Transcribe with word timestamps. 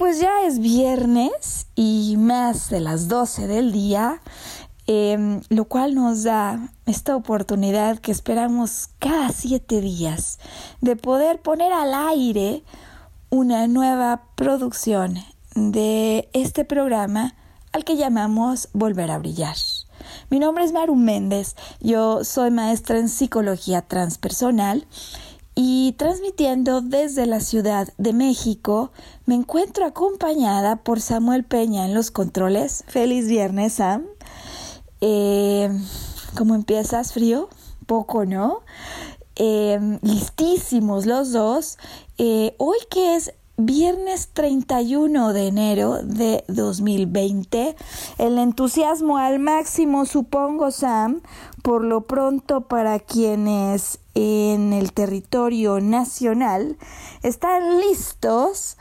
Pues 0.00 0.18
ya 0.18 0.46
es 0.46 0.60
viernes 0.60 1.66
y 1.76 2.14
más 2.16 2.70
de 2.70 2.80
las 2.80 3.06
12 3.08 3.46
del 3.46 3.70
día, 3.70 4.22
em, 4.86 5.42
lo 5.50 5.66
cual 5.66 5.94
nos 5.94 6.22
da 6.22 6.70
esta 6.86 7.14
oportunidad 7.14 7.98
que 7.98 8.10
esperamos 8.10 8.88
cada 8.98 9.28
siete 9.28 9.82
días 9.82 10.38
de 10.80 10.96
poder 10.96 11.42
poner 11.42 11.70
al 11.74 11.92
aire 11.92 12.64
una 13.28 13.66
nueva 13.68 14.22
producción 14.36 15.18
de 15.54 16.30
este 16.32 16.64
programa 16.64 17.34
al 17.72 17.84
que 17.84 17.98
llamamos 17.98 18.70
Volver 18.72 19.10
a 19.10 19.18
Brillar. 19.18 19.56
Mi 20.30 20.38
nombre 20.38 20.64
es 20.64 20.72
Maru 20.72 20.94
Méndez, 20.94 21.56
yo 21.80 22.24
soy 22.24 22.50
maestra 22.50 22.98
en 22.98 23.10
psicología 23.10 23.82
transpersonal 23.82 24.86
y 25.62 25.92
transmitiendo 25.98 26.80
desde 26.80 27.26
la 27.26 27.38
Ciudad 27.38 27.86
de 27.98 28.14
México, 28.14 28.92
me 29.26 29.34
encuentro 29.34 29.84
acompañada 29.84 30.76
por 30.76 31.02
Samuel 31.02 31.44
Peña 31.44 31.84
en 31.84 31.92
los 31.92 32.10
controles. 32.10 32.82
Feliz 32.88 33.28
viernes, 33.28 33.74
Sam. 33.74 34.06
Eh, 35.02 35.68
¿Cómo 36.34 36.54
empiezas? 36.54 37.12
¿Frío? 37.12 37.50
Poco, 37.84 38.24
¿no? 38.24 38.62
Eh, 39.36 39.98
listísimos 40.00 41.04
los 41.04 41.30
dos. 41.30 41.76
Eh, 42.16 42.54
hoy 42.56 42.78
que 42.90 43.16
es 43.16 43.34
viernes 43.66 44.30
31 44.32 45.32
de 45.32 45.46
enero 45.46 46.02
de 46.02 46.44
2020. 46.48 47.76
El 48.18 48.38
entusiasmo 48.38 49.18
al 49.18 49.38
máximo, 49.38 50.06
supongo, 50.06 50.70
Sam, 50.70 51.22
por 51.62 51.84
lo 51.84 52.02
pronto 52.02 52.62
para 52.62 52.98
quienes 52.98 53.98
en 54.14 54.72
el 54.72 54.92
territorio 54.92 55.80
nacional 55.80 56.76
están 57.22 57.80
listos 57.80 58.76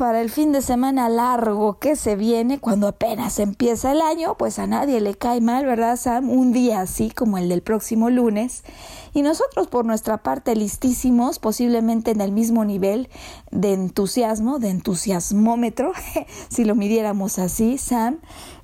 para 0.00 0.22
el 0.22 0.30
fin 0.30 0.50
de 0.50 0.62
semana 0.62 1.10
largo 1.10 1.78
que 1.78 1.94
se 1.94 2.16
viene 2.16 2.58
cuando 2.58 2.88
apenas 2.88 3.38
empieza 3.38 3.92
el 3.92 4.00
año, 4.00 4.34
pues 4.38 4.58
a 4.58 4.66
nadie 4.66 4.98
le 5.02 5.14
cae 5.14 5.42
mal, 5.42 5.66
¿verdad, 5.66 5.98
Sam? 5.98 6.30
Un 6.30 6.52
día 6.52 6.80
así 6.80 7.10
como 7.10 7.36
el 7.36 7.50
del 7.50 7.60
próximo 7.60 8.08
lunes. 8.08 8.64
Y 9.12 9.20
nosotros 9.20 9.66
por 9.66 9.84
nuestra 9.84 10.22
parte 10.22 10.56
listísimos, 10.56 11.38
posiblemente 11.38 12.12
en 12.12 12.22
el 12.22 12.32
mismo 12.32 12.64
nivel 12.64 13.10
de 13.50 13.74
entusiasmo, 13.74 14.58
de 14.58 14.70
entusiasmómetro, 14.70 15.92
si 16.48 16.64
lo 16.64 16.74
midiéramos 16.74 17.38
así, 17.38 17.76
Sam, 17.76 18.20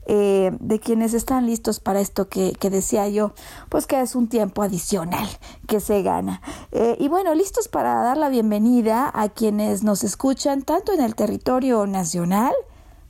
eh, 0.08 0.56
de 0.60 0.78
quienes 0.78 1.14
están 1.14 1.46
listos 1.46 1.80
para 1.80 2.00
esto 2.00 2.28
que, 2.28 2.52
que, 2.52 2.70
decía 2.70 3.08
yo, 3.08 3.32
pues 3.68 3.86
que 3.86 4.00
es 4.00 4.14
un 4.14 4.28
tiempo 4.28 4.62
adicional 4.62 5.28
que 5.66 5.80
se 5.80 6.02
gana. 6.02 6.40
Eh, 6.70 6.96
y 7.00 7.08
bueno, 7.08 7.34
listos 7.34 7.68
para 7.68 7.94
dar 8.02 8.16
la 8.16 8.28
bienvenida 8.28 9.10
a 9.12 9.28
quienes 9.28 9.82
nos 9.82 10.04
escuchan 10.04 10.62
tanto 10.62 10.92
en 10.92 11.00
el 11.00 11.14
territorio 11.16 11.86
nacional 11.86 12.54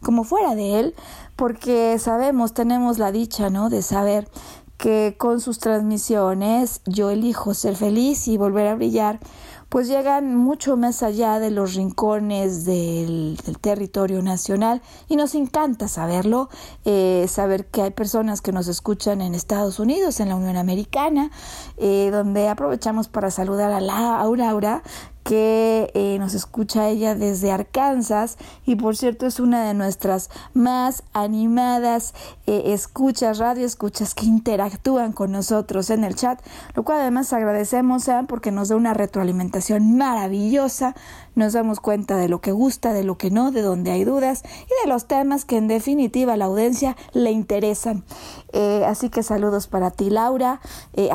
como 0.01 0.25
fuera 0.25 0.55
de 0.55 0.81
él, 0.81 0.95
porque 1.37 1.99
sabemos, 1.99 2.55
tenemos 2.55 2.99
la 2.99 3.13
dicha, 3.13 3.51
¿no? 3.51 3.69
De 3.69 3.83
saber 3.83 4.29
que 4.77 5.17
con 5.19 5.41
sus 5.41 5.59
transmisiones 5.59 6.81
yo 6.87 7.11
elijo 7.11 7.55
ser 7.55 7.77
feliz 7.77 8.29
y 8.29 8.37
volver 8.37 8.69
a 8.69 8.75
brillar 8.75 9.21
pues 9.69 9.89
llegan 9.89 10.37
mucho 10.37 10.77
más 10.77 11.03
allá 11.03 11.39
de 11.39 11.51
los 11.51 11.75
rincones 11.75 12.65
del, 12.65 13.39
territorio 13.61 14.23
nacional 14.23 14.83
y 15.09 15.17
nos 15.17 15.35
encanta 15.35 15.89
saberlo, 15.89 16.49
eh, 16.85 17.27
saber 17.29 17.67
que 17.67 17.83
hay 17.83 17.91
personas 17.91 18.41
que 18.41 18.53
nos 18.53 18.69
escuchan 18.69 19.21
en 19.21 19.35
Estados 19.35 19.81
Unidos, 19.81 20.21
en 20.21 20.29
la 20.29 20.37
Unión 20.37 20.57
Americana, 20.57 21.31
eh, 21.79 22.11
donde 22.13 22.49
aprovechamos 22.49 23.09
para 23.09 23.31
saludar 23.31 23.73
a 23.73 23.81
Laura, 23.81 24.51
Aura, 24.51 24.83
que 25.27 25.91
eh, 25.95 26.19
nos 26.21 26.35
escucha 26.35 26.89
ella 26.89 27.17
desde 27.17 27.51
Arkansas 27.51 28.39
y 28.65 28.77
por 28.77 28.97
cierto 28.97 29.27
es 29.27 29.41
una 29.41 29.67
de 29.67 29.75
nuestras 29.75 30.31
más 30.55 31.03
animadas 31.13 32.15
eh, 32.47 32.63
escuchas, 32.67 33.39
radio 33.39 33.67
escuchas 33.67 34.15
que 34.15 34.25
interactúan 34.25 35.13
con 35.13 35.33
nosotros 35.33 35.91
en 35.91 36.05
el 36.05 36.15
chat, 36.15 36.41
lo 36.77 36.85
cual 36.85 37.01
además 37.01 37.33
agradecemos 37.33 38.09
porque 38.29 38.53
nos 38.53 38.69
da 38.69 38.77
una 38.77 38.95
retroalimentación 38.95 39.97
maravillosa, 39.97 40.95
nos 41.37 41.53
damos 41.53 41.79
cuenta 41.79 42.17
de 42.17 42.29
lo 42.29 42.41
que 42.41 42.51
gusta, 42.51 42.93
de 42.93 43.05
lo 43.05 43.17
que 43.17 43.31
no, 43.31 43.53
de 43.53 43.63
donde 43.63 43.93
hay 43.93 44.03
dudas 44.03 44.43
y 44.65 44.85
de 44.85 44.93
los 44.93 45.07
temas 45.07 45.45
que 45.45 45.57
en 45.57 45.69
definitiva 45.69 46.33
a 46.33 46.37
la 46.37 46.47
audiencia 46.47 46.97
le 47.13 47.31
interesan. 47.31 48.05
Eh, 48.53 48.85
así 48.85 49.09
que 49.09 49.23
saludos 49.23 49.69
para 49.69 49.93
ti 49.93 50.11
Laura, 50.11 50.61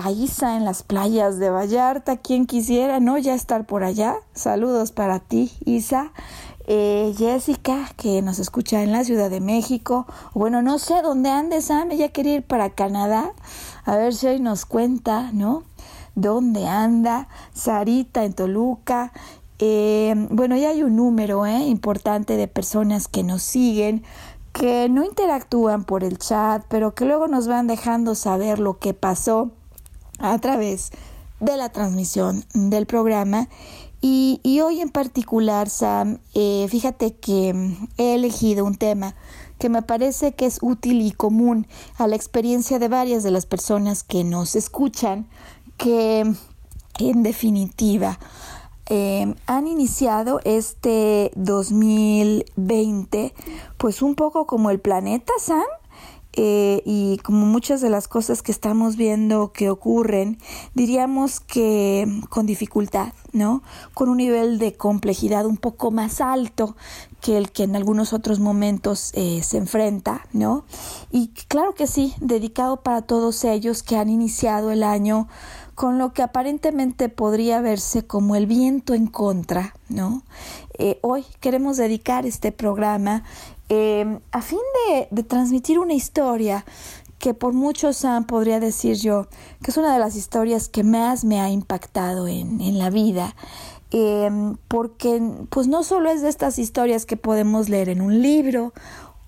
a 0.02 0.12
Isa 0.12 0.56
en 0.56 0.64
las 0.64 0.84
playas 0.84 1.40
de 1.40 1.50
Vallarta, 1.50 2.18
quien 2.18 2.46
quisiera, 2.46 3.00
¿no? 3.00 3.18
Ya 3.18 3.34
estar 3.34 3.66
por 3.66 3.84
allá 3.84 4.16
Saludos 4.34 4.92
para 4.92 5.20
ti, 5.20 5.52
Isa. 5.66 6.14
Eh, 6.66 7.14
Jessica, 7.18 7.90
que 7.98 8.22
nos 8.22 8.40
escucha 8.40 8.82
en 8.82 8.92
la 8.92 9.04
Ciudad 9.04 9.30
de 9.30 9.42
México. 9.42 10.06
Bueno, 10.34 10.62
no 10.62 10.80
sé 10.80 11.02
dónde 11.02 11.30
andes, 11.30 11.66
Sam. 11.66 11.92
Ella 11.92 12.10
quiere 12.10 12.36
ir 12.36 12.44
para 12.44 12.70
Canadá. 12.70 13.34
A 13.84 13.98
ver 13.98 14.14
si 14.14 14.28
hoy 14.28 14.40
nos 14.40 14.66
cuenta, 14.66 15.32
¿no? 15.34 15.64
¿Dónde 16.16 16.68
anda? 16.68 17.28
Sarita 17.54 18.24
en 18.24 18.34
Toluca. 18.34 19.12
Eh, 19.64 20.16
bueno, 20.32 20.58
ya 20.58 20.70
hay 20.70 20.82
un 20.82 20.96
número 20.96 21.46
¿eh? 21.46 21.60
importante 21.66 22.36
de 22.36 22.48
personas 22.48 23.08
que 23.08 23.22
nos 23.22 23.44
siguen, 23.44 24.04
que 24.54 24.90
no 24.90 25.06
interactúan 25.06 25.84
por 25.84 26.04
el 26.04 26.18
chat, 26.18 26.66
pero 26.68 26.96
que 26.96 27.06
luego 27.06 27.28
nos 27.28 27.48
van 27.48 27.68
dejando 27.68 28.16
saber 28.16 28.58
lo 28.58 28.80
que 28.80 28.96
pasó 28.96 29.52
a 30.18 30.38
través 30.40 30.90
de 31.40 31.58
la 31.58 31.70
transmisión 31.70 32.44
del 32.56 32.88
programa 32.88 33.48
y, 34.04 34.40
hoy 34.64 34.82
en 34.82 34.90
particular, 34.90 35.70
Sam, 35.70 36.18
eh, 36.34 36.66
fíjate 36.70 37.14
que 37.14 37.54
mm, 37.54 37.88
he 37.98 38.16
elegido 38.16 38.66
un 38.66 38.74
tema 38.74 39.14
que 39.60 39.70
me 39.70 39.84
parece 39.84 40.34
que 40.34 40.48
es 40.48 40.58
útil 40.64 41.02
y 41.02 41.12
común 41.12 41.68
a 41.98 42.08
la 42.08 42.16
experiencia 42.16 42.80
de 42.80 42.88
varias 42.88 43.22
de 43.22 43.30
las 43.30 43.46
personas 43.46 44.02
que 44.02 44.24
nos 44.24 44.56
escuchan, 44.56 45.28
que 45.78 46.26
en 46.98 47.24
definitiva 47.24 48.18
eh, 48.94 49.34
han 49.46 49.68
iniciado 49.68 50.42
este 50.44 51.32
2020 51.38 53.34
pues 53.78 54.02
un 54.02 54.16
poco 54.16 54.46
como 54.46 54.70
el 54.70 54.82
planeta 54.82 55.32
Sam 55.40 55.64
eh, 56.34 56.82
y 56.86 57.18
como 57.20 57.46
muchas 57.46 57.80
de 57.80 57.90
las 57.90 58.10
cosas 58.10 58.42
que 58.42 58.52
estamos 58.52 58.98
viendo 58.98 59.54
que 59.54 59.70
ocurren, 59.70 60.40
diríamos 60.74 61.40
que 61.40 62.06
con 62.30 62.46
dificultad, 62.46 63.14
¿no? 63.32 63.64
Con 63.94 64.10
un 64.10 64.18
nivel 64.18 64.60
de 64.60 64.74
complejidad 64.74 65.46
un 65.46 65.56
poco 65.56 65.92
más 65.92 66.20
alto 66.20 66.76
que 67.22 67.38
el 67.38 67.52
que 67.52 67.64
en 67.64 67.78
algunos 67.78 68.12
otros 68.12 68.40
momentos 68.40 69.12
eh, 69.14 69.42
se 69.42 69.58
enfrenta, 69.58 70.26
¿no? 70.34 70.66
Y 71.12 71.30
claro 71.48 71.76
que 71.76 71.88
sí, 71.88 72.14
dedicado 72.20 72.82
para 72.82 73.02
todos 73.02 73.46
ellos 73.46 73.84
que 73.84 73.96
han 73.96 74.10
iniciado 74.10 74.72
el 74.72 74.84
año 74.84 75.30
con 75.76 75.98
lo 75.98 76.14
que 76.14 76.22
aparentemente 76.22 77.10
podría 77.10 77.62
verse 77.62 78.06
como 78.06 78.36
el 78.36 78.46
viento 78.46 78.94
en 78.94 79.08
contra, 79.08 79.76
¿no? 79.90 80.24
Eh, 80.78 81.00
hoy 81.02 81.26
queremos 81.40 81.78
dedicar 81.78 82.26
este 82.26 82.52
programa 82.52 83.24
eh, 83.70 84.20
a 84.32 84.42
fin 84.42 84.60
de, 85.12 85.24
transmitir 85.24 85.80
una 85.80 85.94
historia 85.94 86.66
que 87.20 87.34
por 87.34 87.54
muchos 87.54 88.06
podría 88.28 88.60
decir 88.60 88.96
yo, 88.96 89.28
que 89.64 89.72
es 89.72 89.78
una 89.78 89.94
de 89.94 90.00
las 90.00 90.16
historias 90.16 90.68
que 90.68 90.84
más 90.84 91.24
me 91.24 91.40
ha 91.40 91.50
impactado 91.50 92.28
en, 92.28 92.78
la 92.78 92.90
vida. 92.90 93.36
Em, 93.92 94.58
porque 94.68 95.22
pues 95.50 95.68
no 95.68 95.84
solo 95.84 96.10
es 96.10 96.22
de 96.22 96.30
estas 96.30 96.58
historias 96.58 97.06
que 97.06 97.18
podemos 97.18 97.70
leer 97.70 97.90
en 97.90 98.02
un 98.02 98.22
libro 98.22 98.74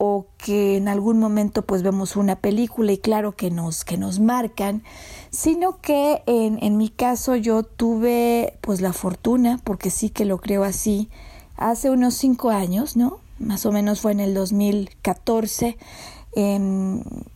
o 0.06 0.28
que 0.38 0.78
en 0.78 0.88
algún 0.88 1.20
momento 1.20 1.62
pues 1.62 1.84
vemos 1.84 2.16
una 2.16 2.36
película 2.36 2.92
y 2.92 2.98
claro 2.98 3.36
que 3.36 3.52
nos, 3.52 3.86
que 3.86 3.98
nos 3.98 4.20
marcan, 4.20 4.84
sino 5.30 5.80
que 5.82 6.24
en, 6.26 6.60
en 6.62 6.78
mi 6.78 6.90
caso 6.90 7.36
yo 7.36 7.64
tuve 7.64 8.58
pues 8.62 8.82
la 8.82 8.94
fortuna, 8.94 9.60
porque 9.64 9.90
sí 9.90 10.10
que 10.10 10.26
lo 10.26 10.40
creo 10.40 10.64
así, 10.64 11.10
hace 11.56 11.90
unos 11.90 12.16
cinco 12.16 12.50
años, 12.50 12.96
¿no? 12.98 13.24
más 13.44 13.66
o 13.66 13.72
menos 13.72 14.02
fue 14.02 14.12
en 14.12 14.20
el 14.20 14.34
2014, 14.34 15.78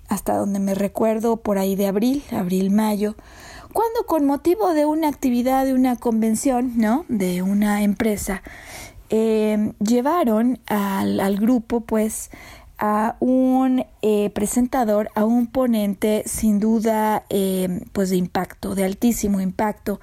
hasta 0.07 0.35
donde 0.35 0.59
me 0.59 0.73
recuerdo, 0.73 1.37
por 1.37 1.57
ahí 1.57 1.75
de 1.75 1.87
abril, 1.87 2.23
abril-mayo, 2.31 3.15
cuando 3.73 4.05
con 4.07 4.25
motivo 4.25 4.73
de 4.73 4.85
una 4.85 5.07
actividad, 5.07 5.65
de 5.65 5.73
una 5.73 5.97
convención, 5.97 6.73
¿no? 6.77 7.05
De 7.09 7.41
una 7.43 7.83
empresa, 7.83 8.41
em, 9.09 9.73
llevaron 9.79 10.59
al, 10.65 11.19
al, 11.19 11.37
grupo, 11.37 11.81
pues, 11.81 12.31
a 12.77 13.15
un 13.19 13.85
eh, 14.01 14.29
presentador, 14.31 15.09
a 15.15 15.25
un 15.25 15.47
ponente 15.47 16.23
sin 16.25 16.59
duda 16.59 17.25
em, 17.29 17.81
pues 17.91 18.09
de 18.09 18.17
impacto, 18.17 18.75
de 18.75 18.83
altísimo 18.83 19.41
impacto, 19.41 19.99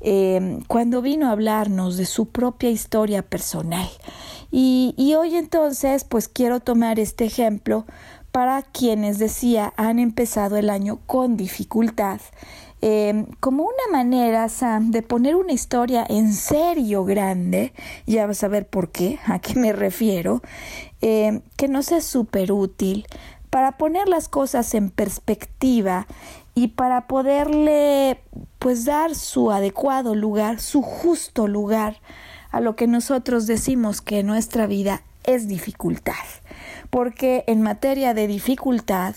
em, 0.00 0.60
cuando 0.68 1.00
vino 1.02 1.28
a 1.28 1.32
hablarnos 1.32 1.96
de 1.96 2.06
su 2.06 2.28
propia 2.28 2.70
historia 2.70 3.22
personal. 3.22 3.88
Y, 4.50 4.94
y 4.96 5.14
hoy 5.14 5.36
entonces 5.36 6.04
pues 6.04 6.28
quiero 6.28 6.60
tomar 6.60 6.98
este 6.98 7.24
ejemplo 7.24 7.86
para 8.32 8.62
quienes 8.62 9.18
decía 9.18 9.72
han 9.76 9.98
empezado 9.98 10.56
el 10.56 10.70
año 10.70 11.00
con 11.06 11.36
dificultad 11.36 12.20
eh, 12.80 13.26
como 13.40 13.64
una 13.64 13.92
manera, 13.92 14.48
Sam, 14.48 14.90
de 14.90 15.02
poner 15.02 15.34
una 15.36 15.52
historia 15.52 16.06
en 16.08 16.32
serio 16.32 17.04
grande, 17.04 17.72
ya 18.06 18.26
vas 18.26 18.44
a 18.44 18.48
ver 18.48 18.66
por 18.66 18.90
qué, 18.90 19.18
a 19.26 19.38
qué 19.40 19.54
me 19.54 19.72
refiero, 19.72 20.42
eh, 21.00 21.40
que 21.56 21.68
nos 21.68 21.90
es 21.92 22.04
súper 22.04 22.52
útil 22.52 23.06
para 23.50 23.78
poner 23.78 24.08
las 24.08 24.28
cosas 24.28 24.74
en 24.74 24.90
perspectiva 24.90 26.06
y 26.54 26.68
para 26.68 27.06
poderle 27.06 28.20
pues 28.58 28.84
dar 28.84 29.14
su 29.14 29.50
adecuado 29.50 30.14
lugar, 30.14 30.60
su 30.60 30.82
justo 30.82 31.46
lugar 31.46 32.00
a 32.50 32.60
lo 32.60 32.76
que 32.76 32.86
nosotros 32.86 33.46
decimos 33.46 34.00
que 34.00 34.22
nuestra 34.22 34.66
vida 34.66 35.02
es 35.24 35.46
dificultad. 35.46 36.14
Porque 36.90 37.44
en 37.46 37.62
materia 37.62 38.14
de 38.14 38.26
dificultad, 38.26 39.14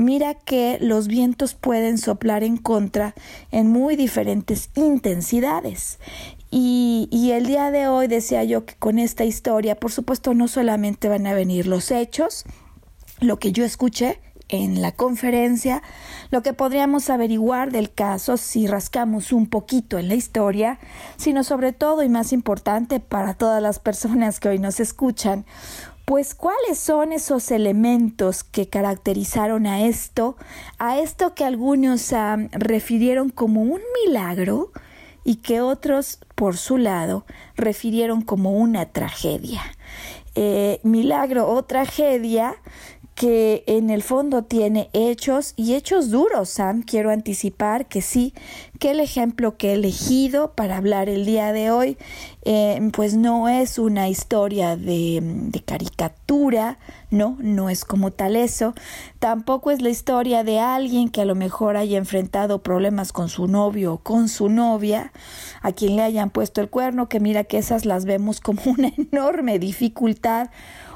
mira 0.00 0.34
que 0.34 0.78
los 0.80 1.06
vientos 1.06 1.54
pueden 1.54 1.98
soplar 1.98 2.42
en 2.42 2.56
contra 2.56 3.14
en 3.50 3.68
muy 3.68 3.96
diferentes 3.96 4.70
intensidades. 4.74 5.98
Y, 6.50 7.08
y, 7.12 7.30
el 7.30 7.46
día 7.46 7.70
de 7.70 7.86
hoy 7.86 8.08
decía 8.08 8.42
yo 8.42 8.64
que 8.64 8.74
con 8.74 8.98
esta 8.98 9.24
historia, 9.24 9.76
por 9.76 9.92
supuesto, 9.92 10.34
no 10.34 10.48
solamente 10.48 11.08
van 11.08 11.26
a 11.28 11.34
venir 11.34 11.68
los 11.68 11.92
hechos, 11.92 12.44
lo 13.20 13.38
que 13.38 13.52
yo 13.52 13.64
escuché 13.64 14.18
en 14.50 14.82
la 14.82 14.92
conferencia, 14.92 15.82
lo 16.30 16.42
que 16.42 16.52
podríamos 16.52 17.08
averiguar 17.08 17.70
del 17.70 17.92
caso 17.92 18.36
si 18.36 18.66
rascamos 18.66 19.32
un 19.32 19.46
poquito 19.46 19.98
en 19.98 20.08
la 20.08 20.14
historia, 20.14 20.78
sino 21.16 21.44
sobre 21.44 21.72
todo 21.72 22.02
y 22.02 22.08
más 22.08 22.32
importante 22.32 23.00
para 23.00 23.34
todas 23.34 23.62
las 23.62 23.78
personas 23.78 24.40
que 24.40 24.48
hoy 24.48 24.58
nos 24.58 24.80
escuchan, 24.80 25.46
pues 26.04 26.34
cuáles 26.34 26.78
son 26.78 27.12
esos 27.12 27.50
elementos 27.50 28.44
que 28.44 28.68
caracterizaron 28.68 29.66
a 29.66 29.86
esto, 29.86 30.36
a 30.78 30.98
esto 30.98 31.34
que 31.34 31.44
algunos 31.44 32.12
refirieron 32.52 33.30
como 33.30 33.62
un 33.62 33.80
milagro 34.04 34.72
y 35.24 35.36
que 35.36 35.60
otros, 35.60 36.18
por 36.34 36.56
su 36.56 36.78
lado, 36.78 37.24
refirieron 37.56 38.22
como 38.22 38.52
una 38.52 38.86
tragedia. 38.86 39.62
Eh, 40.34 40.80
milagro 40.82 41.48
o 41.48 41.64
tragedia 41.64 42.54
que 43.20 43.64
en 43.66 43.90
el 43.90 44.02
fondo 44.02 44.44
tiene 44.44 44.88
hechos 44.94 45.52
y 45.54 45.74
hechos 45.74 46.10
duros, 46.10 46.48
Sam. 46.48 46.82
Quiero 46.82 47.10
anticipar 47.10 47.84
que 47.84 48.00
sí, 48.00 48.32
que 48.78 48.92
el 48.92 49.00
ejemplo 49.00 49.58
que 49.58 49.68
he 49.68 49.74
elegido 49.74 50.54
para 50.54 50.78
hablar 50.78 51.10
el 51.10 51.26
día 51.26 51.52
de 51.52 51.70
hoy, 51.70 51.98
eh, 52.46 52.80
pues 52.94 53.16
no 53.16 53.50
es 53.50 53.78
una 53.78 54.08
historia 54.08 54.74
de, 54.74 55.20
de, 55.22 55.60
caricatura, 55.60 56.78
no, 57.10 57.36
no 57.40 57.68
es 57.68 57.84
como 57.84 58.10
tal 58.10 58.36
eso. 58.36 58.72
Tampoco 59.18 59.70
es 59.70 59.82
la 59.82 59.90
historia 59.90 60.42
de 60.42 60.58
alguien 60.58 61.10
que 61.10 61.20
a 61.20 61.26
lo 61.26 61.34
mejor 61.34 61.76
haya 61.76 61.98
enfrentado 61.98 62.62
problemas 62.62 63.12
con 63.12 63.28
su 63.28 63.48
novio 63.48 63.92
o 63.92 63.98
con 63.98 64.30
su 64.30 64.48
novia, 64.48 65.12
a 65.60 65.72
quien 65.72 65.96
le 65.96 66.02
hayan 66.04 66.30
puesto 66.30 66.62
el 66.62 66.70
cuerno, 66.70 67.10
que 67.10 67.20
mira 67.20 67.44
que 67.44 67.58
esas 67.58 67.84
las 67.84 68.06
vemos 68.06 68.40
como 68.40 68.62
una 68.78 68.90
enorme 68.96 69.58
dificultad 69.58 70.48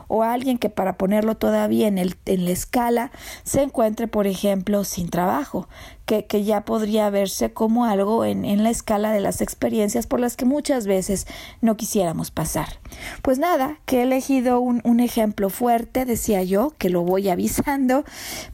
o 0.08 0.22
alguien 0.22 0.58
que 0.58 0.70
para 0.70 0.96
ponerlo 0.96 1.36
todavía 1.36 1.88
en, 1.88 1.98
el, 1.98 2.16
en 2.26 2.44
la 2.44 2.50
escala 2.50 3.10
se 3.42 3.62
encuentre, 3.62 4.08
por 4.08 4.26
ejemplo, 4.26 4.84
sin 4.84 5.08
trabajo, 5.08 5.68
que, 6.06 6.26
que 6.26 6.44
ya 6.44 6.64
podría 6.64 7.10
verse 7.10 7.52
como 7.52 7.84
algo 7.84 8.24
en, 8.24 8.44
en 8.44 8.62
la 8.62 8.70
escala 8.70 9.12
de 9.12 9.20
las 9.20 9.40
experiencias 9.40 10.06
por 10.06 10.20
las 10.20 10.36
que 10.36 10.44
muchas 10.44 10.86
veces 10.86 11.26
no 11.60 11.76
quisiéramos 11.76 12.30
pasar. 12.30 12.78
Pues 13.22 13.38
nada, 13.38 13.78
que 13.86 13.98
he 13.98 14.02
elegido 14.02 14.60
un, 14.60 14.80
un 14.84 15.00
ejemplo 15.00 15.50
fuerte, 15.50 16.04
decía 16.04 16.42
yo, 16.42 16.72
que 16.78 16.90
lo 16.90 17.02
voy 17.02 17.28
avisando, 17.28 18.04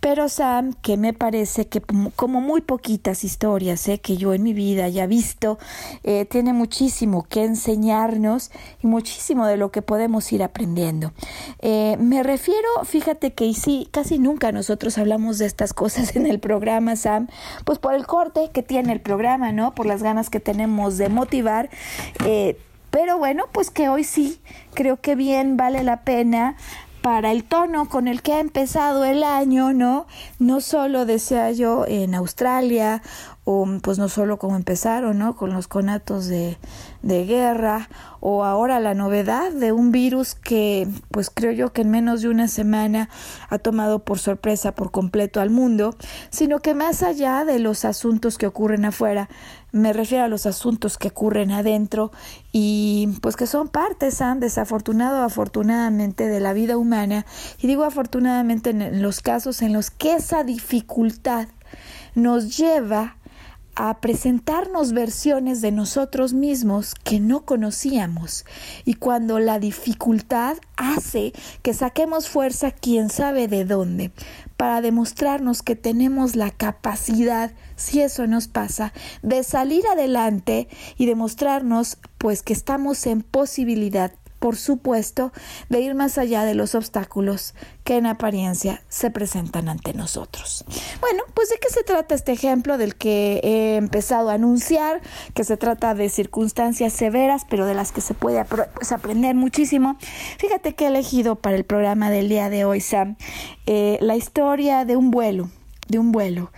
pero 0.00 0.28
Sam, 0.28 0.74
que 0.74 0.96
me 0.96 1.12
parece 1.12 1.66
que 1.66 1.82
como 2.16 2.40
muy 2.40 2.60
poquitas 2.60 3.24
historias 3.24 3.86
eh, 3.88 3.98
que 3.98 4.16
yo 4.16 4.32
en 4.34 4.42
mi 4.42 4.52
vida 4.52 4.84
haya 4.84 5.06
visto, 5.06 5.58
eh, 6.04 6.24
tiene 6.24 6.52
muchísimo 6.52 7.24
que 7.24 7.44
enseñarnos 7.44 8.50
y 8.82 8.86
muchísimo 8.86 9.46
de 9.46 9.56
lo 9.56 9.70
que 9.70 9.82
podemos 9.82 10.32
ir 10.32 10.42
aprendiendo. 10.42 11.12
Eh, 11.60 11.96
me 11.98 12.22
refiero, 12.22 12.68
fíjate 12.84 13.32
que 13.32 13.52
sí, 13.54 13.88
casi 13.90 14.18
nunca 14.18 14.52
nosotros 14.52 14.98
hablamos 14.98 15.38
de 15.38 15.46
estas 15.46 15.74
cosas 15.74 16.16
en 16.16 16.26
el 16.26 16.40
programa, 16.40 16.96
Sam, 16.96 17.28
pues 17.64 17.78
por 17.78 17.94
el 17.94 18.06
corte 18.06 18.50
que 18.52 18.62
tiene 18.62 18.92
el 18.92 19.00
programa, 19.00 19.52
¿no? 19.52 19.74
Por 19.74 19.86
las 19.86 20.02
ganas 20.02 20.30
que 20.30 20.40
tenemos 20.40 20.98
de 20.98 21.08
motivar. 21.08 21.70
Eh, 22.24 22.58
pero 22.90 23.18
bueno, 23.18 23.44
pues 23.52 23.70
que 23.70 23.88
hoy 23.88 24.04
sí, 24.04 24.40
creo 24.74 25.00
que 25.00 25.14
bien 25.14 25.56
vale 25.56 25.82
la 25.82 26.02
pena 26.02 26.56
para 27.02 27.30
el 27.32 27.44
tono 27.44 27.88
con 27.88 28.08
el 28.08 28.22
que 28.22 28.34
ha 28.34 28.40
empezado 28.40 29.04
el 29.04 29.22
año, 29.22 29.72
¿no? 29.72 30.06
No 30.38 30.60
solo 30.60 31.06
decía 31.06 31.50
yo 31.52 31.86
en 31.86 32.14
Australia, 32.14 33.02
o 33.44 33.66
pues 33.82 33.98
no 33.98 34.08
solo 34.08 34.38
como 34.38 34.56
empezaron, 34.56 35.18
¿no? 35.18 35.34
Con 35.34 35.52
los 35.52 35.66
conatos 35.66 36.26
de, 36.26 36.58
de 37.02 37.24
guerra, 37.24 37.88
o 38.20 38.44
ahora 38.44 38.80
la 38.80 38.94
novedad 38.94 39.50
de 39.50 39.72
un 39.72 39.92
virus 39.92 40.34
que 40.34 40.86
pues 41.10 41.30
creo 41.32 41.52
yo 41.52 41.72
que 41.72 41.82
en 41.82 41.90
menos 41.90 42.20
de 42.20 42.28
una 42.28 42.48
semana 42.48 43.08
ha 43.48 43.58
tomado 43.58 44.00
por 44.00 44.18
sorpresa 44.18 44.72
por 44.72 44.90
completo 44.90 45.40
al 45.40 45.48
mundo, 45.48 45.96
sino 46.28 46.60
que 46.60 46.74
más 46.74 47.02
allá 47.02 47.44
de 47.46 47.58
los 47.58 47.84
asuntos 47.86 48.36
que 48.36 48.46
ocurren 48.46 48.84
afuera, 48.84 49.30
me 49.72 49.92
refiero 49.92 50.24
a 50.24 50.28
los 50.28 50.46
asuntos 50.46 50.98
que 50.98 51.08
ocurren 51.08 51.50
adentro 51.50 52.12
y 52.52 53.08
pues 53.22 53.36
que 53.36 53.46
son 53.46 53.68
partes, 53.68 54.20
han 54.20 54.40
desafortunado 54.40 55.20
o 55.20 55.24
afortunadamente 55.24 56.26
de 56.26 56.40
la 56.40 56.52
vida 56.52 56.76
humana 56.76 57.24
y 57.58 57.68
digo 57.68 57.84
afortunadamente 57.84 58.70
en 58.70 59.00
los 59.00 59.20
casos 59.20 59.62
en 59.62 59.72
los 59.72 59.90
que 59.90 60.14
esa 60.14 60.44
dificultad 60.44 61.48
nos 62.14 62.56
lleva 62.56 63.16
a 63.74 64.00
presentarnos 64.00 64.92
versiones 64.92 65.60
de 65.60 65.72
nosotros 65.72 66.32
mismos 66.32 66.94
que 66.94 67.20
no 67.20 67.44
conocíamos. 67.44 68.44
Y 68.84 68.94
cuando 68.94 69.38
la 69.38 69.58
dificultad 69.58 70.58
hace 70.76 71.32
que 71.62 71.74
saquemos 71.74 72.28
fuerza, 72.28 72.70
quién 72.72 73.10
sabe 73.10 73.48
de 73.48 73.64
dónde, 73.64 74.12
para 74.56 74.80
demostrarnos 74.80 75.62
que 75.62 75.76
tenemos 75.76 76.36
la 76.36 76.50
capacidad, 76.50 77.52
si 77.76 78.02
eso 78.02 78.26
nos 78.26 78.48
pasa, 78.48 78.92
de 79.22 79.42
salir 79.42 79.86
adelante 79.86 80.68
y 80.96 81.06
demostrarnos 81.06 81.96
pues 82.18 82.42
que 82.42 82.52
estamos 82.52 83.06
en 83.06 83.22
posibilidad 83.22 84.12
por 84.40 84.56
supuesto, 84.56 85.32
de 85.68 85.80
ir 85.80 85.94
más 85.94 86.18
allá 86.18 86.44
de 86.44 86.54
los 86.54 86.74
obstáculos 86.74 87.54
que 87.84 87.98
en 87.98 88.06
apariencia 88.06 88.82
se 88.88 89.10
presentan 89.10 89.68
ante 89.68 89.92
nosotros. 89.94 90.64
Bueno, 91.00 91.22
pues 91.34 91.50
de 91.50 91.58
qué 91.58 91.68
se 91.68 91.84
trata 91.84 92.14
este 92.14 92.32
ejemplo 92.32 92.78
del 92.78 92.96
que 92.96 93.40
he 93.44 93.76
empezado 93.76 94.30
a 94.30 94.34
anunciar, 94.34 95.02
que 95.34 95.44
se 95.44 95.56
trata 95.56 95.94
de 95.94 96.08
circunstancias 96.08 96.92
severas, 96.92 97.44
pero 97.48 97.66
de 97.66 97.74
las 97.74 97.92
que 97.92 98.00
se 98.00 98.14
puede 98.14 98.42
pues, 98.44 98.92
aprender 98.92 99.34
muchísimo. 99.34 99.98
Fíjate 100.38 100.74
que 100.74 100.84
he 100.84 100.88
elegido 100.88 101.36
para 101.36 101.56
el 101.56 101.64
programa 101.64 102.10
del 102.10 102.28
día 102.28 102.48
de 102.48 102.64
hoy, 102.64 102.80
Sam, 102.80 103.16
eh, 103.66 103.98
la 104.00 104.16
historia 104.16 104.86
de 104.86 104.96
un 104.96 105.10
vuelo, 105.10 105.50
de 105.88 105.98
un 105.98 106.12
vuelo 106.12 106.50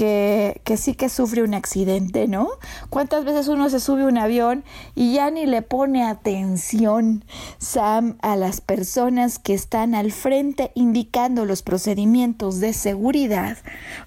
que, 0.00 0.62
que, 0.64 0.78
sí 0.78 0.94
que 0.94 1.10
sufre 1.10 1.42
un 1.42 1.52
accidente, 1.52 2.26
¿no? 2.26 2.48
¿Cuántas 2.88 3.26
veces 3.26 3.48
uno 3.48 3.68
se 3.68 3.80
sube 3.80 4.04
a 4.04 4.06
un 4.06 4.16
avión 4.16 4.64
y 4.94 5.12
ya 5.12 5.30
ni 5.30 5.44
le 5.44 5.60
pone 5.60 6.04
atención, 6.04 7.22
Sam, 7.58 8.16
a 8.22 8.34
las 8.34 8.62
personas 8.62 9.38
que 9.38 9.52
están 9.52 9.94
al 9.94 10.10
frente 10.10 10.72
indicando 10.74 11.44
los 11.44 11.60
procedimientos 11.60 12.60
de 12.60 12.72
seguridad? 12.72 13.58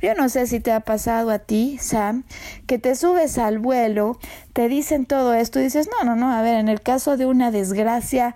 Yo 0.01 0.15
no 0.15 0.29
sé 0.29 0.47
si 0.47 0.59
te 0.59 0.71
ha 0.71 0.79
pasado 0.79 1.29
a 1.29 1.37
ti, 1.37 1.77
Sam, 1.79 2.23
que 2.65 2.79
te 2.79 2.95
subes 2.95 3.37
al 3.37 3.59
vuelo, 3.59 4.17
te 4.53 4.69
dicen 4.69 5.05
todo 5.05 5.35
esto 5.35 5.59
y 5.59 5.65
dices, 5.65 5.87
no, 5.91 6.03
no, 6.03 6.15
no, 6.15 6.33
a 6.33 6.41
ver, 6.41 6.55
en 6.55 6.69
el 6.69 6.81
caso 6.81 7.17
de 7.17 7.27
una 7.27 7.51
desgracia, 7.51 8.33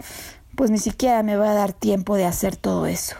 pues 0.56 0.70
ni 0.70 0.78
siquiera 0.78 1.24
me 1.24 1.38
va 1.38 1.50
a 1.50 1.56
dar 1.56 1.74
tiempo 1.74 2.18
de 2.18 2.26
hacer 2.26 2.56
todo 2.56 2.86
eso. 2.86 3.16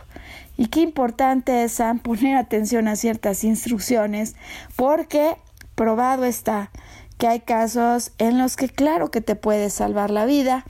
Y 0.58 0.68
qué 0.68 0.82
importante 0.82 1.64
es 1.64 1.82
poner 2.04 2.36
atención 2.36 2.88
a 2.88 2.96
ciertas 2.96 3.44
instrucciones 3.44 4.36
porque 4.76 5.38
probado 5.76 6.26
está 6.26 6.72
que 7.18 7.28
hay 7.28 7.42
casos 7.42 8.12
en 8.18 8.38
los 8.38 8.56
que 8.56 8.70
claro 8.70 9.12
que 9.12 9.20
te 9.22 9.36
puede 9.36 9.70
salvar 9.70 10.12
la 10.12 10.26
vida. 10.26 10.64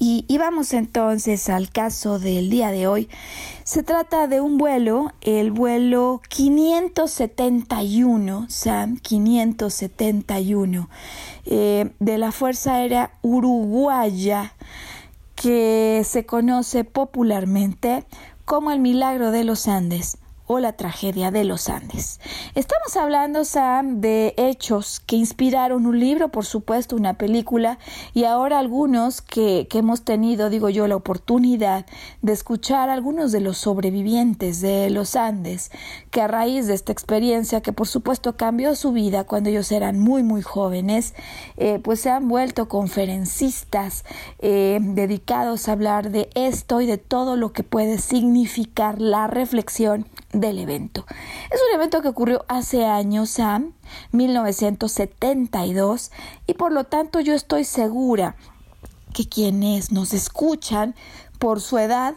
Y, 0.00 0.24
vamos 0.38 0.74
entonces 0.74 1.48
al 1.48 1.70
caso 1.70 2.20
del 2.20 2.50
día 2.50 2.70
de 2.70 2.86
hoy. 2.86 3.08
Se 3.64 3.82
trata 3.82 4.28
de 4.28 4.40
un 4.40 4.56
vuelo, 4.56 5.12
el 5.22 5.50
vuelo 5.50 6.22
571, 6.28 8.46
Sam, 8.48 8.96
571, 8.98 10.88
eh, 11.46 11.90
de 11.98 12.18
la 12.18 12.30
Fuerza 12.30 12.74
Aérea 12.74 13.10
Uruguaya, 13.22 14.54
que 15.34 16.02
se 16.04 16.24
conoce 16.24 16.84
popularmente 16.84 18.04
como 18.48 18.70
el 18.70 18.80
milagro 18.80 19.30
de 19.30 19.44
los 19.44 19.68
Andes 19.68 20.16
o 20.48 20.58
la 20.58 20.72
tragedia 20.72 21.30
de 21.30 21.44
los 21.44 21.68
Andes. 21.68 22.20
Estamos 22.54 22.96
hablando, 22.96 23.44
Sam, 23.44 24.00
de 24.00 24.34
hechos 24.38 24.98
que 24.98 25.14
inspiraron 25.14 25.86
un 25.86 26.00
libro, 26.00 26.30
por 26.30 26.46
supuesto, 26.46 26.96
una 26.96 27.14
película, 27.14 27.78
y 28.14 28.24
ahora 28.24 28.58
algunos 28.58 29.20
que, 29.20 29.68
hemos 29.72 30.02
tenido, 30.02 30.50
digo 30.50 30.70
yo, 30.70 30.88
la 30.88 30.96
oportunidad 30.96 31.86
de 32.22 32.32
escuchar 32.32 32.88
a 32.88 32.94
algunos 32.94 33.30
de 33.30 33.40
los 33.40 33.58
sobrevivientes 33.58 34.60
de 34.60 34.90
los 34.90 35.14
Andes, 35.14 35.70
que 36.10 36.22
a 36.22 36.26
raíz 36.26 36.66
de 36.66 36.74
esta 36.74 36.92
experiencia, 36.92 37.60
que 37.60 37.72
por 37.72 37.86
supuesto 37.86 38.36
cambió 38.36 38.74
su 38.74 38.90
vida 38.92 39.24
cuando 39.24 39.50
ellos 39.50 39.70
eran 39.70 40.00
muy, 40.00 40.22
muy 40.22 40.42
jóvenes, 40.42 41.14
eh, 41.58 41.78
pues 41.80 42.00
se 42.00 42.10
han 42.10 42.26
vuelto 42.26 42.68
conferencistas 42.68 44.04
eh, 44.40 44.78
dedicados 44.80 45.68
a 45.68 45.72
hablar 45.72 46.10
de 46.10 46.30
esto 46.34 46.80
y 46.80 46.86
de 46.86 46.98
todo 46.98 47.36
lo 47.36 47.52
que 47.52 47.62
puede 47.62 47.98
significar 47.98 49.00
la 49.00 49.26
reflexión 49.26 50.06
del 50.32 50.58
evento. 50.58 51.06
Es 51.50 51.60
un 51.68 51.74
evento 51.74 52.02
que 52.02 52.08
ocurrió 52.08 52.44
hace 52.48 52.84
años, 52.84 53.30
Sam, 53.30 53.72
1972, 54.12 56.10
y 56.46 56.54
por 56.54 56.72
lo 56.72 56.84
tanto 56.84 57.20
yo 57.20 57.34
estoy 57.34 57.64
segura 57.64 58.36
que 59.14 59.28
quienes 59.28 59.90
nos 59.90 60.12
escuchan 60.12 60.94
por 61.38 61.60
su 61.60 61.78
edad 61.78 62.14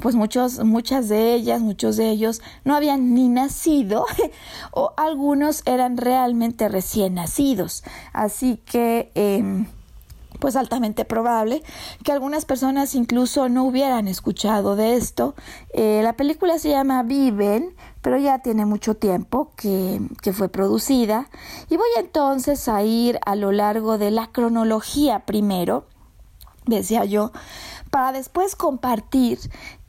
pues 0.00 0.14
muchos, 0.14 0.64
muchas 0.64 1.08
de 1.08 1.34
ellas, 1.34 1.60
muchos 1.60 1.96
de 1.96 2.10
ellos 2.10 2.40
no 2.64 2.76
habían 2.76 3.14
ni 3.14 3.28
nacido 3.28 4.06
o 4.70 4.92
algunos 4.96 5.62
eran 5.66 5.96
realmente 5.96 6.68
recién 6.68 7.14
nacidos. 7.14 7.82
Así 8.12 8.58
que 8.64 9.10
em, 9.14 9.66
pues 10.38 10.56
altamente 10.56 11.04
probable 11.04 11.62
que 12.04 12.12
algunas 12.12 12.44
personas 12.44 12.94
incluso 12.94 13.48
no 13.48 13.64
hubieran 13.64 14.08
escuchado 14.08 14.76
de 14.76 14.94
esto. 14.96 15.34
Eh, 15.72 16.00
la 16.02 16.14
película 16.14 16.58
se 16.58 16.70
llama 16.70 17.02
Viven, 17.02 17.74
pero 18.02 18.18
ya 18.18 18.40
tiene 18.40 18.64
mucho 18.66 18.94
tiempo 18.94 19.52
que, 19.56 20.00
que 20.22 20.32
fue 20.32 20.48
producida. 20.48 21.28
Y 21.68 21.76
voy 21.76 21.88
entonces 21.98 22.68
a 22.68 22.82
ir 22.82 23.18
a 23.26 23.36
lo 23.36 23.52
largo 23.52 23.98
de 23.98 24.10
la 24.10 24.28
cronología 24.28 25.20
primero, 25.20 25.86
decía 26.66 27.04
yo, 27.04 27.32
para 27.90 28.12
después 28.12 28.54
compartir 28.54 29.38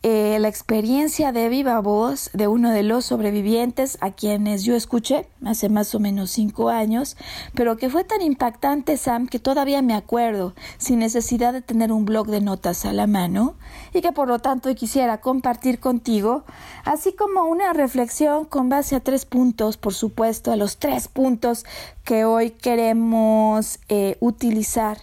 eh, 0.02 0.38
la 0.40 0.48
experiencia 0.48 1.34
de 1.34 1.50
viva 1.50 1.78
voz 1.82 2.30
de 2.32 2.48
uno 2.48 2.72
de 2.72 2.84
los 2.84 3.04
sobrevivientes 3.04 3.98
a 4.00 4.12
quienes 4.12 4.64
yo 4.64 4.74
escuché 4.76 5.28
hace 5.46 5.68
más 5.68 5.94
o 5.94 6.00
menos 6.00 6.32
cinco 6.32 6.70
años, 6.70 7.18
pero 7.54 7.76
que 7.76 7.90
fue 7.90 8.06
tan 8.06 8.22
impactante, 8.22 8.96
Sam, 8.96 9.28
que 9.28 9.40
todavía 9.40 9.82
me 9.82 9.94
acuerdo, 9.94 10.54
sin 10.78 11.00
necesidad 11.00 11.52
de 11.52 11.62
tener 11.62 11.92
un 11.92 12.06
blog 12.06 12.28
de 12.28 12.40
notas 12.40 12.86
a 12.86 12.94
la 12.94 13.08
mano, 13.08 13.56
y 13.94 14.00
que 14.00 14.14
por 14.14 14.30
lo 14.30 14.40
tanto 14.40 14.74
quisiera 14.74 15.20
compartir 15.20 15.82
contigo, 15.82 16.46
así 16.86 17.12
como 17.12 17.44
una 17.44 17.74
reflexión 17.74 18.46
con 18.46 18.70
base 18.70 18.96
a 18.96 19.02
tres 19.02 19.26
puntos, 19.26 19.76
por 19.76 19.94
supuesto, 19.94 20.54
a 20.54 20.56
los 20.56 20.78
tres 20.78 21.10
puntos 21.10 21.66
que 22.06 22.24
hoy 22.24 22.52
queremos 22.52 23.80
eh, 23.90 24.18
utilizar 24.22 24.98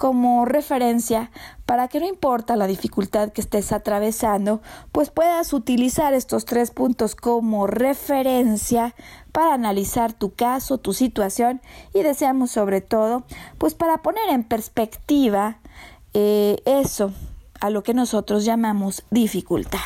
como 0.00 0.46
referencia 0.46 1.30
para 1.66 1.86
que 1.86 2.00
no 2.00 2.06
importa 2.06 2.56
la 2.56 2.66
dificultad 2.66 3.32
que 3.32 3.42
estés 3.42 3.70
atravesando, 3.70 4.62
pues 4.92 5.10
puedas 5.10 5.52
utilizar 5.52 6.14
estos 6.14 6.46
tres 6.46 6.70
puntos 6.70 7.14
como 7.14 7.66
referencia 7.66 8.94
para 9.30 9.52
analizar 9.52 10.14
tu 10.14 10.32
caso, 10.32 10.78
tu 10.78 10.94
situación 10.94 11.60
y 11.92 12.02
deseamos 12.02 12.50
sobre 12.50 12.80
todo, 12.80 13.24
pues 13.58 13.74
para 13.74 13.98
poner 13.98 14.30
en 14.30 14.42
perspectiva 14.42 15.58
eh, 16.14 16.62
eso 16.64 17.12
a 17.60 17.68
lo 17.68 17.82
que 17.82 17.92
nosotros 17.92 18.46
llamamos 18.46 19.04
dificultad. 19.10 19.80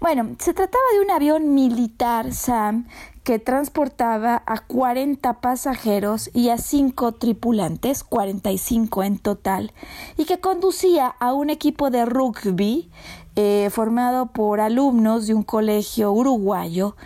Bueno, 0.00 0.36
se 0.38 0.54
trataba 0.54 0.84
de 0.94 1.00
un 1.04 1.10
avión 1.10 1.52
militar, 1.52 2.32
Sam, 2.32 2.88
que 3.24 3.38
transportaba 3.38 4.42
a 4.44 4.58
40 4.58 5.40
pasajeros 5.40 6.30
y 6.34 6.50
a 6.50 6.58
5 6.58 7.12
tripulantes, 7.12 8.04
45 8.04 9.02
en 9.02 9.18
total, 9.18 9.72
y 10.18 10.26
que 10.26 10.40
conducía 10.40 11.06
a 11.06 11.32
un 11.32 11.48
equipo 11.48 11.90
de 11.90 12.04
rugby 12.04 12.90
eh, 13.34 13.70
formado 13.72 14.26
por 14.26 14.60
alumnos 14.60 15.26
de 15.26 15.34
un 15.34 15.42
colegio 15.42 16.12
uruguayo 16.12 16.96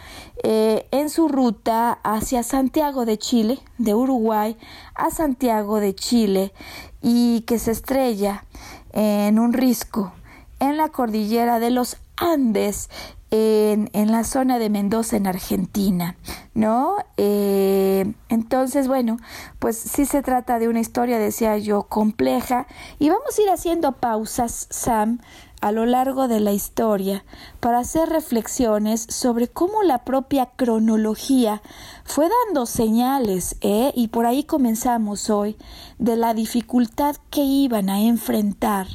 eh, 0.42 0.88
en 0.90 1.08
su 1.08 1.28
ruta 1.28 2.00
hacia 2.02 2.42
Santiago 2.42 3.06
de 3.06 3.16
Chile, 3.16 3.60
de 3.78 3.94
Uruguay 3.94 4.56
a 4.96 5.10
Santiago 5.10 5.78
de 5.78 5.94
Chile, 5.94 6.52
y 7.00 7.42
que 7.42 7.60
se 7.60 7.70
estrella 7.70 8.44
en 8.92 9.38
un 9.38 9.52
risco 9.52 10.12
en 10.58 10.76
la 10.76 10.88
cordillera 10.88 11.60
de 11.60 11.70
los 11.70 11.96
Andes 12.16 12.90
en, 13.30 14.10
la 14.10 14.24
zona 14.24 14.58
de 14.58 14.70
Mendoza, 14.70 15.16
en 15.16 15.26
Argentina, 15.26 16.16
¿no? 16.54 16.96
Eh, 17.16 18.12
entonces, 18.28 18.88
bueno, 18.88 19.18
pues 19.58 19.76
sí 19.76 20.06
se 20.06 20.22
trata 20.22 20.58
de 20.58 20.68
una 20.68 20.80
historia, 20.80 21.18
decía 21.18 21.58
yo, 21.58 21.84
compleja, 21.84 22.66
y 22.98 23.10
vamos 23.10 23.38
a 23.38 23.42
ir 23.42 23.50
haciendo 23.50 23.92
pausas, 23.92 24.66
Sam, 24.70 25.20
a 25.60 25.72
lo 25.72 25.86
largo 25.86 26.28
de 26.28 26.40
la 26.40 26.52
historia 26.52 27.24
para 27.60 27.80
hacer 27.80 28.08
reflexiones 28.08 29.06
sobre 29.08 29.48
cómo 29.48 29.82
la 29.82 30.04
propia 30.04 30.46
cronología 30.56 31.62
fue 32.04 32.28
dando 32.46 32.66
señales, 32.66 33.56
¿eh? 33.60 33.92
y 33.94 34.08
por 34.08 34.26
ahí 34.26 34.44
comenzamos 34.44 35.30
hoy, 35.30 35.56
de 35.98 36.16
la 36.16 36.34
dificultad 36.34 37.16
que 37.30 37.42
iban 37.42 37.90
a 37.90 38.00
enfrentar 38.00 38.86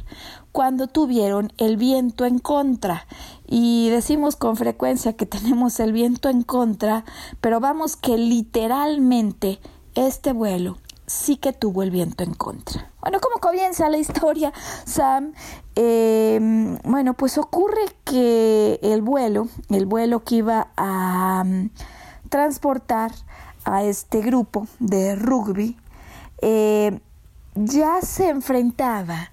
cuando 0.54 0.88
tuvieron 0.88 1.52
el 1.58 1.78
viento 1.78 2.26
en 2.26 2.40
contra. 2.40 3.08
Y 3.56 3.92
decimos 3.92 4.36
con 4.36 4.56
frecuencia 4.58 5.14
que 5.14 5.26
tenemos 5.28 5.80
el 5.80 5.94
viento 5.94 6.28
en 6.28 6.42
contra, 6.42 7.06
pero 7.40 7.60
vamos 7.60 7.96
que 7.96 8.18
literalmente 8.18 9.60
este 9.94 10.34
vuelo 10.34 10.80
sí 11.06 11.38
que 11.38 11.54
tuvo 11.54 11.84
el 11.84 11.92
viento 11.92 12.24
en 12.24 12.34
contra. 12.34 12.90
Bueno, 13.00 13.20
¿cómo 13.22 13.36
comienza 13.40 13.90
la 13.90 14.00
historia, 14.00 14.52
Sam? 14.86 15.34
Em, 15.76 16.80
bueno, 16.80 17.14
pues 17.14 17.38
ocurre 17.38 17.82
que 18.04 18.80
el 18.82 19.04
vuelo, 19.04 19.48
el 19.70 19.86
vuelo 19.86 20.24
que 20.24 20.36
iba 20.38 20.70
a 20.76 21.44
mm, 21.46 21.70
transportar 22.30 23.12
a 23.66 23.84
este 23.84 24.22
grupo 24.22 24.66
de 24.80 25.16
rugby, 25.16 25.78
eh, 26.42 27.00
ya 27.54 28.02
se 28.02 28.30
enfrentaba 28.30 29.30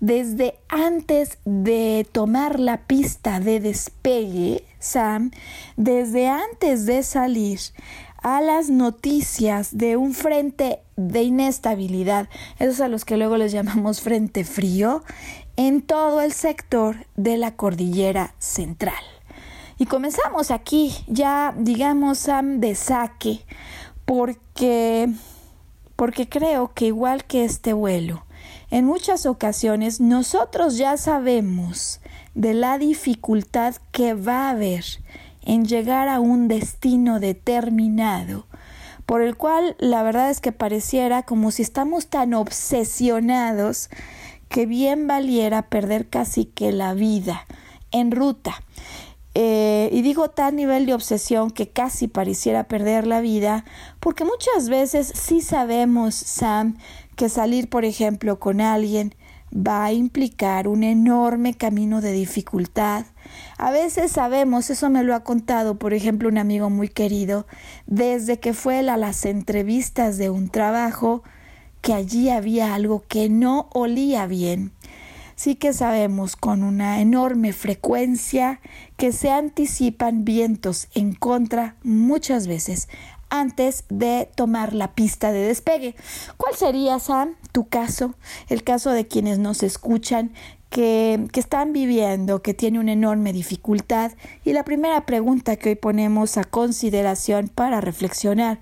desde 0.00 0.58
antes 0.68 1.38
de 1.44 2.06
tomar 2.12 2.60
la 2.60 2.86
pista 2.86 3.40
de 3.40 3.60
despegue, 3.60 4.64
Sam, 4.78 5.30
desde 5.76 6.28
antes 6.28 6.86
de 6.86 7.02
salir 7.02 7.60
a 8.22 8.40
las 8.40 8.70
noticias 8.70 9.76
de 9.78 9.96
un 9.96 10.12
frente 10.12 10.80
de 10.96 11.22
inestabilidad, 11.22 12.28
esos 12.58 12.80
a 12.80 12.88
los 12.88 13.04
que 13.04 13.16
luego 13.16 13.36
les 13.36 13.52
llamamos 13.52 14.00
frente 14.00 14.44
frío, 14.44 15.04
en 15.56 15.80
todo 15.80 16.20
el 16.20 16.32
sector 16.32 17.06
de 17.16 17.36
la 17.36 17.56
cordillera 17.56 18.34
central. 18.38 19.02
Y 19.78 19.86
comenzamos 19.86 20.50
aquí, 20.50 20.92
ya 21.06 21.54
digamos, 21.56 22.26
de 22.42 22.74
saque, 22.74 23.40
porque, 24.04 25.08
porque 25.96 26.28
creo 26.28 26.72
que 26.74 26.86
igual 26.86 27.24
que 27.24 27.44
este 27.44 27.72
vuelo, 27.72 28.25
en 28.70 28.84
muchas 28.84 29.26
ocasiones 29.26 30.00
nosotros 30.00 30.76
ya 30.76 30.96
sabemos 30.96 32.00
de 32.34 32.54
la 32.54 32.78
dificultad 32.78 33.76
que 33.92 34.14
va 34.14 34.46
a 34.46 34.50
haber 34.50 34.84
en 35.42 35.64
llegar 35.64 36.08
a 36.08 36.20
un 36.20 36.48
destino 36.48 37.20
determinado, 37.20 38.46
por 39.06 39.22
el 39.22 39.36
cual 39.36 39.76
la 39.78 40.02
verdad 40.02 40.30
es 40.30 40.40
que 40.40 40.52
pareciera 40.52 41.22
como 41.22 41.52
si 41.52 41.62
estamos 41.62 42.08
tan 42.08 42.34
obsesionados 42.34 43.88
que 44.48 44.66
bien 44.66 45.06
valiera 45.06 45.62
perder 45.62 46.08
casi 46.08 46.44
que 46.44 46.72
la 46.72 46.94
vida 46.94 47.46
en 47.92 48.10
ruta. 48.10 48.62
Eh, 49.38 49.90
y 49.92 50.00
digo 50.00 50.30
tal 50.30 50.56
nivel 50.56 50.86
de 50.86 50.94
obsesión 50.94 51.50
que 51.50 51.68
casi 51.68 52.08
pareciera 52.08 52.64
perder 52.64 53.06
la 53.06 53.20
vida, 53.20 53.64
porque 54.00 54.24
muchas 54.24 54.70
veces 54.70 55.12
sí 55.14 55.42
sabemos, 55.42 56.14
Sam, 56.14 56.78
que 57.16 57.28
salir, 57.28 57.68
por 57.68 57.84
ejemplo, 57.84 58.38
con 58.38 58.60
alguien 58.60 59.14
va 59.54 59.84
a 59.84 59.92
implicar 59.92 60.68
un 60.68 60.82
enorme 60.82 61.54
camino 61.54 62.00
de 62.00 62.12
dificultad. 62.12 63.06
A 63.58 63.70
veces 63.70 64.12
sabemos, 64.12 64.70
eso 64.70 64.90
me 64.90 65.02
lo 65.02 65.14
ha 65.14 65.24
contado, 65.24 65.78
por 65.78 65.94
ejemplo, 65.94 66.28
un 66.28 66.38
amigo 66.38 66.68
muy 66.70 66.88
querido, 66.88 67.46
desde 67.86 68.38
que 68.38 68.52
fue 68.52 68.78
a 68.78 68.96
las 68.96 69.24
entrevistas 69.24 70.18
de 70.18 70.30
un 70.30 70.48
trabajo, 70.48 71.22
que 71.80 71.94
allí 71.94 72.30
había 72.30 72.74
algo 72.74 73.04
que 73.06 73.28
no 73.28 73.68
olía 73.72 74.26
bien. 74.26 74.72
Sí 75.36 75.54
que 75.54 75.74
sabemos 75.74 76.34
con 76.34 76.62
una 76.62 77.00
enorme 77.00 77.52
frecuencia 77.52 78.60
que 78.96 79.12
se 79.12 79.30
anticipan 79.30 80.24
vientos 80.24 80.88
en 80.94 81.14
contra 81.14 81.76
muchas 81.82 82.46
veces 82.46 82.88
antes 83.40 83.84
de 83.88 84.28
tomar 84.34 84.72
la 84.72 84.94
pista 84.94 85.32
de 85.32 85.40
despegue. 85.46 85.94
¿Cuál 86.36 86.54
sería, 86.54 86.98
Sam, 86.98 87.34
tu 87.52 87.68
caso? 87.68 88.14
El 88.48 88.64
caso 88.64 88.90
de 88.90 89.06
quienes 89.06 89.38
nos 89.38 89.62
escuchan 89.62 90.32
que, 90.70 91.28
que, 91.32 91.40
están 91.40 91.72
viviendo, 91.72 92.42
que 92.42 92.54
tiene 92.54 92.80
una 92.80 92.92
enorme 92.92 93.32
dificultad. 93.32 94.12
Y 94.44 94.52
la 94.52 94.64
primera 94.64 95.06
pregunta 95.06 95.56
que 95.56 95.70
hoy 95.70 95.74
ponemos 95.74 96.36
a 96.36 96.44
consideración 96.44 97.48
para 97.48 97.80
reflexionar. 97.80 98.60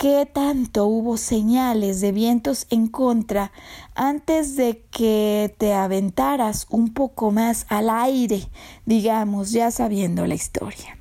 ¿Qué 0.00 0.26
tanto 0.32 0.86
hubo 0.86 1.16
señales 1.16 2.00
de 2.00 2.12
vientos 2.12 2.68
en 2.70 2.86
contra 2.86 3.50
antes 3.96 4.54
de 4.54 4.84
que 4.92 5.52
te 5.58 5.74
aventaras 5.74 6.68
un 6.70 6.94
poco 6.94 7.32
más 7.32 7.66
al 7.68 7.90
aire, 7.90 8.46
digamos, 8.86 9.50
ya 9.50 9.72
sabiendo 9.72 10.24
la 10.24 10.36
historia? 10.36 10.97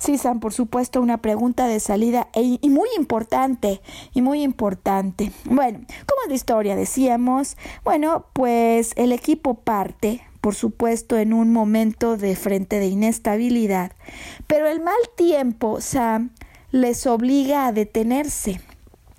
Sí, 0.00 0.16
Sam, 0.16 0.40
por 0.40 0.54
supuesto, 0.54 1.02
una 1.02 1.18
pregunta 1.18 1.66
de 1.66 1.78
salida 1.78 2.28
e, 2.32 2.58
y 2.58 2.70
muy 2.70 2.88
importante, 2.96 3.82
y 4.14 4.22
muy 4.22 4.42
importante. 4.42 5.30
Bueno, 5.44 5.80
¿cómo 6.06 6.22
es 6.24 6.28
la 6.30 6.34
historia? 6.34 6.74
Decíamos, 6.74 7.58
bueno, 7.84 8.24
pues 8.32 8.94
el 8.96 9.12
equipo 9.12 9.60
parte, 9.60 10.22
por 10.40 10.54
supuesto, 10.54 11.18
en 11.18 11.34
un 11.34 11.52
momento 11.52 12.16
de 12.16 12.34
frente 12.34 12.78
de 12.78 12.86
inestabilidad, 12.86 13.92
pero 14.46 14.68
el 14.68 14.80
mal 14.80 14.96
tiempo, 15.16 15.82
Sam, 15.82 16.30
les 16.70 17.06
obliga 17.06 17.66
a 17.66 17.72
detenerse. 17.72 18.58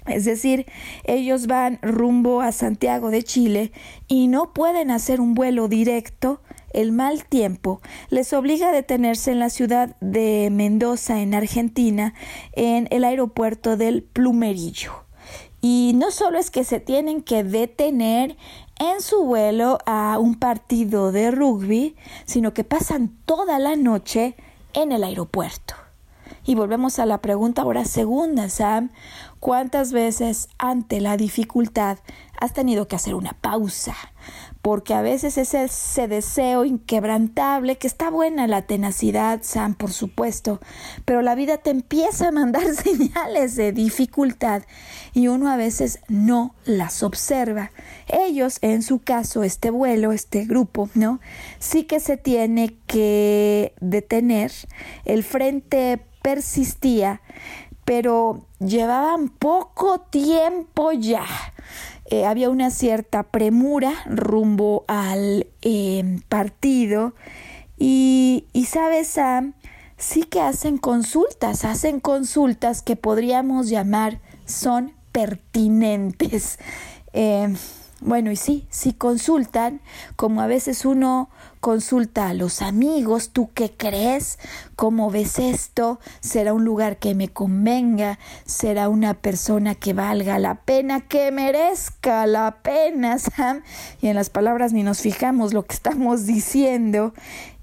Es 0.07 0.25
decir, 0.25 0.65
ellos 1.03 1.45
van 1.45 1.77
rumbo 1.83 2.41
a 2.41 2.51
Santiago 2.51 3.11
de 3.11 3.21
Chile 3.21 3.71
y 4.07 4.29
no 4.29 4.51
pueden 4.51 4.89
hacer 4.89 5.21
un 5.21 5.35
vuelo 5.35 5.67
directo 5.67 6.41
el 6.74 6.92
mal 6.92 7.25
tiempo 7.25 7.82
les 8.10 8.34
obliga 8.34 8.70
a 8.70 8.72
detenerse 8.72 9.32
en 9.32 9.40
la 9.40 9.50
ciudad 9.50 9.96
de 10.01 10.50
Mendoza, 10.51 11.22
en 11.22 11.34
Argentina, 11.34 12.13
en 12.54 12.88
el 12.92 13.04
aeropuerto 13.04 13.78
del 13.78 14.04
Plumerillo. 14.04 14.92
Y 15.62 15.92
no 15.96 16.10
solo 16.10 16.40
es 16.40 16.50
que 16.50 16.63
se 16.63 16.80
tienen 16.80 17.22
que 17.22 17.44
detener 17.44 18.36
en 18.80 19.01
su 19.01 19.24
vuelo 19.25 19.78
a 19.86 20.18
un 20.20 20.36
partido 20.36 21.12
de 21.12 21.30
rugby, 21.30 21.96
sino 22.25 22.54
que 22.54 22.63
pasan 22.63 23.16
toda 23.25 23.60
la 23.60 23.75
noche 23.75 24.36
en 24.74 24.92
el 24.92 25.04
aeropuerto. 25.04 25.75
Y 26.44 26.56
volvemos 26.56 26.98
a 26.98 27.06
la 27.06 27.20
pregunta 27.20 27.62
ahora 27.62 27.86
segunda, 27.86 28.50
Sam. 28.50 28.90
¿Cuántas 29.40 29.92
veces 29.92 30.50
ante 30.58 31.00
la 31.00 31.16
dificultad 31.18 32.00
has 32.40 32.53
tenido 32.53 32.88
que 32.88 32.96
hacer 32.96 33.14
una 33.14 33.34
pausa? 33.34 33.96
Porque 34.61 34.93
a 34.93 35.01
veces 35.01 35.37
es 35.37 35.53
ese 35.53 36.07
deseo 36.07 36.65
inquebrantable, 36.65 37.77
que 37.77 37.87
está 37.87 38.09
buena 38.09 38.47
la 38.47 38.61
tenacidad, 38.61 39.39
Sam, 39.41 39.74
por 39.74 39.91
supuesto, 39.91 40.59
pero 41.05 41.21
la 41.21 41.35
vida 41.35 41.57
te 41.57 41.71
empieza 41.71 42.27
a 42.27 42.31
mandar 42.31 42.63
señales 42.75 43.55
de 43.55 43.71
dificultad 43.71 44.63
y 45.13 45.27
uno 45.27 45.50
a 45.50 45.57
veces 45.57 46.00
no 46.07 46.53
las 46.65 47.01
observa. 47.01 47.71
Ellos, 48.07 48.59
en 48.61 48.83
su 48.83 49.00
caso, 49.00 49.43
este 49.43 49.71
vuelo, 49.71 50.11
este 50.11 50.45
grupo, 50.45 50.89
¿no? 50.93 51.19
Sí 51.59 51.83
que 51.83 52.00
se 52.00 52.17
tiene 52.17 52.75
que 52.85 53.74
detener, 53.81 54.51
el 55.05 55.24
frente 55.24 56.00
persistía, 56.21 57.21
pero 57.83 58.45
llevaban 58.59 59.29
poco 59.29 60.01
tiempo 60.01 60.91
ya. 60.91 61.25
Eh, 62.11 62.25
había 62.25 62.50
una 62.50 62.71
cierta 62.71 63.24
premura 63.24 63.93
rumbo 64.05 64.83
al 64.89 65.47
em, 65.61 66.19
partido 66.27 67.13
y, 67.77 68.47
y 68.51 68.65
sabes, 68.65 69.07
Sam, 69.07 69.53
sí 69.95 70.24
que 70.24 70.41
hacen 70.41 70.77
consultas, 70.77 71.63
hacen 71.63 72.01
consultas 72.01 72.81
que 72.81 72.97
podríamos 72.97 73.69
llamar 73.69 74.19
son 74.45 74.91
pertinentes. 75.13 76.59
Em, 77.13 77.57
bueno, 78.01 78.31
y 78.31 78.35
sí, 78.35 78.66
sí 78.72 78.94
consultan, 78.94 79.79
como 80.16 80.42
a 80.42 80.48
veces 80.48 80.85
uno 80.85 81.29
consulta 81.59 82.29
a 82.29 82.33
los 82.33 82.64
amigos, 82.64 83.29
¿tú 83.29 83.51
qué 83.53 83.72
crees? 83.72 84.40
¿Cómo 84.75 85.11
ves 85.11 85.37
esto? 85.37 86.00
¿Será 86.20 86.53
un 86.53 86.66
lugar 86.66 86.98
que 86.98 87.14
me 87.14 87.29
convenga? 87.29 88.18
¿Será 88.46 88.90
una 88.90 89.14
persona 89.14 89.75
que 89.75 89.94
valga 89.94 90.40
la 90.40 90.55
pena, 90.55 91.01
que 91.01 91.31
merezca 91.31 92.25
la 92.25 92.57
pena, 92.64 93.20
Sam? 93.20 93.61
Y 94.01 94.07
en 94.07 94.16
las 94.16 94.31
palabras 94.31 94.74
ni 94.74 94.81
nos 94.81 95.01
fijamos 95.01 95.53
lo 95.53 95.64
que 95.64 95.75
estamos 95.75 96.25
diciendo. 96.25 97.14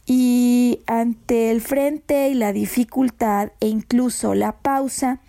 Y 0.07 0.81
ante 0.87 1.51
el 1.51 1.61
frente 1.61 2.29
y 2.29 2.35
la 2.35 2.53
dificultad 2.53 3.51
e 3.61 3.67
incluso 3.67 4.35
la 4.35 4.53
pausa, 4.53 5.21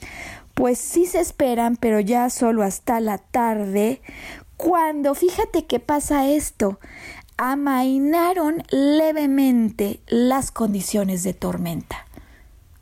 pues 0.59 0.77
sí 0.77 1.05
se 1.05 1.21
esperan, 1.21 1.77
pero 1.77 2.01
ya 2.01 2.29
solo 2.29 2.63
hasta 2.63 2.99
la 2.99 3.17
tarde, 3.17 4.01
cuando 4.59 5.15
fíjate 5.15 5.63
que 5.67 5.79
pasa 5.79 6.27
esto, 6.27 6.81
amainaron 7.37 8.61
levemente 8.71 10.01
las 10.05 10.51
condiciones 10.51 11.23
de 11.23 11.33
tormenta. 11.33 12.05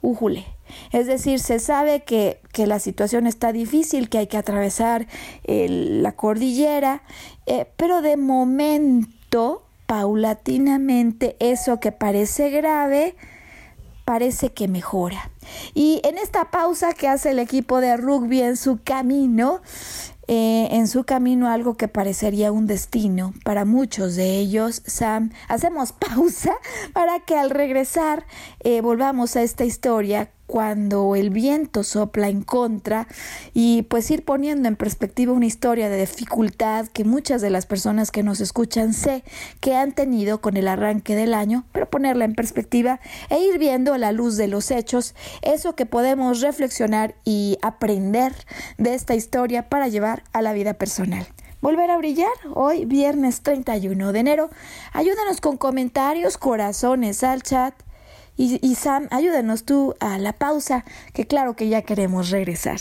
Újule. 0.01 0.47
Es 0.91 1.05
decir, 1.05 1.39
se 1.39 1.59
sabe 1.59 2.01
que, 2.01 2.41
que, 2.51 2.65
la 2.65 2.79
situación 2.79 3.27
está 3.27 3.51
difícil, 3.51 4.09
que 4.09 4.17
hay 4.17 4.25
que 4.25 4.37
atravesar 4.37 5.05
la 5.45 6.11
cordillera, 6.13 7.03
eh, 7.45 7.67
pero 7.77 8.01
de 8.01 8.17
momento, 8.17 9.61
paulatinamente, 9.85 11.35
eso 11.39 11.79
que 11.79 11.91
parece 11.91 12.49
grave, 12.49 13.15
parece 14.03 14.51
que 14.51 14.67
mejora. 14.67 15.29
Y 15.75 16.01
en 16.03 16.17
esta 16.17 16.49
pausa 16.49 16.93
que 16.93 17.07
hace 17.07 17.29
el 17.31 17.39
equipo 17.39 17.81
de 17.81 17.97
rugby 17.97 18.41
en 18.41 18.57
su 18.57 18.81
camino, 18.83 19.61
eh, 20.27 20.67
en 20.71 20.87
su 20.87 21.03
camino 21.03 21.49
algo 21.49 21.75
que 21.75 21.87
parecería 21.87 22.51
un 22.51 22.67
destino 22.67 23.33
para 23.43 23.65
muchos 23.65 24.15
de 24.15 24.37
ellos. 24.37 24.81
Sam, 24.85 25.31
hacemos 25.47 25.91
pausa 25.93 26.55
para 26.93 27.19
que 27.19 27.35
al 27.35 27.49
regresar 27.49 28.25
eh, 28.59 28.81
volvamos 28.81 29.35
a 29.35 29.41
esta 29.41 29.65
historia 29.65 30.29
cuando 30.47 31.15
el 31.15 31.29
viento 31.29 31.83
sopla 31.83 32.29
en 32.29 32.41
contra 32.41 33.07
y 33.53 33.83
pues 33.83 34.09
ir 34.09 34.23
poniendo 34.23 34.67
en 34.67 34.77
perspectiva 34.77 35.33
una 35.33 35.45
historia 35.45 35.89
de 35.89 35.99
dificultad 35.99 36.87
que 36.87 37.03
muchas 37.03 37.41
de 37.41 37.49
las 37.49 37.65
personas 37.65 38.11
que 38.11 38.23
nos 38.23 38.39
escuchan 38.39 38.93
sé 38.93 39.23
que 39.59 39.75
han 39.75 39.91
tenido 39.91 40.41
con 40.41 40.57
el 40.57 40.67
arranque 40.67 41.15
del 41.15 41.33
año, 41.33 41.65
pero 41.73 41.89
ponerla 41.89 42.25
en 42.25 42.33
perspectiva 42.33 42.99
e 43.29 43.39
ir 43.39 43.59
viendo 43.59 43.93
a 43.93 43.97
la 43.97 44.13
luz 44.13 44.37
de 44.37 44.47
los 44.47 44.71
hechos 44.71 45.13
eso 45.41 45.75
que 45.75 45.85
podemos 45.85 46.41
reflexionar 46.41 47.15
y 47.25 47.57
aprender 47.61 48.33
de 48.77 48.93
esta 48.93 49.15
historia 49.15 49.69
para 49.69 49.89
llevar 49.89 50.23
a 50.33 50.41
la 50.41 50.53
vida 50.53 50.73
personal 50.73 51.27
volver 51.59 51.89
a 51.89 51.97
brillar 51.97 52.31
hoy 52.53 52.85
viernes 52.85 53.41
31 53.41 54.13
de 54.13 54.19
enero. 54.19 54.49
Ayúdanos 54.93 55.41
con 55.41 55.57
comentarios, 55.57 56.37
corazones 56.37 57.23
al 57.23 57.41
chat 57.41 57.73
Y, 58.39 58.75
Sam, 58.75 59.07
ayúdanos 59.09 59.65
tú 59.65 59.95
a 59.99 60.19
la 60.19 60.31
pausa, 60.31 60.85
que 61.11 61.25
claro 61.25 61.55
que 61.55 61.69
ya 61.69 61.81
queremos 61.81 62.29
regresar. 62.29 62.79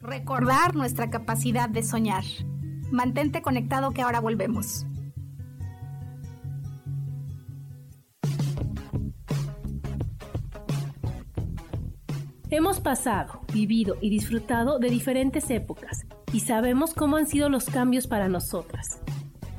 Recordar 0.00 0.74
nuestra 0.74 1.10
capacidad 1.10 1.68
de 1.68 1.82
soñar. 1.82 2.24
Mantente 2.90 3.42
conectado 3.42 3.90
que 3.90 4.00
ahora 4.00 4.20
volvemos. 4.20 4.86
Hemos 12.52 12.80
pasado, 12.80 13.42
vivido 13.52 13.96
y 14.00 14.10
disfrutado 14.10 14.80
de 14.80 14.90
diferentes 14.90 15.50
épocas 15.50 16.04
y 16.32 16.40
sabemos 16.40 16.94
cómo 16.94 17.16
han 17.16 17.28
sido 17.28 17.48
los 17.48 17.66
cambios 17.66 18.08
para 18.08 18.28
nosotras. 18.28 18.98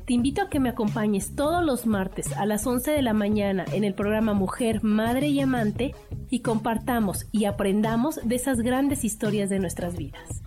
Te 0.06 0.12
invito 0.12 0.42
a 0.42 0.50
que 0.50 0.60
me 0.60 0.68
acompañes 0.68 1.34
todos 1.34 1.64
los 1.64 1.86
martes 1.86 2.34
a 2.34 2.46
las 2.46 2.68
11 2.68 2.92
de 2.92 3.02
la 3.02 3.14
mañana 3.14 3.64
en 3.72 3.86
el 3.86 3.94
programa 3.94 4.34
Mujer, 4.34 4.84
Madre 4.84 5.30
y 5.30 5.40
Amante 5.40 5.96
y 6.30 6.42
compartamos 6.42 7.28
y 7.32 7.46
aprendamos 7.46 8.20
de 8.26 8.36
esas 8.36 8.58
grandes 8.58 9.06
historias 9.06 9.50
de 9.50 9.60
nuestras 9.60 9.96
vidas. 9.96 10.42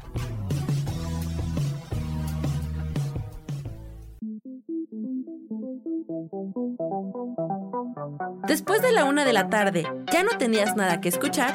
Después 8.47 8.83
de 8.83 8.93
la 8.93 9.07
una 9.07 9.25
de 9.25 9.33
la 9.33 9.49
tarde, 9.49 9.87
¿ya 10.13 10.23
no 10.23 10.37
tenías 10.37 10.77
nada 10.77 11.01
que 11.01 11.09
escuchar? 11.09 11.55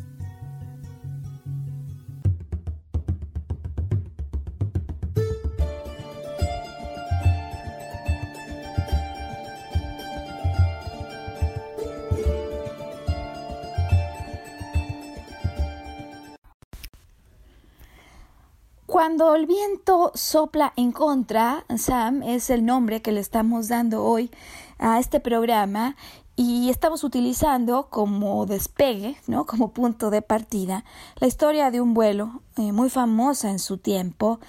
Cuando 19.01 19.33
el 19.33 19.47
viento 19.47 20.11
sopla 20.13 20.73
en 20.75 20.91
contra, 20.91 21.65
Sam 21.75 22.21
es 22.21 22.51
el 22.51 22.63
nombre 22.63 23.01
que 23.01 23.11
le 23.11 23.19
estamos 23.19 23.67
dando 23.67 24.03
hoy 24.03 24.29
a 24.77 24.99
este 24.99 25.19
programa 25.19 25.95
y 26.35 26.69
estamos 26.69 27.03
utilizando 27.03 27.87
como 27.89 28.45
despegue, 28.45 29.17
¿no? 29.25 29.47
como 29.47 29.71
punto 29.71 30.11
de 30.11 30.21
partida, 30.21 30.85
la 31.19 31.25
historia 31.25 31.71
de 31.71 31.81
un 31.81 31.95
vuelo 31.95 32.43
eh, 32.57 32.73
muy 32.73 32.91
famosa 32.91 33.49
en 33.49 33.57
su 33.57 33.79
tiempo 33.79 34.39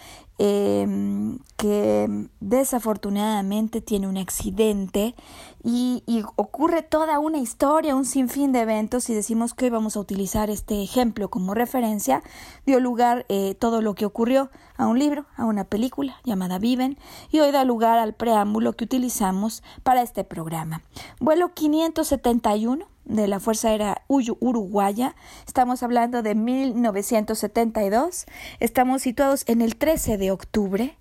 eh, 0.45 1.39
que 1.57 2.29
desafortunadamente 2.41 3.81
tiene 3.81 4.09
un 4.09 4.17
accidente 4.17 5.15
y, 5.63 6.03
y, 6.05 6.25
ocurre 6.35 6.83
toda 6.83 7.21
una 7.21 7.39
historia, 7.39 7.95
un 7.95 8.05
sinfín 8.05 8.51
de 8.51 8.63
eventos 8.63 9.09
y 9.09 9.15
decimos 9.15 9.55
que 9.55 9.67
hoy 9.67 9.71
vamos 9.71 9.97
a 9.97 10.01
utilizar 10.01 10.51
este 10.51 10.83
ejemplo 10.83 11.31
como 11.31 11.55
referencia, 11.55 12.25
dio 12.67 12.81
lugar 12.81 13.25
eh, 13.29 13.55
todo 13.55 13.83
lo 13.83 13.95
que 13.95 14.05
ocurrió 14.05 14.51
a 14.77 14.89
un 14.89 14.99
libro, 14.99 15.27
a 15.37 15.45
una 15.45 15.63
película 15.63 16.17
llamada 16.25 16.59
Viven 16.59 16.99
y 17.31 17.39
hoy 17.39 17.53
da 17.53 17.63
lugar 17.63 18.01
al 18.01 18.13
preámbulo 18.13 18.73
que 18.73 18.83
utilizamos 18.83 19.63
para 19.85 20.03
este 20.03 20.25
programa. 20.25 20.83
Vuelo 21.21 21.55
571 21.55 22.92
de 23.05 23.29
la 23.29 23.41
Fuerza 23.41 23.69
Aérea 23.69 24.03
Uruguaya. 24.09 25.15
Estamos 25.47 25.83
hablando 25.83 26.23
de 26.23 26.35
1972. 26.35 28.27
Estamos 28.61 29.03
situados 29.03 29.45
en 29.47 29.63
el 29.63 29.77
13 29.77 30.19
de 30.19 30.31
octubre. 30.31 30.97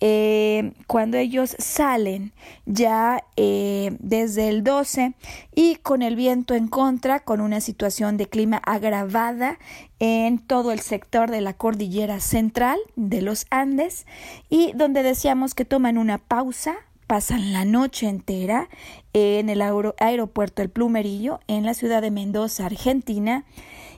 Eh, 0.00 0.74
cuando 0.86 1.16
ellos 1.16 1.56
salen 1.58 2.32
ya 2.66 3.24
eh, 3.36 3.96
desde 3.98 4.48
el 4.48 4.62
12 4.62 5.14
y 5.56 5.74
con 5.76 6.02
el 6.02 6.14
viento 6.14 6.54
en 6.54 6.68
contra, 6.68 7.18
con 7.18 7.40
una 7.40 7.60
situación 7.60 8.16
de 8.16 8.28
clima 8.28 8.58
agravada 8.64 9.58
en 9.98 10.38
todo 10.38 10.70
el 10.70 10.78
sector 10.78 11.32
de 11.32 11.40
la 11.40 11.54
cordillera 11.54 12.20
central 12.20 12.78
de 12.94 13.22
los 13.22 13.46
Andes 13.50 14.06
y 14.48 14.70
donde 14.74 15.02
decíamos 15.02 15.56
que 15.56 15.64
toman 15.64 15.98
una 15.98 16.18
pausa 16.18 16.76
pasan 17.08 17.52
la 17.52 17.64
noche 17.64 18.06
entera 18.06 18.68
en 19.14 19.48
el 19.48 19.62
aeropuerto 19.62 20.62
El 20.62 20.68
Plumerillo, 20.68 21.40
en 21.48 21.64
la 21.64 21.74
ciudad 21.74 22.02
de 22.02 22.12
Mendoza, 22.12 22.66
Argentina, 22.66 23.44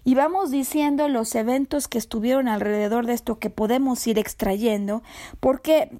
y 0.05 0.15
vamos 0.15 0.51
diciendo 0.51 1.09
los 1.09 1.35
eventos 1.35 1.89
que 1.89 1.99
estuvieron 1.99 2.49
alrededor 2.49 3.05
de 3.05 3.13
esto 3.13 3.39
que 3.39 3.51
podemos 3.51 4.07
ir 4.07 4.19
extrayendo, 4.19 5.03
porque 5.41 5.91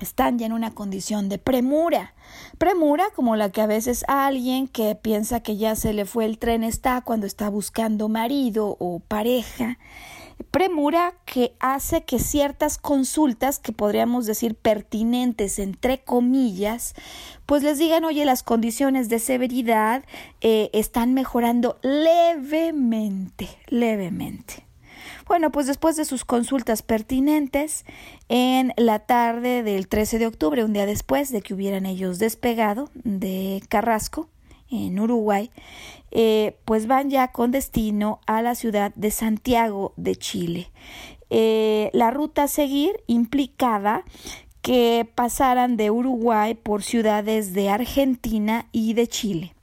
están 0.00 0.38
ya 0.38 0.46
en 0.46 0.52
una 0.52 0.72
condición 0.72 1.28
de 1.28 1.38
premura. 1.38 2.14
Premura 2.58 3.06
como 3.14 3.34
la 3.34 3.50
que 3.50 3.60
a 3.60 3.66
veces 3.66 4.04
alguien 4.08 4.68
que 4.68 4.94
piensa 4.94 5.40
que 5.40 5.56
ya 5.56 5.74
se 5.74 5.92
le 5.92 6.04
fue 6.04 6.26
el 6.26 6.38
tren 6.38 6.64
está 6.64 7.00
cuando 7.00 7.26
está 7.26 7.50
buscando 7.50 8.08
marido 8.08 8.76
o 8.78 9.00
pareja 9.00 9.78
premura 10.50 11.14
que 11.24 11.54
hace 11.60 12.04
que 12.04 12.18
ciertas 12.18 12.78
consultas 12.78 13.58
que 13.58 13.72
podríamos 13.72 14.26
decir 14.26 14.54
pertinentes 14.54 15.58
entre 15.58 15.98
comillas 15.98 16.94
pues 17.46 17.62
les 17.62 17.78
digan 17.78 18.04
oye 18.04 18.24
las 18.24 18.42
condiciones 18.42 19.08
de 19.08 19.18
severidad 19.18 20.04
eh, 20.40 20.70
están 20.72 21.14
mejorando 21.14 21.78
levemente 21.82 23.48
levemente 23.68 24.66
bueno, 25.26 25.50
pues 25.50 25.66
después 25.66 25.96
de 25.96 26.04
sus 26.04 26.24
consultas 26.24 26.82
pertinentes, 26.82 27.84
en 28.28 28.72
la 28.76 29.00
tarde 29.00 29.64
del 29.64 29.88
13 29.88 30.20
de 30.20 30.26
octubre, 30.28 30.64
un 30.64 30.72
día 30.72 30.86
después 30.86 31.32
de 31.32 31.42
que 31.42 31.52
hubieran 31.52 31.84
ellos 31.84 32.20
despegado 32.20 32.90
de 32.94 33.60
Carrasco, 33.68 34.28
en 34.70 34.98
Uruguay, 34.98 35.50
eh, 36.10 36.56
pues 36.64 36.86
van 36.86 37.10
ya 37.10 37.28
con 37.28 37.50
destino 37.50 38.20
a 38.26 38.42
la 38.42 38.54
ciudad 38.54 38.92
de 38.94 39.10
Santiago 39.10 39.92
de 39.96 40.16
Chile. 40.16 40.70
Eh, 41.30 41.90
la 41.92 42.10
ruta 42.10 42.44
a 42.44 42.48
seguir 42.48 43.02
implicaba 43.06 44.04
que 44.62 45.08
pasaran 45.14 45.76
de 45.76 45.90
Uruguay 45.90 46.54
por 46.54 46.82
ciudades 46.82 47.52
de 47.52 47.68
Argentina 47.68 48.66
y 48.72 48.94
de 48.94 49.08
Chile. 49.08 49.55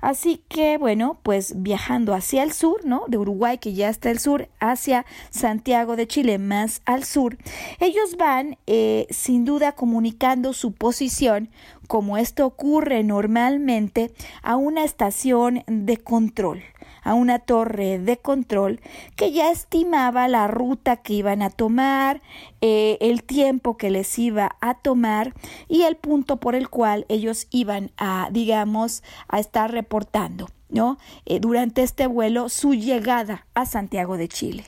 Así 0.00 0.42
que, 0.48 0.78
bueno, 0.78 1.18
pues 1.22 1.54
viajando 1.62 2.14
hacia 2.14 2.42
el 2.42 2.52
sur, 2.52 2.84
¿no? 2.84 3.04
De 3.08 3.18
Uruguay, 3.18 3.58
que 3.58 3.74
ya 3.74 3.88
está 3.88 4.10
al 4.10 4.18
sur, 4.18 4.48
hacia 4.60 5.06
Santiago 5.30 5.96
de 5.96 6.06
Chile, 6.06 6.38
más 6.38 6.82
al 6.84 7.04
sur, 7.04 7.38
ellos 7.80 8.16
van 8.16 8.58
eh, 8.66 9.06
sin 9.10 9.44
duda 9.44 9.72
comunicando 9.72 10.52
su 10.52 10.72
posición, 10.72 11.50
como 11.86 12.18
esto 12.18 12.46
ocurre 12.46 13.02
normalmente, 13.02 14.12
a 14.42 14.56
una 14.56 14.84
estación 14.84 15.62
de 15.66 15.96
control 15.98 16.62
a 17.06 17.14
una 17.14 17.38
torre 17.38 18.00
de 18.00 18.18
control 18.18 18.80
que 19.14 19.30
ya 19.30 19.50
estimaba 19.50 20.26
la 20.26 20.48
ruta 20.48 20.96
que 20.96 21.14
iban 21.14 21.40
a 21.40 21.50
tomar, 21.50 22.20
eh, 22.60 22.98
el 23.00 23.22
tiempo 23.22 23.76
que 23.76 23.90
les 23.90 24.18
iba 24.18 24.56
a 24.60 24.74
tomar 24.74 25.32
y 25.68 25.82
el 25.82 25.96
punto 25.96 26.38
por 26.38 26.56
el 26.56 26.68
cual 26.68 27.06
ellos 27.08 27.46
iban 27.50 27.92
a, 27.96 28.28
digamos, 28.32 29.04
a 29.28 29.38
estar 29.38 29.70
reportando. 29.70 30.48
¿no? 30.68 30.98
Eh, 31.26 31.38
durante 31.38 31.84
este 31.84 32.08
vuelo 32.08 32.48
su 32.48 32.74
llegada 32.74 33.46
a 33.54 33.66
Santiago 33.66 34.16
de 34.16 34.26
Chile. 34.26 34.64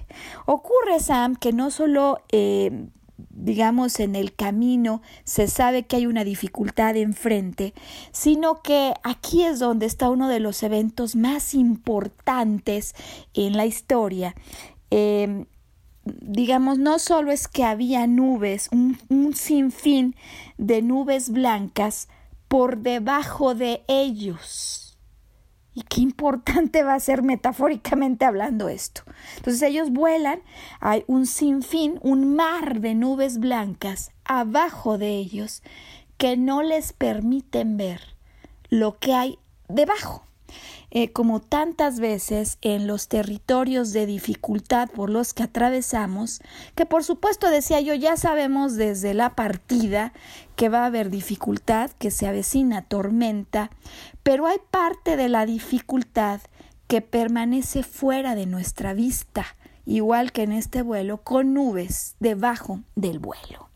Ocurre, 0.47 1.01
Sam, 1.01 1.35
que 1.35 1.53
no 1.53 1.73
solo 1.73 2.23
eh, 2.31 2.87
digamos, 3.31 4.01
en 4.01 4.15
el 4.17 4.35
camino, 4.35 5.03
se 5.25 5.49
sabe 5.49 5.87
que 5.87 5.97
hay 5.97 6.07
una 6.07 6.25
dificultad 6.25 6.97
enfrente, 6.97 7.75
sino 8.13 8.63
que 8.63 8.95
aquí 9.03 9.43
es 9.43 9.59
donde 9.59 9.87
está 9.87 10.09
uno 10.09 10.29
de 10.29 10.41
los 10.41 10.63
eventos 10.63 11.17
más 11.17 11.55
importantes 11.55 12.95
en 13.35 13.57
la 13.57 13.67
historia. 13.67 14.35
Em, 14.91 15.47
digamos, 16.05 16.79
no 16.79 16.99
solo 16.99 17.33
es 17.33 17.49
que 17.49 17.65
había 17.65 18.07
nubes, 18.07 18.69
un, 18.73 18.99
un 19.09 19.35
sinfín 19.35 20.15
de 20.57 20.81
nubes 20.83 21.31
blancas 21.31 22.09
por 22.49 22.79
debajo 22.79 23.55
de 23.55 23.83
ellos 23.89 24.88
y 25.79 25.83
qué 25.83 26.01
importante 26.01 26.83
va 26.83 26.95
a 26.95 27.01
ser 27.01 27.23
metafóricamente 27.23 28.25
hablando 28.25 28.69
esto. 28.69 29.03
Entonces 29.37 29.63
ellos 29.63 29.93
vuelan, 29.93 30.41
hay 30.81 31.05
un 31.07 31.25
sinfín, 31.25 32.01
un 32.03 32.35
mar 32.35 32.81
de 32.81 32.97
nubes 32.97 33.39
blancas 33.39 34.11
abajo 34.25 34.99
de 34.99 35.11
ellos 35.11 35.63
que 36.17 36.37
no 36.37 36.63
les 36.63 36.93
permiten 36.93 37.77
ver 37.77 38.17
lo 38.71 38.99
que 38.99 39.15
hay 39.15 39.39
debajo. 39.69 40.25
Eh, 40.91 41.13
como 41.13 41.41
tantas 41.41 42.01
veces 42.01 42.57
en 42.63 42.87
los 42.87 43.09
territorios 43.09 43.93
de 43.93 44.07
dificultad 44.07 44.89
por 44.89 45.11
los 45.11 45.35
que 45.35 45.43
atravesamos, 45.43 46.41
que 46.75 46.87
por 46.87 47.05
supuesto 47.05 47.51
decía 47.51 47.81
yo, 47.81 47.93
ya 47.93 48.17
sabemos 48.17 48.77
desde 48.77 49.13
la 49.13 49.35
partida 49.35 50.15
que 50.57 50.71
va 50.71 50.85
a 50.85 50.87
haber 50.87 51.11
dificultad, 51.11 51.91
que 51.99 52.11
se 52.11 52.27
avecina 52.27 52.83
tormenta, 52.83 53.71
pero 54.23 54.47
hay 54.47 54.59
parte 54.71 55.17
de 55.17 55.29
la 55.29 55.45
dificultad 55.45 56.41
que 56.87 57.03
permanece 57.03 57.83
fuera 57.83 58.35
de 58.35 58.47
nuestra 58.47 58.95
vista, 58.95 59.45
igual 59.85 60.33
que 60.33 60.43
en 60.43 60.53
este 60.53 60.81
vuelo, 60.81 61.19
con 61.19 61.53
nubes 61.53 62.17
debajo 62.19 62.81
del 62.97 63.19
vuelo. 63.19 63.68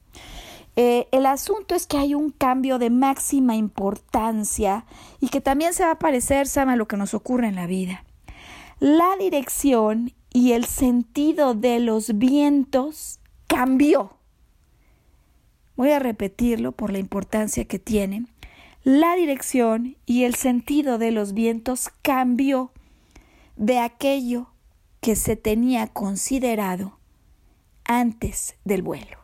Eh, 0.74 1.06
el 1.12 1.26
asunto 1.26 1.74
es 1.74 1.87
que 1.87 1.98
hay 1.98 2.14
un 2.14 2.30
cambio 2.30 2.78
de 2.78 2.88
máxima 2.88 3.56
importancia 3.56 4.87
y 5.20 5.28
que 5.28 5.40
también 5.40 5.74
se 5.74 5.85
va 5.85 5.92
a 5.92 5.98
parecer, 5.98 6.46
a 6.56 6.76
lo 6.76 6.88
que 6.88 6.96
nos 6.96 7.14
ocurre 7.14 7.48
en 7.48 7.56
la 7.56 7.66
vida. 7.66 8.04
La 8.80 9.16
dirección 9.18 10.12
y 10.32 10.52
el 10.52 10.64
sentido 10.64 11.54
de 11.54 11.78
los 11.78 12.18
vientos 12.18 13.20
cambió. 13.46 14.16
Voy 15.76 15.90
a 15.90 15.98
repetirlo 15.98 16.72
por 16.72 16.92
la 16.92 16.98
importancia 16.98 17.64
que 17.66 17.78
tiene. 17.78 18.26
La 18.82 19.14
dirección 19.14 19.96
y 20.06 20.24
el 20.24 20.35
sentido 20.35 20.98
de 20.98 21.12
los 21.12 21.35
vientos 21.35 21.90
cambió 22.02 22.72
de 23.56 23.78
aquello 23.78 24.48
que 25.00 25.16
se 25.16 25.37
tenía 25.37 25.87
considerado 25.87 26.98
antes 27.85 28.56
del 28.64 28.82
vuelo. 28.82 29.21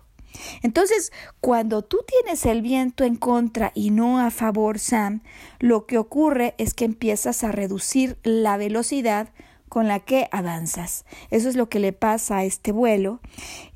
Entonces, 0.62 1.12
cuando 1.40 1.83
tú 1.83 1.98
tienes 2.07 2.46
el 2.46 2.62
viento 2.62 3.05
en 3.05 3.16
contra 3.16 3.72
y 3.74 3.90
no 3.90 4.18
a 4.20 4.31
favor, 4.31 4.79
Sam, 4.79 5.22
lo 5.59 5.87
que 5.87 5.98
ocurre 5.98 6.55
es 6.59 6.74
que 6.74 6.85
empiezas 6.85 7.44
a 7.44 7.53
reducir 7.53 8.18
la 8.22 8.57
velocidad 8.57 9.31
con 9.68 9.87
la 9.87 10.01
que 10.01 10.29
avanzas. 10.33 11.05
Eso 11.31 11.48
es 11.48 11.57
lo 11.57 11.68
que 11.68 11.79
le 11.79 11.92
pasa 11.92 12.38
a 12.38 12.44
este 12.44 12.72
vuelo. 12.72 13.20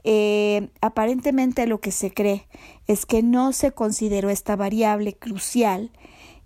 Eh, 0.04 0.70
aparentemente 0.80 1.66
lo 1.66 1.80
que 1.80 1.92
se 1.92 2.12
cree 2.12 2.48
es 2.86 3.06
que 3.06 3.22
no 3.22 3.52
se 3.52 3.72
consideró 3.72 4.30
esta 4.30 4.56
variable 4.56 5.14
crucial 5.14 5.92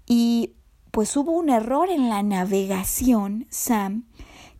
y 0.06 0.52
pues 0.90 1.16
hubo 1.16 1.32
un 1.32 1.48
error 1.48 1.90
en 1.90 2.08
la 2.08 2.22
navegación, 2.22 3.46
Sam, 3.50 4.06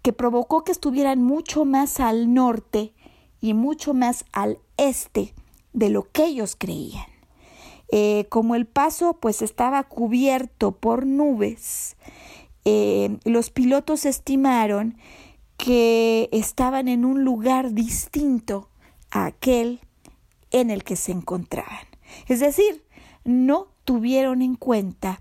que 0.03 0.12
provocó 0.12 0.64
que 0.64 0.73
estuvieran 0.73 1.23
mucho 1.23 1.64
más 1.64 1.99
al 2.01 2.33
norte 2.33 2.95
y 3.40 3.55
mucho 3.55 3.95
más 3.95 4.25
al 4.33 4.59
este 4.77 5.35
de 5.77 5.91
lo 5.91 6.11
que 6.11 6.25
ellos 6.25 6.57
creían. 6.59 7.07
Eh, 7.93 8.27
como 8.31 8.57
el 8.57 8.67
paso 8.67 9.19
pues 9.21 9.43
estaba 9.43 9.85
cubierto 9.85 10.73
por 10.73 11.07
nubes, 11.07 11.97
eh, 12.65 13.19
los 13.25 13.51
pilotos 13.51 14.07
estimaron 14.07 14.97
que 15.57 16.29
estaban 16.33 16.89
en 16.89 17.05
un 17.05 17.23
lugar 17.25 17.73
distinto 17.75 18.71
a 19.11 19.27
aquel 19.27 19.81
en 20.51 20.71
el 20.71 20.83
que 20.83 20.97
se 20.97 21.12
encontraban. 21.12 21.87
Es 22.27 22.41
decir, 22.41 22.83
no 23.25 23.69
tuvieron 23.85 24.43
en 24.43 24.57
cuenta 24.57 25.21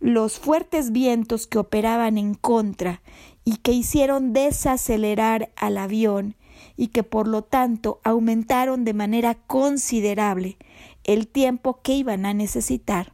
los 0.00 0.38
fuertes 0.40 0.90
vientos 0.90 1.46
que 1.46 1.58
operaban 1.58 2.18
en 2.18 2.34
contra 2.34 3.02
y 3.44 3.58
que 3.58 3.70
hicieron 3.72 4.32
desacelerar 4.32 5.52
al 5.56 5.78
avión 5.78 6.34
y 6.76 6.88
que 6.88 7.02
por 7.02 7.28
lo 7.28 7.42
tanto 7.42 8.00
aumentaron 8.04 8.84
de 8.84 8.94
manera 8.94 9.34
considerable 9.34 10.56
el 11.04 11.28
tiempo 11.28 11.80
que 11.82 11.94
iban 11.94 12.26
a 12.26 12.34
necesitar 12.34 13.12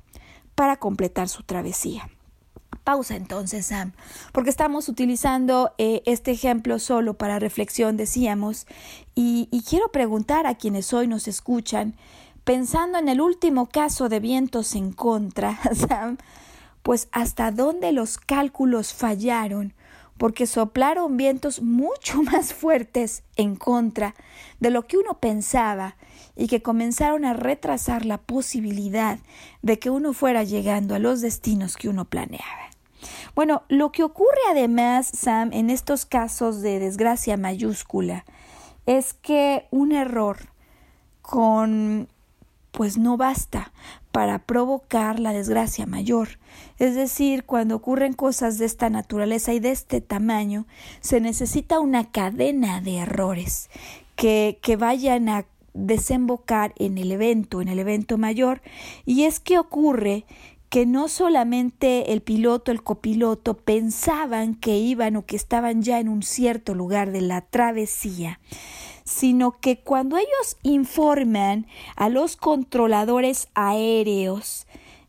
para 0.55 0.77
completar 0.77 1.29
su 1.29 1.43
travesía. 1.43 2.09
Pausa 2.85 3.17
entonces, 3.17 3.67
Sam, 3.67 3.93
porque 4.33 4.51
estamos 4.51 4.89
utilizando 4.89 5.73
eh, 5.77 6.03
este 6.07 6.31
ejemplo 6.31 6.79
solo 6.79 7.15
para 7.15 7.39
reflexión, 7.39 7.97
decíamos, 7.97 8.67
y, 9.15 9.49
y 9.51 9.63
quiero 9.63 9.93
preguntar 9.93 10.47
a 10.47 10.55
quienes 10.55 10.93
hoy 10.95 11.07
nos 11.07 11.29
escuchan, 11.29 11.97
pensando 12.45 12.99
en 12.99 13.11
el 13.11 13.21
último 13.21 13.67
caso 13.67 14.09
de 14.09 14.21
vientos 14.21 14.75
en 14.75 14.93
contra, 14.93 15.59
Sam, 15.75 16.17
pues 16.83 17.09
hasta 17.13 17.51
dónde 17.51 17.93
los 17.93 18.17
cálculos 18.17 18.95
fallaron 18.95 19.75
porque 20.19 20.47
soplaron 20.47 21.17
vientos 21.17 21.63
mucho 21.63 22.23
más 22.23 22.53
fuertes 22.53 23.23
en 23.37 23.57
contra 23.57 24.15
de 24.61 24.71
lo 24.71 24.87
que 24.87 24.99
uno 24.99 25.19
pensaba 25.19 25.97
y 26.37 26.47
que 26.47 26.63
comenzaron 26.63 27.25
a 27.25 27.33
retrasar 27.33 28.05
la 28.05 28.19
posibilidad 28.19 29.19
de 29.63 29.79
que 29.79 29.91
uno 29.91 30.13
fuera 30.13 30.45
llegando 30.45 30.95
a 30.95 30.99
los 30.99 31.21
destinos 31.21 31.77
que 31.77 31.89
uno 31.89 32.05
planeaba. 32.05 32.69
Bueno, 33.35 33.63
lo 33.69 33.93
que 33.93 34.03
ocurre 34.03 34.39
además, 34.51 35.09
Sam, 35.13 35.51
en 35.53 35.71
estos 35.71 36.07
casos 36.07 36.61
de 36.61 36.81
desgracia 36.81 37.37
mayúscula, 37.37 38.25
es 38.87 39.15
que 39.15 39.67
un 39.71 39.93
error 39.93 40.39
con 41.23 42.09
pues 42.71 42.99
no 42.99 43.17
basta 43.17 43.73
para 44.13 44.39
provocar 44.41 45.21
la 45.21 45.33
desgracia 45.33 45.87
mayor. 45.87 46.39
Es 46.79 46.95
decir, 46.95 47.45
cuando 47.45 47.77
ocurren 47.77 48.13
cosas 48.13 48.59
de 48.59 48.67
esta 48.67 48.91
naturaleza 48.91 49.53
y 49.53 49.61
de 49.61 49.71
este 49.71 50.01
tamaño, 50.01 50.67
se 51.01 51.21
necesita 51.21 51.81
una 51.81 52.11
cadena 52.11 52.81
de 52.81 52.99
errores 52.99 53.71
que, 54.17 54.59
que 54.63 54.77
vayan 54.77 55.29
a 55.29 55.47
desembocar 55.75 56.73
en 56.77 56.99
el 56.99 57.13
evento, 57.13 57.61
en 57.63 57.69
el 57.69 57.79
evento 57.79 58.19
mayor. 58.19 58.63
Y 59.07 59.25
es 59.25 59.41
que 59.41 59.59
ocurre 59.59 60.25
que 60.69 60.85
no 60.85 61.09
solamente 61.09 62.13
el 62.13 62.21
piloto, 62.21 62.71
el 62.71 62.83
copiloto 62.83 63.55
pensaban 63.55 64.55
que 64.55 64.77
iban 64.77 65.17
o 65.17 65.25
que 65.25 65.37
estaban 65.37 65.83
ya 65.83 65.99
en 65.99 66.09
un 66.09 66.23
cierto 66.23 66.75
lugar 66.75 67.11
de 67.11 67.23
la 67.23 67.41
travesía, 67.41 68.39
sino 69.09 69.53
que 69.53 69.79
cuando 69.79 70.19
ellos 70.19 70.59
informan 70.63 71.67
a 71.97 72.11
los 72.11 72.37
controladores 72.37 73.49
aéreos 73.55 74.67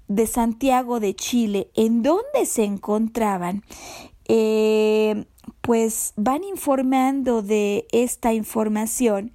de 0.07 0.25
Santiago 0.25 1.01
de 1.01 1.13
Chile 1.15 1.69
en 1.75 2.01
dónde 2.01 2.45
se 2.45 2.63
encontraban, 2.63 3.61
eh, 4.29 5.25
pues 5.59 6.13
van 6.15 6.45
informando 6.45 7.41
de 7.41 7.87
esta 7.91 8.31
información, 8.31 9.33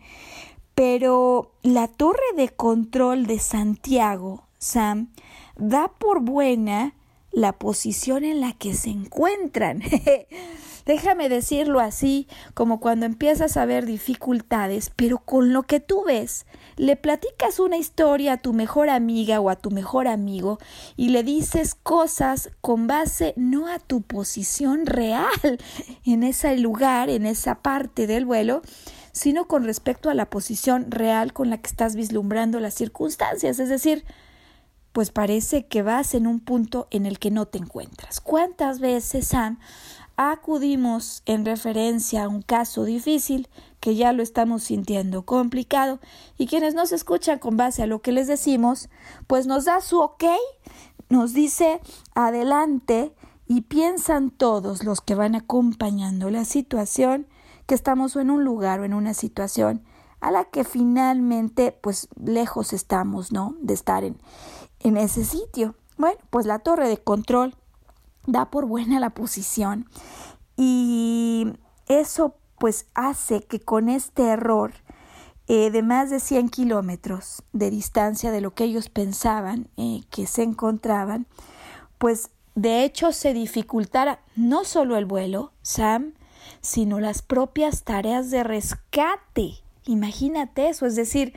pero 0.75 1.53
la 1.63 1.87
torre 1.87 2.33
de 2.35 2.49
control 2.49 3.27
de 3.27 3.41
Santiago, 3.41 4.45
Sam, 4.57 5.11
da 5.57 5.89
por 5.89 6.21
buena 6.21 6.95
la 7.35 7.53
posición 7.53 8.25
en 8.25 8.41
la 8.41 8.53
que 8.53 8.75
se 8.75 8.91
encuentran. 8.91 9.83
Déjame 10.87 11.31
decirlo 11.31 11.81
así, 11.81 12.29
como 12.53 12.79
cuando 12.79 13.07
empiezas 13.07 13.57
a 13.57 13.65
ver 13.65 13.87
dificultades, 13.87 14.93
pero 14.95 15.19
con 15.19 15.55
lo 15.55 15.63
que 15.63 15.81
tú 15.81 16.05
ves, 16.05 16.45
le 16.77 16.97
platicas 16.97 17.59
una 17.59 17.79
historia 17.79 18.35
a 18.35 18.37
tu 18.37 18.53
mejor 18.53 18.91
amiga 18.91 19.41
o 19.41 19.49
a 19.49 19.57
tu 19.57 19.71
mejor 19.71 20.09
amigo 20.09 20.59
y 20.95 21.09
le 21.09 21.23
dices 21.23 21.75
cosas 21.75 22.51
con 22.61 22.87
base 22.87 23.33
no 23.37 23.67
a 23.67 23.79
tu 23.79 24.03
posición 24.03 24.85
real 24.85 25.59
en 26.05 26.23
ese 26.23 26.59
lugar, 26.59 27.09
en 27.09 27.25
esa 27.25 27.63
parte 27.63 28.07
del 28.07 28.27
vuelo, 28.27 28.61
sino 29.13 29.47
con 29.47 29.65
respecto 29.65 30.11
a 30.11 30.15
la 30.15 30.29
posición 30.29 30.91
real 30.91 31.33
con 31.33 31.49
la 31.49 31.59
que 31.59 31.69
estás 31.69 31.97
vislumbrando 31.97 32.61
las 32.61 32.75
circunstancias, 32.75 33.59
es 33.59 33.71
decir, 33.71 34.05
pues 34.95 35.11
parece 35.11 35.67
que 35.67 35.83
vas 35.83 36.15
en 36.15 36.29
un 36.29 36.39
punto 36.39 36.87
en 36.93 37.05
el 37.05 37.19
que 37.19 37.33
no 37.33 37.47
te 37.47 37.59
encuentras. 37.59 38.21
¿Cuántas 38.21 38.79
veces, 38.79 39.27
Sam, 39.27 39.59
acudimos 40.17 41.25
en 41.27 41.45
referencia 41.45 42.23
a 42.23 42.29
un 42.29 42.43
caso 42.43 42.85
difícil 42.85 43.49
que 43.81 43.97
ya 43.97 44.13
lo 44.13 44.23
estamos 44.23 44.63
sintiendo 44.63 45.27
complicado 45.27 45.99
y 46.39 46.47
quienes 46.47 46.77
nos 46.77 46.93
escuchan 46.93 47.41
con 47.41 47.57
base 47.57 47.83
a 47.83 47.89
lo 47.89 48.03
que 48.03 48.13
les 48.13 48.29
decimos, 48.29 48.89
pues 49.27 49.49
nos 49.49 49.65
da 49.65 49.81
su 49.81 49.99
ok, 49.99 50.27
nos 51.09 51.35
dice 51.35 51.81
adelante 52.15 53.13
y 53.49 53.63
piensan 53.63 54.31
todos 54.31 54.85
los 54.85 55.01
que 55.01 55.17
van 55.17 55.35
acompañando 55.35 56.31
la 56.31 56.45
situación 56.45 57.27
que 57.67 57.75
estamos 57.75 58.15
en 58.15 58.31
un 58.31 58.45
lugar 58.45 58.79
o 58.79 58.85
en 58.85 58.95
una 58.95 59.13
situación 59.13 59.83
a 60.21 60.31
la 60.31 60.45
que 60.45 60.63
finalmente 60.63 61.73
pues 61.73 62.07
lejos 62.15 62.73
estamos, 62.73 63.33
¿no? 63.33 63.57
De 63.61 63.75
estar 63.75 64.05
en, 64.05 64.17
en 64.85 64.97
ese 64.97 65.25
sitio. 65.25 65.75
Bueno, 65.99 66.19
pues 66.31 66.47
la 66.47 66.61
torre 66.61 66.89
de 66.89 66.99
control 66.99 67.57
da 68.27 68.51
por 68.51 68.67
buena 68.67 69.01
la 69.01 69.11
posición 69.11 69.89
y 70.57 71.49
eso 71.89 72.37
pues 72.59 72.87
hace 72.95 73.43
que 73.43 73.61
con 73.61 73.89
este 73.89 74.23
error 74.29 74.73
eh, 75.49 75.71
de 75.71 75.83
más 75.83 76.09
de 76.11 76.21
100 76.21 76.49
kilómetros 76.49 77.43
de 77.53 77.71
distancia 77.71 78.31
de 78.31 78.41
lo 78.41 78.55
que 78.55 78.65
ellos 78.65 78.89
pensaban 78.89 79.69
eh, 79.77 80.01
que 80.11 80.27
se 80.27 80.43
encontraban, 80.43 81.27
pues 81.99 82.31
de 82.55 82.85
hecho 82.85 83.13
se 83.13 83.35
dificultara 83.35 84.21
no 84.37 84.65
solo 84.65 84.97
el 84.97 85.05
vuelo, 85.05 85.53
Sam, 85.63 86.15
sino 86.61 87.01
las 87.01 87.23
propias 87.23 87.83
tareas 87.83 88.31
de 88.31 88.43
rescate. 88.43 89.57
Imagínate 89.87 90.69
eso, 90.69 90.87
es 90.87 90.97
decir, 90.97 91.35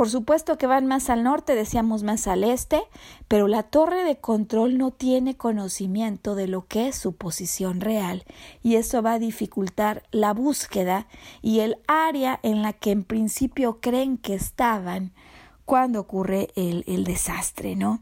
por 0.00 0.08
supuesto 0.08 0.56
que 0.56 0.66
van 0.66 0.86
más 0.86 1.10
al 1.10 1.22
norte, 1.22 1.54
decíamos 1.54 2.04
más 2.04 2.26
al 2.26 2.42
este, 2.42 2.80
pero 3.28 3.48
la 3.48 3.64
torre 3.64 4.02
de 4.02 4.16
control 4.16 4.78
no 4.78 4.92
tiene 4.92 5.36
conocimiento 5.36 6.34
de 6.34 6.48
lo 6.48 6.66
que 6.66 6.88
es 6.88 6.96
su 6.96 7.16
posición 7.16 7.82
real 7.82 8.24
y 8.62 8.76
eso 8.76 9.02
va 9.02 9.12
a 9.12 9.18
dificultar 9.18 10.02
la 10.10 10.32
búsqueda 10.32 11.06
y 11.42 11.60
el 11.60 11.76
área 11.86 12.40
en 12.42 12.62
la 12.62 12.72
que 12.72 12.92
en 12.92 13.04
principio 13.04 13.82
creen 13.82 14.16
que 14.16 14.32
estaban 14.32 15.12
cuando 15.66 16.00
ocurre 16.00 16.48
el, 16.56 17.04
desastre, 17.04 17.76
¿no? 17.76 18.00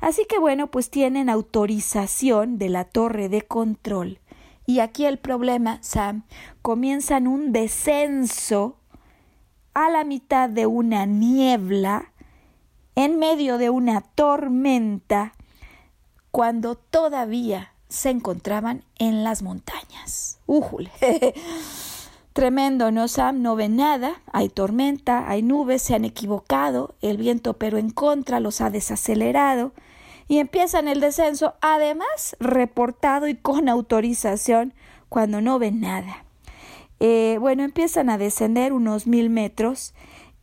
Así 0.00 0.24
que 0.26 0.38
bueno, 0.38 0.70
pues 0.70 0.88
tienen 0.88 1.28
autorización 1.28 2.56
de 2.56 2.70
la 2.70 2.86
torre 2.86 3.28
de 3.28 3.42
control. 3.42 4.18
Y 4.64 4.78
aquí 4.78 5.04
el 5.04 5.18
problema, 5.18 5.78
Sam, 5.82 6.22
comienzan 6.62 7.26
un 7.26 7.52
descenso 7.52 8.78
a 9.74 9.90
la 9.90 10.04
mitad 10.04 10.48
de 10.48 10.66
una 10.66 11.04
niebla, 11.04 12.12
en 12.94 13.18
medio 13.18 13.58
de 13.58 13.70
una 13.70 14.00
tormenta, 14.00 15.34
cuando 16.30 16.76
todavía 16.76 17.72
se 17.88 18.10
encontraban 18.10 18.84
en 18.98 19.24
las 19.24 19.42
montañas. 19.42 20.38
¡Újule! 20.46 20.90
Tremendo, 22.32 22.90
¿no, 22.90 23.06
Sam? 23.06 23.42
No 23.42 23.54
ven 23.54 23.76
nada, 23.76 24.20
hay 24.32 24.48
tormenta, 24.48 25.30
hay 25.30 25.42
nubes, 25.42 25.82
se 25.82 25.94
han 25.94 26.04
equivocado, 26.04 26.96
el 27.00 27.16
viento 27.16 27.54
pero 27.54 27.78
en 27.78 27.90
contra 27.90 28.40
los 28.40 28.60
ha 28.60 28.70
desacelerado 28.70 29.72
y 30.26 30.38
empiezan 30.38 30.88
el 30.88 31.00
descenso, 31.00 31.54
además 31.60 32.36
reportado 32.40 33.28
y 33.28 33.36
con 33.36 33.68
autorización 33.68 34.74
cuando 35.08 35.40
no 35.40 35.60
ven 35.60 35.80
nada. 35.80 36.23
Eh, 37.00 37.38
bueno, 37.40 37.64
empiezan 37.64 38.10
a 38.10 38.18
descender 38.18 38.72
unos 38.72 39.06
mil 39.06 39.30
metros 39.30 39.94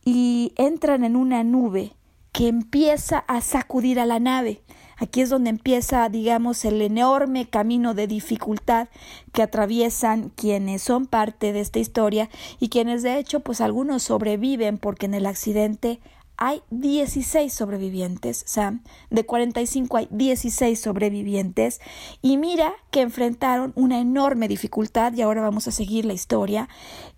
y 0.04 0.52
entran 0.56 1.04
en 1.04 1.16
una 1.16 1.44
nube 1.44 1.92
que 2.32 2.48
empieza 2.48 3.18
a 3.18 3.40
sacudir 3.40 4.00
a 4.00 4.06
la 4.06 4.18
nave. 4.18 4.62
Aquí 4.96 5.20
es 5.20 5.30
donde 5.30 5.50
empieza, 5.50 6.08
digamos, 6.08 6.64
el 6.64 6.80
enorme 6.80 7.48
camino 7.48 7.92
de 7.92 8.06
dificultad 8.06 8.88
que 9.32 9.42
atraviesan 9.42 10.30
quienes 10.30 10.82
son 10.82 11.06
parte 11.06 11.52
de 11.52 11.60
esta 11.60 11.78
historia 11.78 12.30
y 12.60 12.68
quienes 12.68 13.02
de 13.02 13.18
hecho, 13.18 13.40
pues 13.40 13.60
algunos 13.60 14.04
sobreviven 14.04 14.78
porque 14.78 15.06
en 15.06 15.14
el 15.14 15.26
accidente 15.26 16.00
hay 16.44 16.60
16 16.70 17.54
sobrevivientes, 17.54 18.42
Sam. 18.48 18.82
De 19.10 19.24
45 19.24 19.96
hay 19.96 20.08
16 20.10 20.80
sobrevivientes. 20.80 21.80
Y 22.20 22.36
mira 22.36 22.72
que 22.90 23.02
enfrentaron 23.02 23.72
una 23.76 24.00
enorme 24.00 24.48
dificultad 24.48 25.12
y 25.14 25.22
ahora 25.22 25.40
vamos 25.40 25.68
a 25.68 25.70
seguir 25.70 26.04
la 26.04 26.14
historia. 26.14 26.68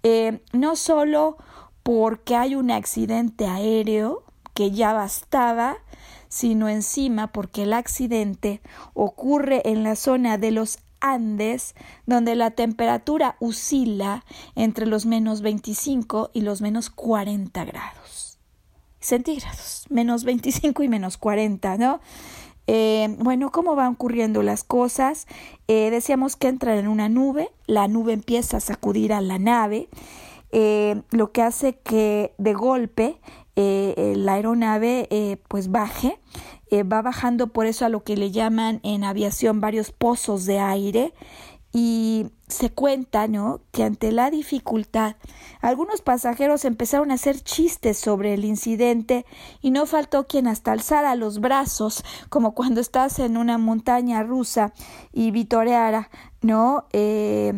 Eh, 0.02 0.42
no 0.52 0.76
solo 0.76 1.38
porque 1.82 2.36
hay 2.36 2.54
un 2.54 2.70
accidente 2.70 3.46
aéreo 3.46 4.24
que 4.52 4.72
ya 4.72 4.92
bastaba, 4.92 5.78
sino 6.28 6.68
encima 6.68 7.32
porque 7.32 7.62
el 7.62 7.72
accidente 7.72 8.60
ocurre 8.92 9.62
en 9.64 9.84
la 9.84 9.96
zona 9.96 10.36
de 10.36 10.50
los 10.50 10.80
Andes, 11.00 11.74
donde 12.04 12.34
la 12.34 12.50
temperatura 12.50 13.36
oscila 13.40 14.22
entre 14.54 14.84
los 14.84 15.06
menos 15.06 15.40
25 15.40 16.30
y 16.34 16.42
los 16.42 16.60
menos 16.60 16.90
40 16.90 17.64
grados 17.64 18.03
centígrados, 19.04 19.84
menos 19.90 20.24
25 20.24 20.82
y 20.82 20.88
menos 20.88 21.18
40, 21.18 21.76
¿no? 21.76 22.00
Eh, 22.66 23.14
bueno, 23.18 23.52
¿cómo 23.52 23.76
van 23.76 23.92
ocurriendo 23.92 24.42
las 24.42 24.64
cosas? 24.64 25.26
Eh, 25.68 25.90
decíamos 25.90 26.36
que 26.36 26.48
entran 26.48 26.78
en 26.78 26.88
una 26.88 27.10
nube, 27.10 27.50
la 27.66 27.86
nube 27.88 28.14
empieza 28.14 28.56
a 28.56 28.60
sacudir 28.60 29.12
a 29.12 29.20
la 29.20 29.38
nave, 29.38 29.88
eh, 30.52 31.02
lo 31.10 31.32
que 31.32 31.42
hace 31.42 31.76
que 31.76 32.32
de 32.38 32.54
golpe 32.54 33.18
la 33.56 34.32
aeronave 34.32 35.38
pues 35.46 35.70
baje, 35.70 36.18
va 36.72 37.02
bajando 37.02 37.52
por 37.52 37.66
eso 37.66 37.84
a 37.84 37.88
lo 37.88 38.02
que 38.02 38.16
le 38.16 38.32
llaman 38.32 38.80
en 38.82 39.04
aviación 39.04 39.60
varios 39.60 39.92
pozos 39.92 40.44
de 40.44 40.58
aire 40.58 41.12
y 41.76 42.26
se 42.46 42.70
cuenta, 42.70 43.26
¿no?, 43.26 43.60
que 43.72 43.82
ante 43.82 44.12
la 44.12 44.30
dificultad, 44.30 45.16
algunos 45.60 46.02
pasajeros 46.02 46.64
empezaron 46.64 47.10
a 47.10 47.14
hacer 47.14 47.40
chistes 47.40 47.98
sobre 47.98 48.32
el 48.32 48.44
incidente 48.44 49.26
y 49.60 49.72
no 49.72 49.84
faltó 49.84 50.28
quien 50.28 50.46
hasta 50.46 50.70
alzara 50.70 51.16
los 51.16 51.40
brazos, 51.40 52.04
como 52.28 52.54
cuando 52.54 52.80
estás 52.80 53.18
en 53.18 53.36
una 53.36 53.58
montaña 53.58 54.22
rusa 54.22 54.72
y 55.12 55.32
vitoreara, 55.32 56.10
¿no?, 56.42 56.86
eh, 56.92 57.52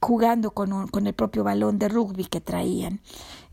jugando 0.00 0.52
con, 0.52 0.86
con 0.86 1.08
el 1.08 1.14
propio 1.14 1.42
balón 1.42 1.80
de 1.80 1.88
rugby 1.88 2.26
que 2.26 2.40
traían. 2.40 3.00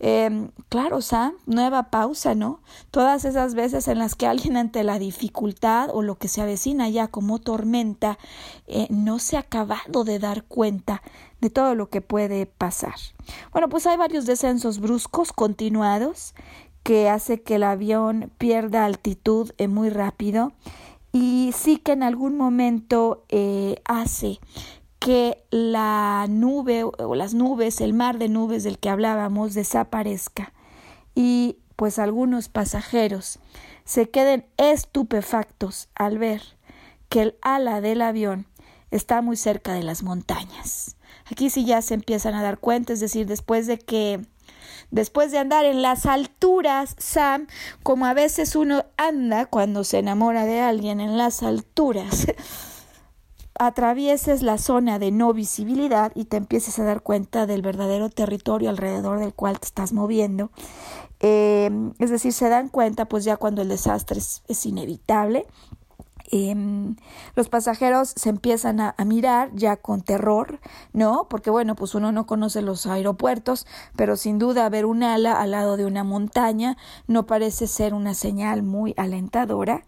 Eh, 0.05 0.49
claro, 0.67 0.99
Sam, 0.99 1.31
nueva 1.45 1.83
pausa, 1.83 2.35
¿no? 2.35 2.59
Todas 2.91 3.23
esas 3.23 3.55
veces 3.55 3.87
en 3.87 3.99
las 3.99 4.15
que 4.15 4.27
alguien 4.27 4.57
ante 4.57 4.83
la 4.83 4.99
dificultad 4.99 5.89
o 5.93 6.01
lo 6.01 6.17
que 6.17 6.27
se 6.27 6.41
avecina 6.41 6.89
ya 6.89 7.07
como 7.07 7.39
tormenta 7.39 8.19
eh, 8.67 8.87
no 8.89 9.17
se 9.17 9.37
ha 9.37 9.39
acabado 9.39 10.03
de 10.03 10.19
dar 10.19 10.43
cuenta 10.43 11.01
de 11.39 11.49
todo 11.49 11.73
lo 11.73 11.89
que 11.89 12.01
puede 12.01 12.45
pasar. 12.45 12.95
Bueno, 13.53 13.69
pues 13.69 13.87
hay 13.87 13.95
varios 13.95 14.25
descensos 14.25 14.81
bruscos 14.81 15.31
continuados 15.31 16.35
que 16.83 17.07
hace 17.07 17.41
que 17.41 17.55
el 17.55 17.63
avión 17.63 18.29
pierda 18.37 18.83
altitud 18.83 19.51
eh, 19.57 19.69
muy 19.69 19.89
rápido 19.89 20.51
y 21.13 21.51
sí 21.55 21.77
que 21.77 21.93
en 21.93 22.03
algún 22.03 22.35
momento 22.35 23.23
eh, 23.29 23.81
hace 23.85 24.41
que 25.03 25.43
la 25.51 26.27
nube 26.29 26.85
o 26.85 27.13
las 27.13 27.33
nubes, 27.33 27.81
el 27.81 27.93
mar 27.93 28.19
de 28.19 28.29
nubes 28.29 28.63
del 28.63 28.79
que 28.79 28.87
hablábamos, 28.87 29.53
desaparezca 29.53 30.53
y 31.13 31.57
pues 31.75 31.99
algunos 31.99 32.47
pasajeros 32.47 33.39
se 33.83 34.09
queden 34.09 34.45
estupefactos 34.55 35.89
al 35.93 36.19
ver 36.19 36.41
que 37.09 37.21
el 37.21 37.35
ala 37.41 37.81
del 37.81 38.01
avión 38.01 38.47
está 38.91 39.21
muy 39.21 39.35
cerca 39.35 39.73
de 39.73 39.83
las 39.83 40.03
montañas. 40.03 40.95
Aquí 41.29 41.49
sí 41.49 41.65
ya 41.65 41.81
se 41.81 41.95
empiezan 41.95 42.33
a 42.33 42.41
dar 42.41 42.59
cuenta, 42.59 42.93
es 42.93 43.01
decir, 43.01 43.25
después 43.27 43.67
de 43.67 43.79
que 43.79 44.21
después 44.89 45.33
de 45.33 45.39
andar 45.39 45.65
en 45.65 45.81
las 45.81 46.05
alturas, 46.05 46.95
Sam, 46.97 47.47
como 47.83 48.05
a 48.05 48.13
veces 48.13 48.55
uno 48.55 48.85
anda 48.95 49.47
cuando 49.47 49.83
se 49.83 49.99
enamora 49.99 50.45
de 50.45 50.61
alguien 50.61 51.01
en 51.01 51.17
las 51.17 51.43
alturas, 51.43 52.27
atravieses 53.59 54.41
la 54.41 54.57
zona 54.57 54.99
de 54.99 55.11
no 55.11 55.33
visibilidad 55.33 56.11
y 56.15 56.25
te 56.25 56.37
empieces 56.37 56.79
a 56.79 56.83
dar 56.83 57.01
cuenta 57.01 57.45
del 57.45 57.61
verdadero 57.61 58.09
territorio 58.09 58.69
alrededor 58.69 59.19
del 59.19 59.33
cual 59.33 59.59
te 59.59 59.67
estás 59.67 59.93
moviendo. 59.93 60.51
Eh, 61.19 61.71
es 61.99 62.09
decir, 62.09 62.33
se 62.33 62.49
dan 62.49 62.69
cuenta 62.69 63.05
pues 63.05 63.23
ya 63.23 63.37
cuando 63.37 63.61
el 63.61 63.69
desastre 63.69 64.19
es, 64.19 64.65
inevitable. 64.65 65.45
Em, 66.31 66.95
los 67.35 67.47
pasajeros 67.47 68.09
se 68.15 68.29
empiezan 68.29 68.79
a, 68.79 68.95
mirar 69.05 69.51
ya 69.53 69.77
con 69.77 70.01
terror, 70.01 70.59
¿no? 70.91 71.27
Porque 71.29 71.51
bueno, 71.51 71.75
pues 71.75 71.93
uno 71.95 72.11
no 72.11 72.25
conoce 72.25 72.61
los 72.61 72.87
aeropuertos, 72.87 73.67
pero 73.95 74.17
sin 74.17 74.39
duda 74.39 74.67
ver 74.69 74.85
un 74.85 75.03
ala 75.03 75.39
al 75.39 75.51
lado 75.51 75.77
de 75.77 75.85
una 75.85 76.03
montaña 76.03 76.75
no 77.07 77.27
parece 77.27 77.67
ser 77.67 77.93
una 77.93 78.15
señal 78.15 78.63
muy 78.63 78.93
alentadora. 78.97 79.83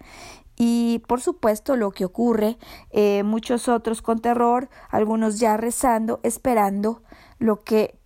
Y 0.58 1.04
por 1.08 1.22
supuesto 1.22 1.76
lo 1.76 1.92
que 1.92 2.06
ocurre, 2.06 2.58
eh, 2.92 3.24
muchos 3.24 3.68
otros 3.68 4.02
con 4.02 4.20
terror, 4.20 4.70
algunos 4.90 5.40
ya 5.40 5.58
rezando, 5.58 6.20
esperando 6.24 7.04
lo 7.40 7.64
que 7.64 8.00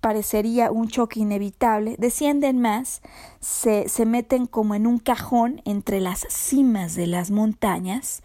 parecería 0.00 0.70
un 0.70 0.88
choque 0.88 1.20
inevitable, 1.20 1.96
descienden 1.98 2.60
más, 2.60 3.02
se, 3.40 3.90
se 3.90 4.06
meten 4.06 4.46
como 4.46 4.74
en 4.74 4.86
un 4.86 4.98
cajón 4.98 5.60
entre 5.66 6.00
las 6.00 6.26
cimas 6.30 6.94
de 6.94 7.06
las 7.06 7.30
montañas 7.30 8.22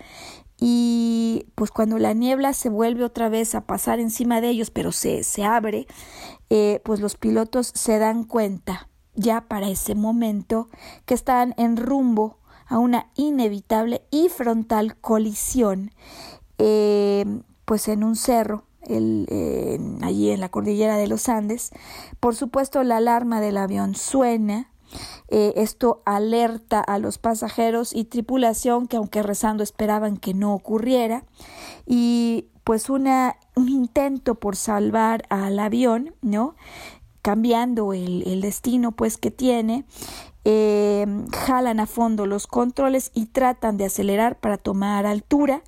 y 0.57 1.47
pues 1.55 1.71
cuando 1.71 1.97
la 1.97 2.13
niebla 2.13 2.53
se 2.53 2.69
vuelve 2.69 3.03
otra 3.03 3.27
vez 3.29 3.55
a 3.55 3.61
pasar 3.61 3.99
encima 3.99 4.39
de 4.39 4.49
ellos, 4.49 4.71
pero 4.71 4.91
se, 4.91 5.23
se 5.23 5.43
abre, 5.43 5.87
eh, 6.49 6.81
pues 6.85 7.01
los 7.01 7.17
pilotos 7.17 7.71
se 7.73 7.99
dan 7.99 8.23
cuenta 8.23 8.89
ya 9.15 9.41
para 9.41 9.67
ese 9.67 9.95
momento 9.95 10.69
que 11.05 11.13
están 11.13 11.53
en 11.57 11.77
rumbo 11.77 12.39
a 12.67 12.79
una 12.79 13.07
inevitable 13.15 14.03
y 14.11 14.29
frontal 14.29 14.95
colisión, 14.97 15.91
eh, 16.57 17.25
pues 17.65 17.87
en 17.87 18.03
un 18.03 18.15
cerro 18.15 18.65
allí 20.01 20.29
en 20.31 20.39
la 20.39 20.49
cordillera 20.49 20.97
de 20.97 21.07
los 21.07 21.29
Andes. 21.29 21.71
Por 22.19 22.35
supuesto, 22.35 22.83
la 22.83 22.97
alarma 22.97 23.41
del 23.41 23.57
avión 23.57 23.95
suena. 23.95 24.69
Eh, 25.27 25.53
esto 25.57 26.03
alerta 26.05 26.79
a 26.79 26.99
los 26.99 27.17
pasajeros 27.17 27.93
y 27.93 28.05
tripulación 28.05 28.87
que 28.87 28.97
aunque 28.97 29.23
rezando 29.23 29.63
esperaban 29.63 30.17
que 30.17 30.33
no 30.33 30.53
ocurriera. 30.53 31.25
Y 31.85 32.47
pues 32.63 32.89
una, 32.89 33.37
un 33.55 33.69
intento 33.69 34.35
por 34.35 34.55
salvar 34.55 35.25
al 35.29 35.59
avión, 35.59 36.15
¿no? 36.21 36.55
Cambiando 37.21 37.93
el, 37.93 38.23
el 38.27 38.41
destino 38.41 38.91
pues 38.91 39.17
que 39.17 39.31
tiene. 39.31 39.85
Eh, 40.45 41.05
jalan 41.33 41.79
a 41.79 41.87
fondo 41.87 42.27
los 42.27 42.45
controles 42.45 43.11
y 43.15 43.25
tratan 43.25 43.77
de 43.77 43.85
acelerar 43.85 44.39
para 44.39 44.57
tomar 44.57 45.05
altura 45.05 45.63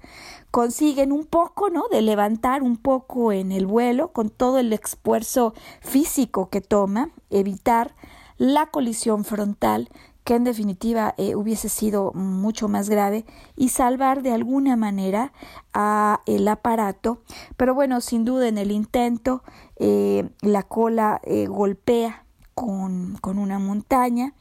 consiguen 0.51 1.11
un 1.11 1.25
poco, 1.25 1.69
¿no? 1.69 1.87
De 1.89 2.01
levantar 2.01 2.63
un 2.63 2.77
poco 2.77 3.31
en 3.31 3.51
el 3.51 3.65
vuelo 3.65 4.11
con 4.11 4.29
todo 4.29 4.59
el 4.59 4.71
esfuerzo 4.73 5.53
físico 5.81 6.49
que 6.49 6.61
toma, 6.61 7.09
evitar 7.29 7.95
la 8.37 8.67
colisión 8.67 9.23
frontal 9.23 9.89
que 10.23 10.35
en 10.35 10.43
definitiva 10.43 11.15
eh, 11.17 11.35
hubiese 11.35 11.69
sido 11.69 12.11
mucho 12.13 12.67
más 12.67 12.89
grave 12.89 13.25
y 13.55 13.69
salvar 13.69 14.23
de 14.23 14.33
alguna 14.33 14.75
manera 14.75 15.31
a 15.73 16.21
el 16.25 16.47
aparato 16.49 17.21
pero 17.55 17.73
bueno 17.73 18.01
sin 18.01 18.25
duda 18.25 18.49
en 18.49 18.57
el 18.57 18.71
intento 18.71 19.41
eh, 19.77 20.29
la 20.41 20.63
cola 20.63 21.21
eh, 21.23 21.47
golpea 21.47 22.25
con, 22.57 23.19
con, 23.21 23.37
una 23.37 23.59
montaña 23.59 24.33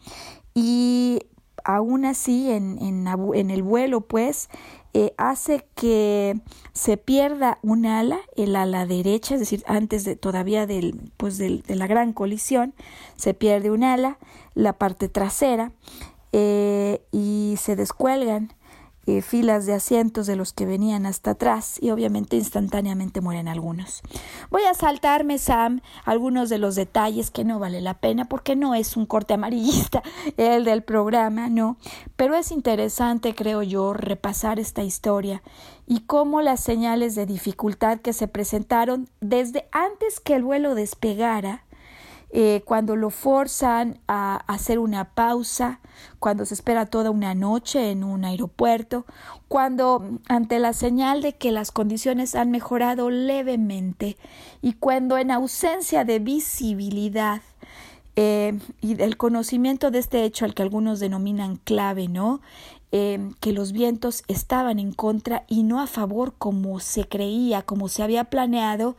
y 0.55 1.21
aún 1.65 2.07
así 2.07 2.51
en, 2.51 2.79
en, 2.81 3.51
el 3.51 3.63
vuelo 3.63 4.01
pues 4.01 4.49
eh, 4.95 5.13
hace 5.19 5.67
que 5.75 6.41
se 6.73 6.97
pierda 6.97 7.59
un 7.61 7.85
ala, 7.85 8.19
el 8.35 8.57
ala 8.57 8.87
derecha, 8.87 9.35
es 9.35 9.41
decir, 9.41 9.63
antes 9.67 10.05
de 10.05 10.17
todavía 10.17 10.67
del, 10.67 11.13
pues 11.19 11.37
de 11.37 11.63
la 11.69 11.87
gran 11.87 12.15
colisión, 12.15 12.73
se 13.17 13.35
pierde 13.35 13.71
un 13.71 13.85
ala, 13.85 14.17
la 14.55 14.73
parte 14.73 15.11
trasera, 15.11 15.73
eh, 16.33 17.03
y 17.13 17.57
se 17.59 17.77
descuelgan 17.77 18.55
eh, 19.07 19.23
filas 19.23 19.67
de 19.67 19.75
asientos 19.75 20.27
de 20.27 20.37
los 20.37 20.53
que 20.53 20.67
venían 20.67 21.07
hasta 21.07 21.33
atrás 21.33 21.79
y 21.81 21.91
obviamente 21.91 22.37
instantáneamente 22.37 23.21
mueren 23.21 23.49
algunos. 23.49 24.03
Voy 24.51 24.63
a 24.63 24.75
saltarme, 24.75 25.39
Sam, 25.39 25.81
algunos 26.05 26.49
de 26.49 26.59
los 26.59 26.75
detalles 26.75 27.31
que 27.31 27.45
no 27.45 27.59
vale 27.59 27.81
la 27.81 27.95
pena 27.95 28.25
porque 28.25 28.57
no 28.57 28.75
es 28.75 28.97
un 28.97 29.07
corte 29.07 29.35
amarillista 29.35 30.03
el 30.37 30.65
del 30.65 30.83
programa, 30.83 31.49
no, 31.49 31.77
pero 32.17 32.35
es 32.35 32.51
interesante, 32.51 33.35
creo 33.35 33.63
yo, 33.63 33.93
repasar 33.93 34.59
esta 34.59 34.83
historia 34.83 35.43
y 35.87 36.01
cómo 36.01 36.43
las 36.43 36.61
señales 36.61 37.15
de 37.15 37.27
dificultad 37.27 38.01
que 38.01 38.13
se 38.13 38.29
presentaron 38.29 39.09
desde 39.21 39.69
antes 39.71 40.21
que 40.21 40.35
el 40.35 40.43
vuelo 40.43 40.75
despegara 40.75 41.66
eh, 42.39 42.61
cuando 42.67 42.97
lo 42.97 43.09
forzan 43.09 43.99
a 44.09 44.37
hacer 44.47 44.79
una 44.79 45.15
pausa, 45.15 45.81
cuando 46.19 46.45
se 46.45 46.53
espera 46.53 46.85
toda 46.85 47.11
una 47.11 47.35
noche 47.35 47.91
en 47.91 48.05
un 48.05 48.27
aeropuerto, 48.27 49.07
cuando 49.49 50.07
ante 50.29 50.59
la 50.59 50.75
señal 50.75 51.23
de 51.23 51.33
que 51.33 51.51
las 51.51 51.73
condiciones 51.73 52.35
han 52.35 52.51
mejorado 52.51 53.09
levemente 53.09 54.19
y 54.61 54.75
cuando 54.75 55.17
en 55.17 55.31
ausencia 55.31 56.05
de 56.05 56.19
visibilidad 56.19 57.41
eh, 58.17 58.59
y 58.83 58.97
del 58.97 59.17
conocimiento 59.17 59.91
de 59.91 60.01
este 60.01 60.25
hecho 60.25 60.45
al 60.45 60.53
que 60.53 60.63
algunos 60.63 61.01
denominan 61.01 61.57
clave, 61.57 62.07
¿no? 62.09 62.43
Eh, 62.93 63.31
que 63.41 63.55
los 63.55 63.73
vientos 63.73 64.25
estaban 64.29 64.79
en 64.79 64.93
contra 64.93 65.45
y 65.49 65.63
no 65.63 65.81
a 65.81 65.87
favor 65.87 66.35
como 66.37 66.81
se 66.81 67.09
creía, 67.09 67.63
como 67.63 67.89
se 67.89 68.03
había 68.03 68.25
planeado, 68.25 68.95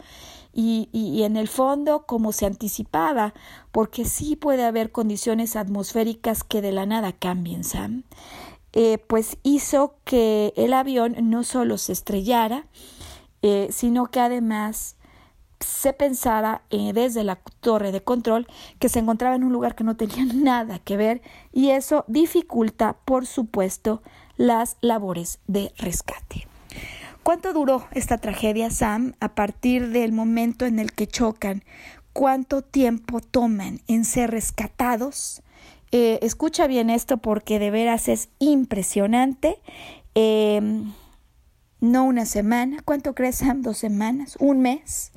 y, 0.59 1.21
en 1.21 1.37
el 1.37 1.47
fondo 1.47 2.07
como 2.07 2.31
se 2.31 2.47
anticipaba, 2.47 3.35
porque 3.71 4.05
sí 4.05 4.35
puede 4.35 4.65
haber 4.65 4.91
condiciones 4.91 5.55
atmosféricas 5.55 6.43
que 6.43 6.63
de 6.63 6.71
la 6.71 6.87
nada 6.87 7.11
cambien, 7.11 7.63
Sam, 7.63 8.03
eh, 8.73 8.97
pues 8.97 9.37
hizo 9.43 9.97
que 10.03 10.53
el 10.57 10.73
avión 10.73 11.15
no 11.29 11.43
solo 11.43 11.77
se 11.77 11.93
estrellara, 11.93 12.65
eh, 13.43 13.67
sino 13.71 14.07
que 14.07 14.19
además 14.19 14.95
se 15.59 15.93
pensara 15.93 16.63
eh, 16.71 16.91
desde 16.91 17.23
la 17.23 17.35
torre 17.35 17.91
de 17.91 18.01
control 18.01 18.47
que 18.79 18.89
se 18.89 18.97
encontraba 18.97 19.35
en 19.35 19.43
un 19.43 19.53
lugar 19.53 19.75
que 19.75 19.83
no 19.83 19.95
tenía 19.95 20.25
nada 20.33 20.79
que 20.79 20.97
ver 20.97 21.21
y 21.53 21.69
eso 21.69 22.03
dificulta, 22.07 22.97
por 23.05 23.27
supuesto, 23.27 24.01
las 24.37 24.77
labores 24.81 25.37
de 25.45 25.71
rescate. 25.77 26.47
¿Cuánto 27.27 27.51
duró 27.51 27.85
esta 27.91 28.19
tragedia, 28.19 28.69
Sam, 28.69 29.15
a 29.19 29.35
partir 29.35 29.89
del 29.89 30.13
momento 30.13 30.65
en 30.65 30.79
el 30.79 30.93
que 30.93 31.07
chocan? 31.07 31.61
¿Cuánto 32.13 32.61
tiempo 32.61 33.19
toman 33.19 33.81
en 33.89 34.05
ser 34.05 34.31
rescatados? 34.31 35.43
Eh, 35.91 36.19
escucha 36.21 36.67
bien 36.67 36.89
esto 36.89 37.17
porque 37.17 37.59
de 37.59 37.69
veras 37.69 38.07
es 38.07 38.29
impresionante. 38.39 39.59
Em, 40.15 40.93
no 41.81 42.05
una 42.05 42.25
semana, 42.25 42.81
¿cuánto 42.85 43.13
crees, 43.13 43.35
Sam? 43.35 43.61
¿Dos 43.61 43.77
semanas? 43.77 44.37
¿Un 44.39 44.61
mes? 44.61 45.11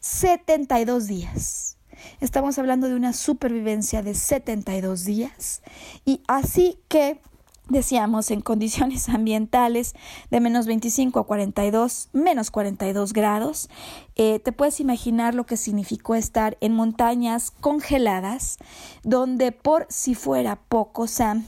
72 0.00 1.06
días. 1.06 1.78
Estamos 2.20 2.58
hablando 2.58 2.88
de 2.88 2.96
una 2.96 3.12
supervivencia 3.12 4.02
de 4.02 4.14
72 4.14 5.04
días. 5.04 5.62
Y 6.04 6.20
así 6.26 6.80
que 6.88 7.20
decíamos, 7.68 8.30
en 8.30 8.40
condiciones 8.40 9.08
ambientales 9.08 9.94
de 10.30 10.40
menos 10.40 10.66
25 10.66 11.20
a 11.20 11.26
42, 11.26 12.08
menos 12.12 12.50
42 12.50 13.12
grados, 13.12 13.68
eh, 14.16 14.40
te 14.40 14.52
puedes 14.52 14.80
imaginar 14.80 15.34
lo 15.34 15.46
que 15.46 15.56
significó 15.56 16.14
estar 16.14 16.56
en 16.60 16.74
montañas 16.74 17.50
congeladas, 17.50 18.58
donde 19.02 19.52
por 19.52 19.86
si 19.88 20.14
fuera 20.14 20.56
poco, 20.68 21.06
Sam, 21.06 21.44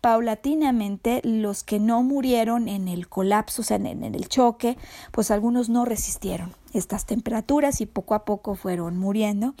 paulatinamente 0.00 1.20
los 1.24 1.62
que 1.62 1.78
no 1.78 2.02
murieron 2.02 2.68
en 2.68 2.88
el 2.88 3.08
colapso, 3.08 3.62
o 3.62 3.64
sea, 3.64 3.76
en, 3.76 4.02
el 4.02 4.28
choque, 4.28 4.76
pues 5.12 5.30
algunos 5.30 5.68
no 5.68 5.84
resistieron 5.84 6.54
estas 6.72 7.06
temperaturas 7.06 7.80
y 7.80 7.86
poco 7.86 8.14
a 8.14 8.24
poco 8.24 8.54
fueron 8.54 8.98
muriendo. 8.98 9.54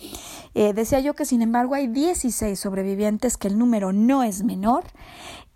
Eh, 0.54 0.72
decía 0.72 1.00
yo 1.00 1.14
que 1.14 1.24
sin 1.24 1.42
embargo 1.42 1.74
hay 1.74 1.86
16 1.86 2.58
sobrevivientes, 2.58 3.36
que 3.36 3.48
el 3.48 3.58
número 3.58 3.92
no 3.92 4.22
es 4.22 4.42
menor. 4.42 4.84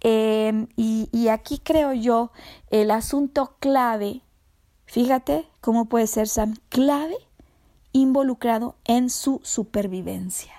Y, 0.05 1.09
y 1.11 1.29
aquí 1.29 1.59
creo 1.59 1.93
yo 1.93 2.31
el 2.71 2.93
asunto 2.93 3.57
clave, 3.59 4.23
fíjate 4.85 5.49
cómo 5.61 5.87
puede 5.87 6.07
ser 6.07 6.29
Sam, 6.29 6.55
clave 6.69 7.17
involucrado 7.93 8.77
en 8.85 9.11
su 9.11 9.41
supervivencia 9.43 10.53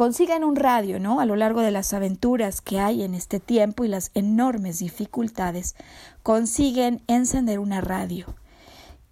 consigan 0.00 0.44
un 0.44 0.56
radio, 0.56 0.98
¿no? 0.98 1.20
A 1.20 1.26
lo 1.26 1.36
largo 1.36 1.60
de 1.60 1.70
las 1.70 1.92
aventuras 1.92 2.62
que 2.62 2.80
hay 2.80 3.02
en 3.02 3.14
este 3.14 3.38
tiempo 3.38 3.84
y 3.84 3.88
las 3.88 4.12
enormes 4.14 4.78
dificultades, 4.78 5.76
consiguen 6.22 7.02
encender 7.06 7.58
una 7.58 7.82
radio. 7.82 8.24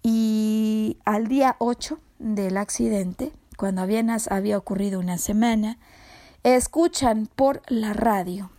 Y 0.01 0.97
al 1.05 1.27
día 1.27 1.55
8 1.59 1.99
del 2.19 2.57
accidente, 2.57 3.31
cuando 3.57 3.81
apenas 3.81 4.31
había 4.31 4.57
ocurrido 4.57 4.99
una 4.99 5.17
semana, 5.17 5.77
escuchan 6.43 7.27
por 7.35 7.61
la 7.67 7.93
radio 7.93 8.49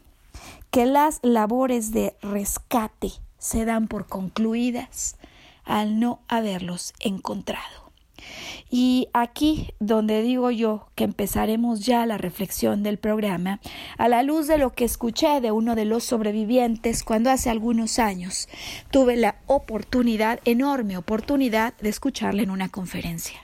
que 0.70 0.86
las 0.86 1.18
labores 1.22 1.92
de 1.92 2.16
rescate 2.22 3.12
se 3.38 3.64
dan 3.64 3.88
por 3.88 4.06
concluidas 4.06 5.16
al 5.64 5.98
no 5.98 6.20
haberlos 6.28 6.92
encontrado. 7.00 7.79
Y 8.70 9.08
aquí 9.12 9.74
donde 9.80 10.22
digo 10.22 10.50
yo 10.50 10.88
que 10.94 11.04
empezaremos 11.04 11.84
ya 11.84 12.06
la 12.06 12.18
reflexión 12.18 12.82
del 12.82 12.98
programa, 12.98 13.60
a 13.98 14.08
la 14.08 14.22
luz 14.22 14.46
de 14.46 14.58
lo 14.58 14.72
que 14.72 14.84
escuché 14.84 15.40
de 15.40 15.50
uno 15.50 15.74
de 15.74 15.84
los 15.84 16.04
sobrevivientes 16.04 17.02
cuando 17.02 17.30
hace 17.30 17.50
algunos 17.50 17.98
años 17.98 18.48
tuve 18.90 19.16
la 19.16 19.36
oportunidad, 19.46 20.40
enorme 20.44 20.96
oportunidad, 20.96 21.74
de 21.80 21.88
escucarle 21.88 22.42
en 22.42 22.50
una 22.50 22.68
conferencia. 22.68 23.40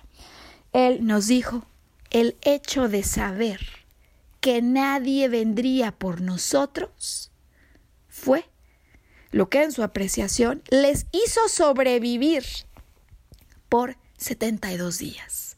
Él 0.73 1.07
nos 1.07 1.27
dijo, 1.27 1.65
el 2.11 2.37
hecho 2.43 2.89
de 2.89 3.03
saber 3.03 3.61
que 4.41 4.63
nadie 4.63 5.29
vendría 5.29 5.93
por 5.93 6.21
nosotros 6.21 7.33
fue 8.09 8.45
lo 9.31 9.49
que 9.49 9.63
en 9.63 9.73
su 9.73 9.83
apreciación 9.83 10.63
les 10.71 11.07
hizo 11.13 11.49
sobrevivir 11.49 12.45
por 13.69 13.97
72 14.17 14.99
días. 14.99 15.57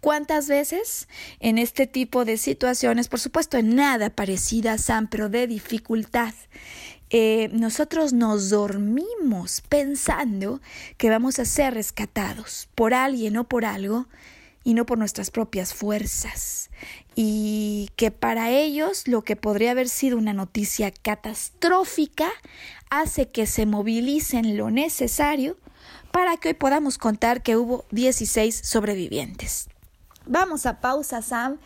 ¿Cuántas 0.00 0.48
veces 0.48 1.08
en 1.38 1.58
este 1.58 1.86
tipo 1.86 2.24
de 2.24 2.36
situaciones, 2.36 3.08
por 3.08 3.20
supuesto 3.20 3.56
en 3.56 3.76
nada 3.76 4.10
parecidas, 4.10 4.88
pero 5.10 5.28
de 5.28 5.46
dificultad, 5.46 6.34
eh, 7.10 7.50
nosotros 7.52 8.12
nos 8.12 8.48
dormimos 8.50 9.60
pensando 9.68 10.60
que 10.96 11.10
vamos 11.10 11.38
a 11.38 11.44
ser 11.44 11.74
rescatados 11.74 12.68
por 12.74 12.94
alguien 12.94 13.36
o 13.36 13.44
por 13.44 13.64
algo 13.64 14.06
y 14.64 14.74
no 14.74 14.86
por 14.86 14.98
nuestras 14.98 15.30
propias 15.30 15.74
fuerzas. 15.74 16.70
Y 17.14 17.90
que 17.96 18.10
para 18.10 18.50
ellos 18.50 19.06
lo 19.08 19.22
que 19.22 19.36
podría 19.36 19.72
haber 19.72 19.88
sido 19.88 20.16
una 20.16 20.32
noticia 20.32 20.90
catastrófica 20.90 22.30
hace 22.90 23.28
que 23.28 23.46
se 23.46 23.66
movilicen 23.66 24.56
lo 24.56 24.70
necesario 24.70 25.58
para 26.12 26.36
que 26.36 26.48
hoy 26.48 26.54
podamos 26.54 26.98
contar 26.98 27.42
que 27.42 27.56
hubo 27.56 27.84
16 27.90 28.54
sobrevivientes. 28.62 29.68
Vamos 30.26 30.66
a 30.66 30.80
pausa, 30.80 31.22
Sam, 31.22 31.58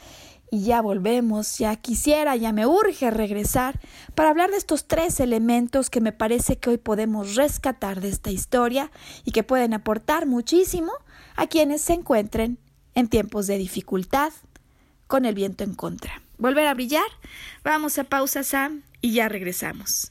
y 0.51 0.65
ya 0.65 0.81
volvemos. 0.81 1.59
Ya 1.59 1.77
quisiera, 1.77 2.37
ya 2.37 2.53
me 2.53 2.67
urge 2.67 3.11
regresar 3.11 3.81
para 4.15 4.31
hablar 4.31 4.51
de 4.51 4.57
estos 4.57 4.87
tres 4.87 5.21
elementos 5.21 5.91
que 5.91 6.01
me 6.01 6.13
parece 6.13 6.57
que 6.57 6.71
hoy 6.71 6.79
podemos 6.79 7.35
rescatar 7.35 8.01
de 8.01 8.09
esta 8.09 8.31
historia 8.31 8.91
y 9.25 9.33
que 9.33 9.43
pueden 9.43 9.75
aportar 9.75 10.27
muchísimo 10.27 10.93
a 11.35 11.47
quienes 11.47 11.83
se 11.83 11.95
encuentren 11.95 12.59
en 12.95 13.09
tiempos 13.09 13.47
de 13.47 13.59
dificultad 13.59 14.33
con 15.07 15.25
el 15.25 15.35
viento 15.35 15.65
en 15.65 15.75
contra. 15.75 16.23
¿Volver 16.39 16.67
a 16.67 16.75
brillar? 16.75 17.07
Vamos 17.65 17.99
a 17.99 18.05
pausa, 18.05 18.43
Sam, 18.43 18.83
y 19.01 19.13
ya 19.13 19.29
regresamos. 19.29 20.11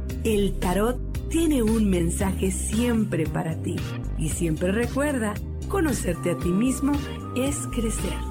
el 0.23 0.59
tarot 0.59 0.97
tiene 1.29 1.63
un 1.63 1.89
mensaje 1.89 2.51
siempre 2.51 3.25
para 3.25 3.55
ti 3.61 3.75
y 4.17 4.29
siempre 4.29 4.71
recuerda, 4.71 5.33
conocerte 5.67 6.31
a 6.31 6.37
ti 6.37 6.49
mismo 6.49 6.93
es 7.35 7.55
crecer. 7.67 8.30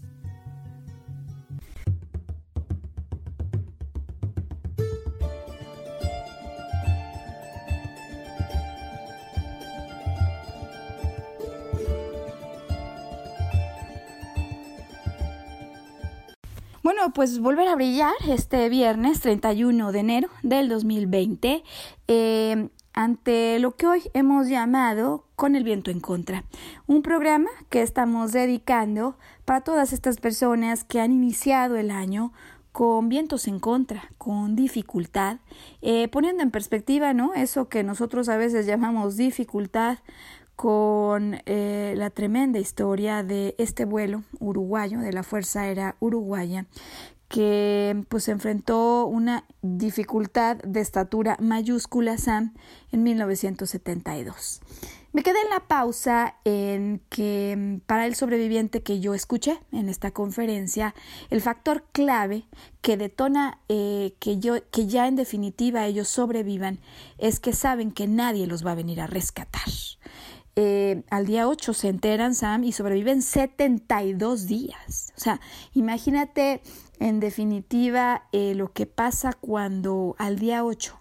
Pues 17.13 17.39
volver 17.39 17.67
a 17.67 17.75
brillar 17.75 18.13
este 18.27 18.69
viernes 18.69 19.19
31 19.21 19.91
de 19.91 19.99
enero 19.99 20.29
del 20.43 20.69
2020 20.69 21.63
eh, 22.07 22.69
ante 22.93 23.59
lo 23.59 23.75
que 23.75 23.87
hoy 23.87 24.03
hemos 24.13 24.47
llamado 24.47 25.25
Con 25.35 25.55
el 25.55 25.63
viento 25.63 25.91
en 25.91 25.99
contra, 25.99 26.43
un 26.87 27.01
programa 27.01 27.49
que 27.69 27.81
estamos 27.81 28.31
dedicando 28.31 29.17
para 29.45 29.61
todas 29.61 29.93
estas 29.93 30.17
personas 30.17 30.83
que 30.83 30.99
han 30.99 31.11
iniciado 31.11 31.77
el 31.77 31.91
año 31.91 32.31
con 32.71 33.09
vientos 33.09 33.47
en 33.47 33.59
contra, 33.59 34.09
con 34.17 34.55
dificultad, 34.55 35.37
eh, 35.81 36.07
poniendo 36.07 36.41
en 36.41 36.51
perspectiva, 36.51 37.13
¿no? 37.13 37.33
Eso 37.33 37.67
que 37.67 37.83
nosotros 37.83 38.29
a 38.29 38.37
veces 38.37 38.65
llamamos 38.65 39.17
dificultad, 39.17 39.97
con 40.61 41.41
eh, 41.47 41.95
la 41.97 42.11
tremenda 42.11 42.59
historia 42.59 43.23
de 43.23 43.55
este 43.57 43.83
vuelo 43.83 44.21
uruguayo, 44.39 44.99
de 44.99 45.11
la 45.11 45.23
Fuerza 45.23 45.61
Aérea 45.61 45.95
Uruguaya, 45.99 46.67
que 47.29 47.99
pues 48.09 48.27
enfrentó 48.27 49.07
una 49.07 49.43
dificultad 49.63 50.57
de 50.57 50.81
estatura 50.81 51.35
mayúscula 51.39 52.15
SAM 52.19 52.53
en 52.91 53.01
1972. 53.01 54.61
Me 55.13 55.23
quedé 55.23 55.41
en 55.41 55.49
la 55.49 55.61
pausa 55.61 56.35
en 56.45 57.01
que 57.09 57.81
para 57.87 58.05
el 58.05 58.13
sobreviviente 58.13 58.83
que 58.83 58.99
yo 58.99 59.15
escuché 59.15 59.59
en 59.71 59.89
esta 59.89 60.11
conferencia, 60.11 60.93
el 61.31 61.41
factor 61.41 61.85
clave 61.91 62.45
que 62.81 62.97
detona 62.97 63.57
eh, 63.67 64.13
que, 64.19 64.37
yo, 64.37 64.57
que 64.69 64.85
ya 64.85 65.07
en 65.07 65.15
definitiva 65.15 65.87
ellos 65.87 66.07
sobrevivan 66.07 66.77
es 67.17 67.39
que 67.39 67.51
saben 67.51 67.91
que 67.91 68.05
nadie 68.05 68.45
los 68.45 68.63
va 68.63 68.73
a 68.73 68.75
venir 68.75 69.01
a 69.01 69.07
rescatar. 69.07 69.63
Eh, 70.55 71.03
al 71.09 71.25
día 71.25 71.47
8 71.47 71.73
se 71.73 71.87
enteran, 71.87 72.35
Sam, 72.35 72.63
y 72.63 72.71
sobreviven 72.71 73.21
72 73.21 74.47
días. 74.47 75.13
O 75.17 75.19
sea, 75.19 75.39
imagínate 75.73 76.61
en 76.99 77.19
definitiva 77.19 78.27
eh, 78.31 78.53
lo 78.55 78.71
que 78.73 78.85
pasa 78.85 79.33
cuando 79.33 80.15
al 80.19 80.39
día 80.39 80.63
8 80.63 81.00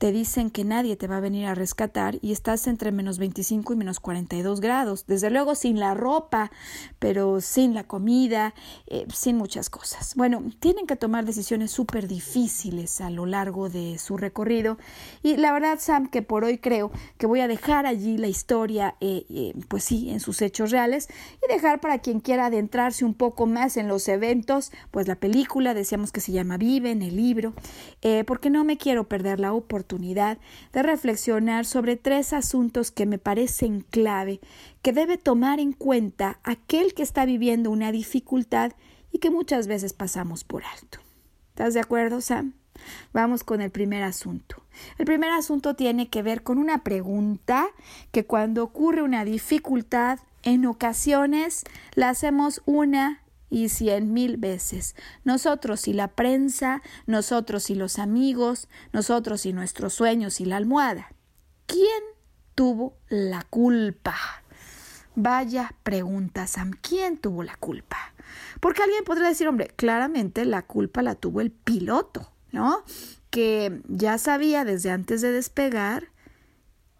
te 0.00 0.12
dicen 0.12 0.48
que 0.48 0.64
nadie 0.64 0.96
te 0.96 1.08
va 1.08 1.18
a 1.18 1.20
venir 1.20 1.44
a 1.44 1.54
rescatar 1.54 2.16
y 2.22 2.32
estás 2.32 2.66
entre 2.66 2.90
menos 2.90 3.18
25 3.18 3.74
y 3.74 3.76
menos 3.76 4.00
42 4.00 4.62
grados. 4.62 5.04
Desde 5.06 5.28
luego 5.28 5.54
sin 5.54 5.78
la 5.78 5.92
ropa, 5.92 6.50
pero 6.98 7.42
sin 7.42 7.74
la 7.74 7.84
comida, 7.84 8.54
eh, 8.86 9.06
sin 9.12 9.36
muchas 9.36 9.68
cosas. 9.68 10.14
Bueno, 10.14 10.42
tienen 10.58 10.86
que 10.86 10.96
tomar 10.96 11.26
decisiones 11.26 11.70
súper 11.70 12.08
difíciles 12.08 13.02
a 13.02 13.10
lo 13.10 13.26
largo 13.26 13.68
de 13.68 13.98
su 13.98 14.16
recorrido 14.16 14.78
y 15.22 15.36
la 15.36 15.52
verdad, 15.52 15.78
Sam, 15.78 16.08
que 16.08 16.22
por 16.22 16.44
hoy 16.44 16.56
creo 16.56 16.90
que 17.18 17.26
voy 17.26 17.40
a 17.40 17.46
dejar 17.46 17.84
allí 17.84 18.16
la 18.16 18.28
historia, 18.28 18.96
eh, 19.02 19.26
eh, 19.28 19.52
pues 19.68 19.84
sí, 19.84 20.08
en 20.08 20.20
sus 20.20 20.40
hechos 20.40 20.70
reales 20.70 21.10
y 21.46 21.52
dejar 21.52 21.82
para 21.82 21.98
quien 21.98 22.20
quiera 22.20 22.46
adentrarse 22.46 23.04
un 23.04 23.12
poco 23.12 23.44
más 23.44 23.76
en 23.76 23.86
los 23.86 24.08
eventos, 24.08 24.72
pues 24.92 25.06
la 25.06 25.16
película, 25.16 25.74
decíamos 25.74 26.10
que 26.10 26.22
se 26.22 26.32
llama 26.32 26.56
Vive 26.56 26.90
en 26.90 27.02
el 27.02 27.16
libro, 27.16 27.52
porque 28.26 28.48
no 28.48 28.64
me 28.64 28.78
quiero 28.78 29.06
perder 29.06 29.40
la 29.40 29.52
oportunidad 29.52 29.89
de 29.98 30.82
reflexionar 30.82 31.64
sobre 31.64 31.96
tres 31.96 32.32
asuntos 32.32 32.90
que 32.90 33.06
me 33.06 33.18
parecen 33.18 33.80
clave 33.90 34.40
que 34.82 34.92
debe 34.92 35.18
tomar 35.18 35.58
en 35.58 35.72
cuenta 35.72 36.38
aquel 36.44 36.94
que 36.94 37.02
está 37.02 37.24
viviendo 37.24 37.70
una 37.70 37.90
dificultad 37.90 38.72
y 39.10 39.18
que 39.18 39.30
muchas 39.30 39.66
veces 39.66 39.92
pasamos 39.92 40.44
por 40.44 40.62
alto. 40.64 40.98
¿Estás 41.50 41.74
de 41.74 41.80
acuerdo, 41.80 42.20
Sam? 42.20 42.52
Vamos 43.12 43.42
con 43.42 43.60
el 43.60 43.70
primer 43.70 44.02
asunto. 44.02 44.62
El 44.96 45.06
primer 45.06 45.30
asunto 45.30 45.74
tiene 45.74 46.08
que 46.08 46.22
ver 46.22 46.42
con 46.42 46.58
una 46.58 46.84
pregunta 46.84 47.66
que 48.12 48.24
cuando 48.24 48.62
ocurre 48.62 49.02
una 49.02 49.24
dificultad, 49.24 50.20
en 50.42 50.64
ocasiones 50.66 51.64
la 51.94 52.08
hacemos 52.08 52.62
una 52.64 53.22
y 53.50 53.68
cien 53.68 54.12
mil 54.12 54.36
veces. 54.36 54.94
Nosotros 55.24 55.88
y 55.88 55.92
la 55.92 56.08
prensa, 56.08 56.80
nosotros 57.06 57.68
y 57.68 57.74
los 57.74 57.98
amigos, 57.98 58.68
nosotros 58.92 59.44
y 59.44 59.52
nuestros 59.52 59.92
sueños 59.92 60.40
y 60.40 60.44
la 60.46 60.56
almohada. 60.56 61.12
¿Quién 61.66 62.02
tuvo 62.54 62.96
la 63.08 63.42
culpa? 63.42 64.16
Vaya 65.16 65.74
pregunta, 65.82 66.46
Sam. 66.46 66.72
¿Quién 66.80 67.18
tuvo 67.18 67.42
la 67.42 67.56
culpa? 67.56 68.14
Porque 68.60 68.82
alguien 68.82 69.04
podría 69.04 69.28
decir, 69.28 69.48
hombre, 69.48 69.68
claramente 69.76 70.44
la 70.44 70.62
culpa 70.62 71.02
la 71.02 71.16
tuvo 71.16 71.40
el 71.40 71.50
piloto, 71.50 72.30
¿no? 72.52 72.84
Que 73.30 73.82
ya 73.88 74.18
sabía 74.18 74.64
desde 74.64 74.90
antes 74.90 75.20
de 75.20 75.32
despegar 75.32 76.08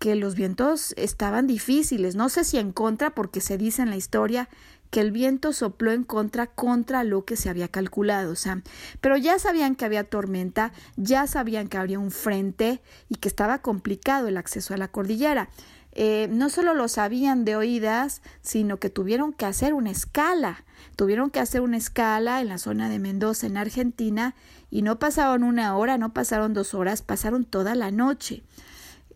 que 0.01 0.17
los 0.17 0.35
vientos 0.35 0.95
estaban 0.97 1.47
difíciles. 1.47 2.17
No 2.17 2.31
sé 2.31 2.45
si 2.45 2.59
en 2.59 2.73
contra, 2.73 3.11
porque 3.11 3.41
se 3.41 3.59
dice 3.59 3.83
en 3.83 3.91
la 3.91 3.97
historia 3.97 4.49
que 4.91 5.01
el 5.01 5.13
viento 5.13 5.53
sopló 5.53 5.93
en 5.93 6.05
contra 6.05 6.49
contra 6.49 7.05
lo 7.05 7.25
que 7.25 7.37
se 7.37 7.49
había 7.49 7.69
calculado, 7.69 8.35
Sam. 8.35 8.63
Pero 9.01 9.17
ya 9.17 9.39
sabían 9.39 9.77
que 9.77 9.85
había 9.85 10.05
tormenta, 10.05 10.73
ya 10.97 11.27
sabían 11.27 11.69
que 11.69 11.79
habría 11.79 11.99
un 11.99 12.11
frente 12.11 12.83
y 13.09 13.17
que 13.17 13.29
estaba 13.29 13.59
complicado 13.59 14.29
el 14.29 14.37
acceso 14.37 14.75
a 14.75 14.77
la 14.77 14.89
cordillera. 14.89 15.49
Eh, 15.93 16.29
no 16.31 16.51
solo 16.51 16.75
lo 16.75 16.89
sabían 16.89 17.45
de 17.45 17.57
oídas, 17.57 18.23
sino 18.43 18.79
que 18.79 18.91
tuvieron 18.91 19.33
que 19.33 19.47
hacer 19.47 19.75
una 19.75 19.91
escala. 19.91 20.65
Tuvieron 20.97 21.31
que 21.31 21.41
hacer 21.41 21.61
una 21.61 21.77
escala 21.77 22.41
en 22.41 22.49
la 22.49 22.59
zona 22.59 22.89
de 22.89 22.99
Mendoza, 22.99 23.47
en 23.47 23.57
Argentina, 23.57 24.35
y 24.71 24.83
no 24.83 24.99
pasaron 24.99 25.43
una 25.43 25.77
hora, 25.77 25.99
no 25.99 26.13
pasaron 26.13 26.55
dos 26.55 26.75
horas, 26.75 27.03
pasaron 27.03 27.45
toda 27.45 27.75
la 27.75 27.91
noche. 27.91 28.43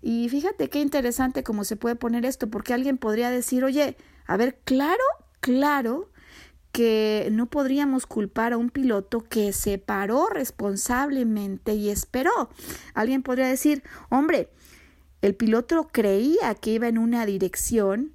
Y 0.02 0.28
fíjate 0.28 0.68
qué 0.68 0.80
interesante 0.80 1.42
cómo 1.42 1.64
se 1.64 1.76
puede 1.76 1.96
poner 1.96 2.26
esto, 2.26 2.48
porque 2.48 2.74
alguien 2.74 2.98
podría 2.98 3.30
decir, 3.30 3.64
oye, 3.64 3.96
a 4.26 4.36
ver, 4.36 4.58
claro 4.64 5.02
claro 5.44 6.08
que 6.72 7.28
no 7.30 7.44
podríamos 7.44 8.06
culpar 8.06 8.54
a 8.54 8.56
un 8.56 8.70
piloto 8.70 9.20
que 9.20 9.52
se 9.52 9.76
paró 9.76 10.28
responsablemente 10.30 11.74
y 11.74 11.90
esperó. 11.90 12.48
Alguien 12.94 13.22
podría 13.22 13.46
decir, 13.46 13.82
hombre, 14.08 14.48
el 15.20 15.34
piloto 15.34 15.90
creía 15.92 16.54
que 16.54 16.70
iba 16.70 16.88
en 16.88 16.96
una 16.96 17.26
dirección 17.26 18.12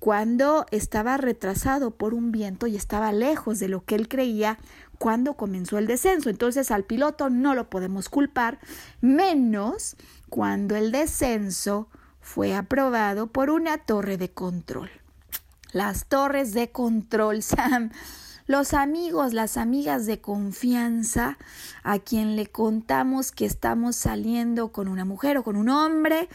cuando 0.00 0.66
estaba 0.72 1.16
retrasado 1.18 1.92
por 1.92 2.14
un 2.14 2.32
viento 2.32 2.66
y 2.66 2.74
estaba 2.74 3.12
lejos 3.12 3.60
de 3.60 3.68
lo 3.68 3.84
que 3.84 3.94
él 3.94 4.08
creía 4.08 4.58
cuando 4.98 5.34
comenzó 5.34 5.78
el 5.78 5.86
descenso. 5.86 6.30
Entonces 6.30 6.72
al 6.72 6.82
piloto 6.82 7.30
no 7.30 7.54
lo 7.54 7.70
podemos 7.70 8.08
culpar, 8.08 8.58
menos 9.00 9.96
cuando 10.30 10.74
el 10.74 10.90
descenso 10.90 11.88
fue 12.20 12.56
aprobado 12.56 13.28
por 13.28 13.50
una 13.50 13.78
torre 13.78 14.16
de 14.16 14.32
control 14.32 14.90
las 15.76 16.06
torres 16.06 16.54
de 16.54 16.70
control, 16.70 17.42
Sam. 17.42 17.90
Los 18.46 18.74
amigos, 18.74 19.34
las 19.34 19.56
amigas 19.56 20.06
de 20.06 20.20
confianza 20.20 21.36
a 21.82 21.98
quien 21.98 22.36
le 22.36 22.46
contamos 22.46 23.30
que 23.32 23.44
estamos 23.44 23.96
saliendo 23.96 24.70
con 24.70 24.88
una 24.88 25.04
mujer 25.04 25.36
o 25.36 25.42
con 25.42 25.56
un 25.56 25.68
hombre 25.68 26.28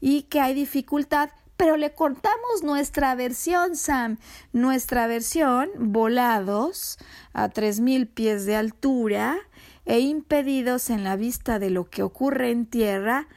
y 0.00 0.22
que 0.22 0.40
hay 0.40 0.54
dificultad, 0.54 1.28
pero 1.58 1.76
le 1.76 1.92
contamos 1.92 2.62
nuestra 2.64 3.14
versión, 3.14 3.76
Sam, 3.76 4.16
nuestra 4.52 5.06
versión, 5.06 5.68
volados 5.78 6.98
a 7.34 7.50
tres 7.50 7.80
mil 7.80 8.08
pies 8.08 8.46
de 8.46 8.56
altura 8.56 9.36
e 9.84 10.00
impedidos 10.00 10.88
en 10.88 11.04
la 11.04 11.16
vista 11.16 11.58
de 11.58 11.70
lo 11.70 11.88
que 11.90 12.02
ocurre 12.02 12.50
en 12.50 12.64
tierra 12.64 13.28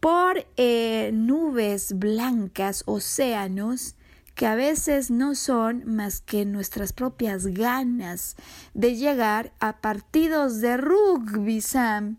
por 0.00 0.44
eh, 0.56 1.10
nubes 1.14 1.98
blancas, 1.98 2.82
océanos 2.86 3.94
que 4.36 4.46
a 4.46 4.54
veces 4.54 5.10
no 5.10 5.34
son 5.34 5.82
más 5.86 6.20
que 6.20 6.44
nuestras 6.44 6.92
propias 6.92 7.46
ganas 7.46 8.36
de 8.74 8.94
llegar 8.94 9.54
a 9.60 9.78
partidos 9.78 10.60
de 10.60 10.76
rugby, 10.76 11.62
Sam, 11.62 12.18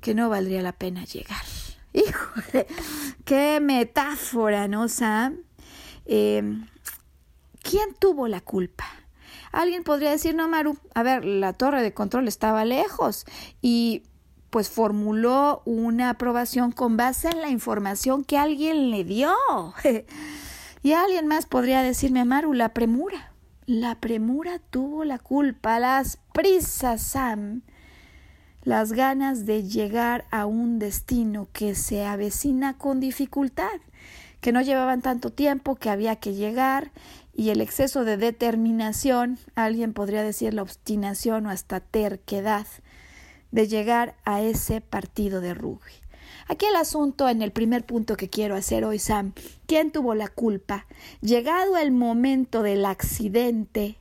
que 0.00 0.14
no 0.14 0.30
valdría 0.30 0.62
la 0.62 0.72
pena 0.72 1.04
llegar. 1.04 1.44
Híjole, 1.92 2.66
qué 3.26 3.60
metáfora, 3.60 4.68
¿no, 4.68 4.88
Sam? 4.88 5.42
Em, 6.06 6.66
¿Quién 7.62 7.94
tuvo 7.98 8.26
la 8.26 8.40
culpa? 8.40 8.86
Alguien 9.52 9.84
podría 9.84 10.10
decir, 10.12 10.34
no, 10.34 10.48
Maru, 10.48 10.78
a 10.94 11.02
ver, 11.02 11.26
la 11.26 11.52
torre 11.52 11.82
de 11.82 11.92
control 11.92 12.26
estaba 12.26 12.64
lejos 12.64 13.26
y 13.60 14.02
pues 14.48 14.70
formuló 14.70 15.60
una 15.66 16.08
aprobación 16.08 16.72
con 16.72 16.96
base 16.96 17.28
en 17.28 17.42
la 17.42 17.50
información 17.50 18.24
que 18.24 18.38
alguien 18.38 18.90
le 18.90 19.04
dio. 19.04 19.34
Y 20.84 20.92
alguien 20.92 21.26
más 21.26 21.46
podría 21.46 21.82
decirme, 21.82 22.26
Maru, 22.26 22.52
la 22.52 22.74
premura. 22.74 23.32
La 23.64 23.94
premura 23.94 24.58
tuvo 24.58 25.06
la 25.06 25.18
culpa, 25.18 25.80
las 25.80 26.18
prisas, 26.34 27.00
Sam, 27.00 27.62
las 28.64 28.92
ganas 28.92 29.46
de 29.46 29.62
llegar 29.62 30.26
a 30.30 30.44
un 30.44 30.78
destino 30.78 31.48
que 31.54 31.74
se 31.74 32.04
avecina 32.04 32.76
con 32.76 33.00
dificultad, 33.00 33.80
que 34.42 34.52
no 34.52 34.60
llevaban 34.60 35.00
tanto 35.00 35.30
tiempo, 35.30 35.76
que 35.76 35.88
había 35.88 36.16
que 36.16 36.34
llegar 36.34 36.92
y 37.32 37.48
el 37.48 37.62
exceso 37.62 38.04
de 38.04 38.18
determinación, 38.18 39.38
alguien 39.54 39.94
podría 39.94 40.22
decir 40.22 40.52
la 40.52 40.60
obstinación 40.60 41.46
o 41.46 41.50
hasta 41.50 41.80
terquedad 41.80 42.66
de 43.52 43.68
llegar 43.68 44.16
a 44.26 44.42
ese 44.42 44.82
partido 44.82 45.40
de 45.40 45.54
rugby. 45.54 46.03
Aquí 46.46 46.66
el 46.66 46.76
asunto 46.76 47.28
en 47.28 47.42
el 47.42 47.52
primer 47.52 47.84
punto 47.84 48.16
que 48.16 48.28
quiero 48.28 48.54
hacer 48.54 48.84
hoy, 48.84 48.98
Sam, 48.98 49.32
¿quién 49.66 49.90
tuvo 49.90 50.14
la 50.14 50.28
culpa? 50.28 50.86
Llegado 51.20 51.76
el 51.76 51.90
momento 51.90 52.62
del 52.62 52.84
accidente, 52.84 53.96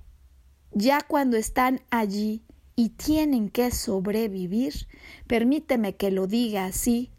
ya 0.72 1.02
cuando 1.02 1.38
están 1.38 1.82
allí 1.90 2.44
y 2.76 2.90
tienen 2.90 3.50
que 3.50 3.72
sobrevivir, 3.72 4.88
permíteme 5.28 5.96
que 5.96 6.12
lo 6.12 6.28
diga 6.28 6.66
así, 6.66 7.12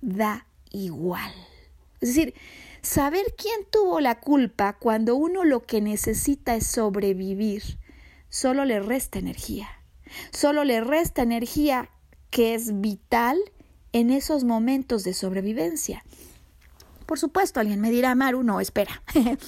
da 0.00 0.46
igual. 0.70 1.32
Es 2.00 2.14
decir, 2.14 2.34
Saber 2.82 3.34
quién 3.36 3.66
tuvo 3.70 4.00
la 4.00 4.20
culpa 4.20 4.78
cuando 4.78 5.14
uno 5.14 5.44
lo 5.44 5.60
que 5.64 5.82
necesita 5.82 6.56
es 6.56 6.66
sobrevivir, 6.66 7.62
solo 8.30 8.64
le 8.64 8.80
resta 8.80 9.18
energía. 9.18 9.68
Solo 10.32 10.64
le 10.64 10.80
resta 10.80 11.22
energía 11.22 11.90
que 12.30 12.54
es 12.54 12.80
vital 12.80 13.38
en 13.92 14.10
esos 14.10 14.44
momentos 14.44 15.04
de 15.04 15.14
sobrevivencia. 15.14 16.04
Por 17.06 17.18
supuesto, 17.18 17.60
alguien 17.60 17.80
me 17.80 17.90
dirá, 17.90 18.14
Maru, 18.14 18.42
no, 18.42 18.60
espera. 18.60 19.02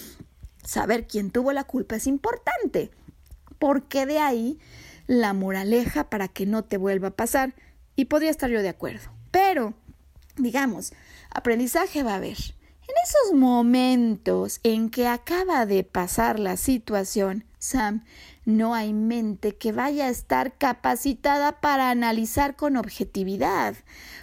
Saber 0.64 1.06
quién 1.06 1.30
tuvo 1.30 1.52
la 1.52 1.64
culpa 1.64 1.96
es 1.96 2.06
importante, 2.06 2.90
porque 3.58 4.06
de 4.06 4.18
ahí 4.18 4.58
la 5.06 5.32
moraleja 5.32 6.10
para 6.10 6.28
que 6.28 6.46
no 6.46 6.64
te 6.64 6.76
vuelva 6.76 7.08
a 7.08 7.16
pasar. 7.16 7.54
Y 7.94 8.06
podría 8.06 8.30
estar 8.30 8.50
yo 8.50 8.62
de 8.62 8.68
acuerdo. 8.68 9.10
Pero, 9.30 9.74
digamos, 10.36 10.92
aprendizaje 11.30 12.02
va 12.02 12.14
a 12.14 12.16
haber. 12.16 12.38
En 12.88 12.94
esos 13.04 13.38
momentos 13.38 14.60
en 14.64 14.90
que 14.90 15.06
acaba 15.06 15.66
de 15.66 15.84
pasar 15.84 16.40
la 16.40 16.56
situación, 16.56 17.44
Sam, 17.58 18.04
no 18.44 18.74
hay 18.74 18.92
mente 18.92 19.56
que 19.56 19.70
vaya 19.70 20.06
a 20.06 20.10
estar 20.10 20.58
capacitada 20.58 21.60
para 21.60 21.90
analizar 21.90 22.56
con 22.56 22.76
objetividad, 22.76 23.76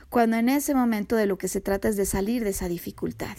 cuando 0.10 0.38
en 0.38 0.50
ese 0.50 0.76
momento 0.76 1.16
de 1.16 1.26
lo 1.26 1.38
que 1.38 1.48
se 1.48 1.62
trata 1.62 1.88
es 1.88 1.98
de 1.98 2.06
salir 2.06 2.44
de 2.44 2.52
esa 2.52 2.68
dificultad. 2.68 3.38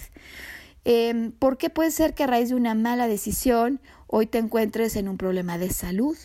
Eh, 0.85 1.33
¿Por 1.39 1.59
qué 1.59 1.69
puede 1.69 1.91
ser 1.91 2.15
que 2.15 2.25
a 2.25 2.27
raíz 2.27 2.49
de 2.49 2.55
una 2.55 2.75
mala 2.75 3.07
decisión 3.07 3.81
hoy 4.07 4.27
te 4.27 4.39
encuentres 4.39 4.97
en 4.97 5.09
un 5.09 5.19
problema 5.19 5.59
de 5.59 5.71
salud? 5.71 6.17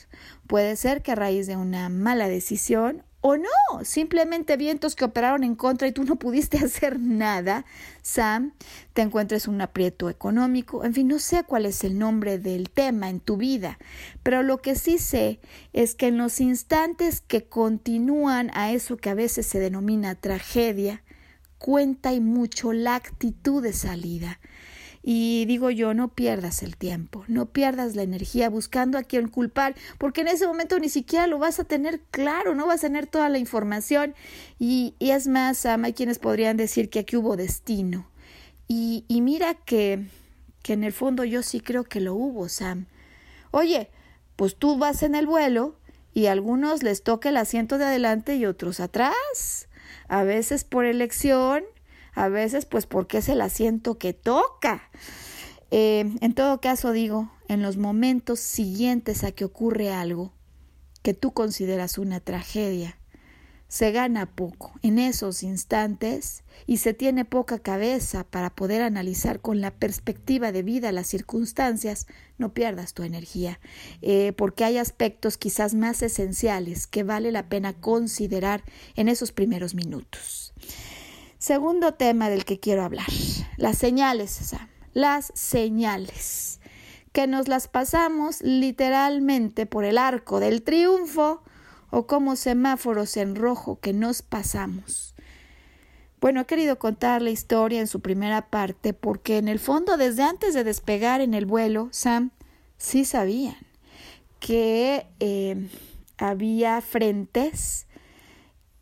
Puede 0.47 0.75
ser 0.75 1.01
que 1.01 1.11
a 1.11 1.15
raíz 1.15 1.47
de 1.47 1.57
una 1.57 1.89
mala 1.89 2.29
decisión 2.29 3.03
o 3.27 3.37
no, 3.37 3.83
simplemente 3.83 4.55
vientos 4.55 4.95
que 4.95 5.03
operaron 5.03 5.43
en 5.43 5.55
contra 5.55 5.87
y 5.87 5.91
tú 5.91 6.03
no 6.03 6.15
pudiste 6.15 6.57
hacer 6.63 6.99
nada, 6.99 7.65
Sam, 8.03 8.53
te 8.93 9.01
encuentres 9.01 9.47
un 9.47 9.61
aprieto 9.61 10.11
económico, 10.11 10.85
en 10.85 10.93
fin, 10.93 11.07
no 11.07 11.17
sé 11.17 11.43
cuál 11.43 11.65
es 11.65 11.83
el 11.83 11.97
nombre 11.97 12.37
del 12.37 12.69
tema 12.69 13.09
en 13.09 13.19
tu 13.19 13.37
vida, 13.37 13.79
pero 14.21 14.43
lo 14.43 14.61
que 14.61 14.75
sí 14.75 14.99
sé 14.99 15.39
es 15.73 15.95
que 15.95 16.09
en 16.09 16.19
los 16.19 16.39
instantes 16.39 17.19
que 17.19 17.45
continúan 17.45 18.51
a 18.53 18.71
eso 18.71 18.95
que 18.95 19.09
a 19.09 19.15
veces 19.15 19.47
se 19.47 19.57
denomina 19.57 20.13
tragedia, 20.13 21.01
cuenta 21.57 22.13
y 22.13 22.19
mucho 22.19 22.73
la 22.73 22.93
actitud 22.93 23.63
de 23.63 23.73
salida. 23.73 24.39
Y 25.07 25.45
digo 25.45 25.69
yo, 25.69 25.93
no 25.93 26.07
pierdas 26.07 26.63
el 26.63 26.77
tiempo, 26.77 27.25
no 27.27 27.45
pierdas 27.45 27.95
la 27.95 28.01
energía 28.01 28.49
buscando 28.49 28.97
a 28.97 29.03
quien 29.03 29.27
culpar, 29.27 29.75
porque 29.99 30.21
en 30.21 30.29
ese 30.29 30.47
momento 30.47 30.79
ni 30.79 30.89
siquiera 30.89 31.27
lo 31.27 31.37
vas 31.37 31.59
a 31.59 31.63
tener 31.63 32.01
claro, 32.09 32.55
no 32.55 32.65
vas 32.65 32.79
a 32.79 32.87
tener 32.87 33.05
toda 33.05 33.29
la 33.29 33.37
información. 33.37 34.15
Y, 34.57 34.95
es 34.99 35.27
más, 35.27 35.63
hay 35.67 35.93
quienes 35.93 36.17
podrían 36.17 36.57
decir 36.57 36.89
que 36.89 36.97
aquí 36.97 37.17
hubo 37.17 37.37
destino. 37.37 38.09
Y, 38.67 39.05
y 39.07 39.21
mira 39.21 39.53
que, 39.53 40.07
que 40.63 40.73
en 40.73 40.83
el 40.83 40.91
fondo 40.91 41.23
yo 41.23 41.43
sí 41.43 41.59
creo 41.59 41.83
que 41.83 42.01
lo 42.01 42.15
hubo, 42.15 42.49
Sam. 42.49 42.87
Oye, 43.51 43.91
pues 44.35 44.55
tú 44.55 44.79
vas 44.79 45.03
en 45.03 45.13
el 45.13 45.27
vuelo 45.27 45.75
y 46.15 46.25
a 46.25 46.31
algunos 46.31 46.81
les 46.81 47.03
toca 47.03 47.29
el 47.29 47.37
asiento 47.37 47.77
de 47.77 47.85
adelante 47.85 48.37
y 48.37 48.47
otros 48.47 48.79
atrás. 48.79 49.69
A 50.07 50.23
veces 50.23 50.63
por 50.63 50.85
elección 50.85 51.63
a 52.15 52.29
veces 52.29 52.65
pues 52.65 52.87
porque 52.87 53.19
es 53.19 53.29
el 53.29 53.41
asiento 53.41 53.97
que 53.97 54.13
toca. 54.13 54.89
Eh, 55.71 56.15
en 56.21 56.33
todo 56.33 56.61
caso 56.61 56.91
digo, 56.91 57.31
en 57.47 57.61
los 57.61 57.77
momentos 57.77 58.39
siguientes 58.39 59.23
a 59.23 59.31
que 59.31 59.45
ocurre 59.45 59.91
algo 59.91 60.33
que 61.03 61.13
tú 61.13 61.33
consideras 61.33 61.97
una 61.97 62.19
tragedia, 62.19 62.97
se 63.67 63.91
gana 63.91 64.27
poco 64.35 64.73
en 64.83 64.99
esos 64.99 65.43
instantes 65.43 66.43
y 66.65 66.77
se 66.77 66.93
tiene 66.93 67.25
poca 67.25 67.59
cabeza 67.59 68.23
para 68.23 68.55
poder 68.55 68.81
analizar 68.81 69.41
con 69.41 69.59
la 69.59 69.71
perspectiva 69.71 70.51
de 70.51 70.63
vida 70.63 70.91
las 70.91 71.07
circunstancias, 71.07 72.07
no 72.37 72.53
pierdas 72.53 72.93
tu 72.93 73.03
energía, 73.03 73.59
eh, 74.01 74.33
porque 74.37 74.63
hay 74.63 74.77
aspectos 74.77 75.37
quizás 75.37 75.73
más 75.73 76.01
esenciales 76.03 76.87
que 76.87 77.03
vale 77.03 77.31
la 77.31 77.49
pena 77.49 77.73
considerar 77.73 78.63
en 78.95 79.09
esos 79.09 79.31
primeros 79.31 79.75
minutos. 79.75 80.53
Segundo 81.45 81.93
tema 81.93 82.31
del 82.31 82.43
que 82.43 82.59
quiero 82.59 82.83
hablar, 82.83 83.05
las 83.57 83.77
señales, 83.77 84.31
Sam, 84.31 84.67
las 84.93 85.31
señales, 85.35 86.59
que 87.11 87.27
nos 87.27 87.47
las 87.47 87.67
pasamos 87.67 88.41
literalmente 88.41 89.67
por 89.67 89.85
el 89.85 89.99
arco 89.99 90.39
del 90.39 90.63
triunfo 90.63 91.43
o 91.91 92.07
como 92.07 92.35
semáforos 92.35 93.15
en 93.15 93.35
rojo 93.35 93.79
que 93.79 93.93
nos 93.93 94.23
pasamos. 94.23 95.13
Bueno, 96.19 96.41
he 96.41 96.45
querido 96.45 96.79
contar 96.79 97.21
la 97.21 97.29
historia 97.29 97.79
en 97.79 97.85
su 97.85 97.99
primera 97.99 98.49
parte 98.49 98.95
porque 98.95 99.37
en 99.37 99.47
el 99.47 99.59
fondo 99.59 99.97
desde 99.97 100.23
antes 100.23 100.55
de 100.55 100.63
despegar 100.63 101.21
en 101.21 101.35
el 101.35 101.45
vuelo, 101.45 101.89
Sam, 101.91 102.31
sí 102.79 103.05
sabían 103.05 103.67
que 104.39 105.05
eh, 105.19 105.69
había 106.17 106.81
frentes 106.81 107.85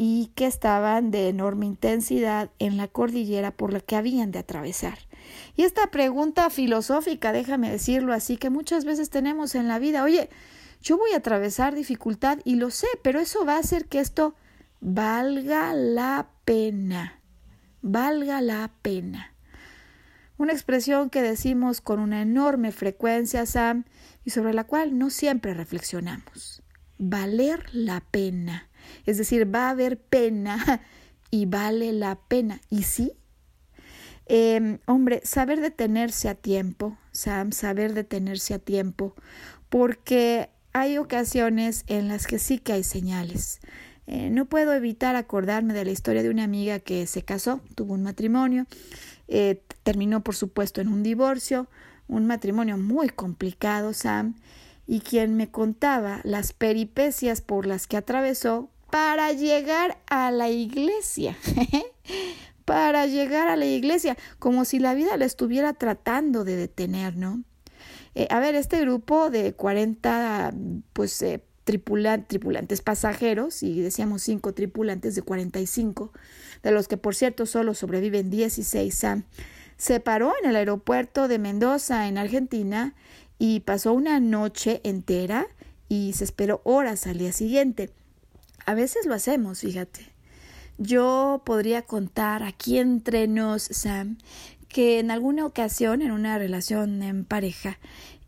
y 0.06 0.34
que 0.36 0.48
estaban 0.48 1.12
de 1.12 1.30
enorme 1.30 1.66
intensidad 1.66 2.52
en 2.60 2.76
la 2.76 2.90
cordillera 2.90 3.52
por 3.52 3.72
la 3.72 3.80
que 3.80 3.96
habían 3.96 4.34
de 4.34 4.40
atravesar. 4.40 4.98
Y 5.56 5.64
esta 5.64 5.88
pregunta 5.92 6.50
filosófica, 6.50 7.32
déjame 7.32 7.72
decirlo 7.72 8.12
así, 8.12 8.36
que 8.36 8.50
muchas 8.50 8.84
veces 8.84 9.10
tenemos 9.10 9.56
en 9.56 9.70
la 9.70 9.80
vida, 9.80 10.04
oye, 10.04 10.30
yo 10.82 10.98
voy 10.98 11.12
a 11.14 11.18
atravesar 11.20 11.74
dificultad 11.74 12.40
y 12.44 12.56
lo 12.56 12.70
sé, 12.70 12.88
pero 13.02 13.22
eso 13.22 13.46
va 13.46 13.56
a 13.56 13.60
hacer 13.60 13.86
que 13.86 14.02
esto 14.02 14.36
valga 14.82 15.74
la 15.74 16.28
pena, 16.44 17.22
valga 17.82 18.42
la 18.42 18.72
pena. 18.82 19.34
Una 20.38 20.52
expresión 20.52 21.10
que 21.10 21.22
decimos 21.22 21.80
con 21.80 22.02
una 22.02 22.22
enorme 22.22 22.74
frecuencia, 22.74 23.46
Sam, 23.46 23.86
y 24.26 24.32
sobre 24.32 24.54
la 24.54 24.66
cual 24.66 24.98
no 24.98 25.10
siempre 25.10 25.54
reflexionamos. 25.54 26.62
Valer 26.98 27.74
la 27.74 28.02
pena. 28.02 28.68
Es 29.06 29.18
decir, 29.18 29.54
va 29.54 29.68
a 29.68 29.72
haber 29.72 30.00
pena 30.00 30.82
y 31.32 31.46
vale 31.46 31.94
la 31.94 32.16
pena. 32.16 32.62
¿Y 32.70 32.84
sí? 32.84 33.14
Em, 34.26 34.80
hombre, 34.86 35.22
saber 35.24 35.60
detenerse 35.60 36.30
a 36.30 36.36
tiempo, 36.36 36.98
Sam, 37.12 37.52
saber 37.52 37.94
detenerse 37.94 38.54
a 38.54 38.60
tiempo, 38.60 39.16
porque 39.70 40.50
hay 40.72 40.98
ocasiones 40.98 41.84
en 41.88 42.08
las 42.08 42.26
que 42.26 42.40
sí 42.40 42.58
que 42.58 42.74
hay 42.74 42.84
señales. 42.84 43.60
Eh, 44.08 44.30
no 44.30 44.46
puedo 44.46 44.74
evitar 44.74 45.16
acordarme 45.16 45.74
de 45.74 45.86
la 45.86 45.92
historia 45.92 46.24
de 46.24 46.30
una 46.30 46.44
amiga 46.44 46.80
que 46.80 47.06
se 47.08 47.24
casó, 47.24 47.62
tuvo 47.76 47.94
un 47.94 48.04
matrimonio, 48.04 48.66
eh, 49.28 49.62
terminó 49.84 50.24
por 50.24 50.36
supuesto 50.36 50.82
en 50.82 50.88
un 50.90 51.04
divorcio, 51.04 51.68
un 52.08 52.26
matrimonio 52.26 52.78
muy 52.78 53.10
complicado, 53.10 53.94
Sam, 53.94 54.36
y 54.88 55.00
quien 55.00 55.36
me 55.36 55.50
contaba 55.50 56.20
las 56.24 56.52
peripecias 56.52 57.42
por 57.42 57.66
las 57.66 57.88
que 57.88 57.96
atravesó 57.96 58.70
para 58.94 59.32
llegar 59.32 59.98
a 60.06 60.30
la 60.30 60.50
iglesia. 60.50 61.36
para 62.64 63.08
llegar 63.08 63.48
a 63.48 63.56
la 63.56 63.66
iglesia, 63.66 64.16
como 64.38 64.66
si 64.66 64.78
la 64.78 64.94
vida 64.94 65.18
la 65.18 65.26
estuviera 65.26 65.74
tratando 65.74 66.44
de 66.44 66.56
detener, 66.56 67.18
¿no? 67.18 67.44
Eh, 68.14 68.28
a 68.30 68.40
ver, 68.40 68.54
este 68.54 68.80
grupo 68.82 69.32
de 69.32 69.54
40, 69.54 70.54
pues, 70.94 71.20
eh, 71.24 71.44
tripulantes 71.64 72.82
pasajeros, 72.82 73.64
y 73.64 73.82
decíamos 73.82 74.22
5 74.22 74.54
tripulantes 74.54 75.16
de 75.16 75.24
45, 75.24 76.14
de 76.62 76.72
los 76.72 76.88
que, 76.88 76.98
por 76.98 77.16
cierto, 77.16 77.48
solo 77.48 77.74
sobreviven 77.74 78.30
16, 78.30 79.06
se 79.76 80.00
paró 80.02 80.34
en 80.44 80.52
el 80.52 80.56
aeropuerto 80.56 81.28
de 81.28 81.40
Mendoza, 81.40 82.08
en 82.08 82.20
Argentina, 82.20 82.94
y 83.40 83.62
pasó 83.62 83.92
una 83.92 84.20
noche 84.20 84.82
entera 84.84 85.48
y 85.90 86.14
se 86.14 86.26
esperó 86.26 86.62
horas 86.64 87.08
al 87.08 87.18
día 87.18 87.32
siguiente. 87.32 87.90
A 88.66 88.74
veces 88.74 89.06
lo 89.06 89.14
hacemos, 89.14 89.60
fíjate. 89.60 90.14
Yo 90.78 91.42
podría 91.46 91.84
contar 91.84 92.44
aquí 92.44 92.80
entre 92.80 93.28
nos, 93.28 93.64
Sam, 93.64 94.18
que 94.68 95.00
en 95.00 95.12
alguna 95.12 95.46
ocasión, 95.46 96.02
en 96.02 96.12
una 96.12 96.38
relación 96.38 97.04
en 97.04 97.26
pareja, 97.26 97.78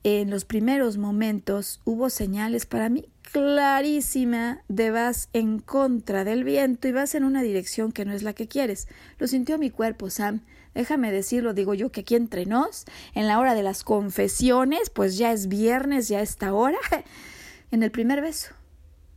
en 0.03 0.29
los 0.29 0.45
primeros 0.45 0.97
momentos 0.97 1.81
hubo 1.83 2.11
señales 2.11 2.67
para 2.67 2.89
mí 2.89 3.09
clarísima 3.31 4.61
de 4.67 4.91
vas 4.91 5.29
en 5.33 5.57
contra 5.59 6.23
del 6.23 6.43
viento 6.43 6.87
y 6.87 6.91
vas 6.91 7.15
en 7.15 7.23
una 7.23 7.41
dirección 7.41 7.91
que 7.91 8.05
no 8.05 8.13
es 8.13 8.21
la 8.21 8.33
que 8.33 8.47
quieres. 8.47 8.87
Lo 9.17 9.27
sintió 9.27 9.57
mi 9.57 9.71
cuerpo, 9.71 10.11
Sam. 10.11 10.41
Déjame 10.75 11.11
decirlo, 11.11 11.53
digo 11.53 11.73
yo 11.73 11.91
que 11.91 12.01
aquí 12.01 12.15
entre 12.15 12.45
nos, 12.45 12.85
en 13.15 13.27
la 13.27 13.39
hora 13.39 13.55
de 13.55 13.63
las 13.63 13.83
confesiones, 13.83 14.91
pues 14.91 15.17
ya 15.17 15.31
es 15.31 15.47
viernes, 15.47 16.07
ya 16.07 16.21
esta 16.21 16.53
hora, 16.53 16.77
en 17.71 17.81
el 17.81 17.91
primer 17.91 18.21
beso. 18.21 18.51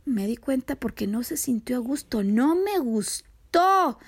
Me 0.09 0.25
di 0.25 0.37
cuenta 0.37 0.75
porque 0.75 1.05
no 1.05 1.23
se 1.23 1.37
sintió 1.37 1.77
a 1.77 1.79
gusto, 1.79 2.23
no 2.23 2.55
me 2.55 2.79
gustó, 2.79 3.99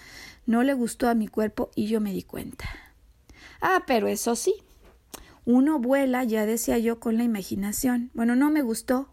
no 0.47 0.63
le 0.63 0.73
gustó 0.73 1.07
a 1.07 1.13
mi 1.13 1.27
cuerpo 1.27 1.69
y 1.75 1.87
yo 1.87 2.01
me 2.01 2.11
di 2.11 2.23
cuenta. 2.23 2.67
Ah, 3.61 3.83
pero 3.85 4.07
eso 4.07 4.35
sí, 4.35 4.55
uno 5.45 5.77
vuela, 5.77 6.23
ya 6.23 6.47
decía 6.47 6.79
yo, 6.79 6.99
con 6.99 7.17
la 7.17 7.23
imaginación. 7.23 8.09
Bueno, 8.15 8.35
no 8.35 8.49
me 8.49 8.63
gustó. 8.63 9.09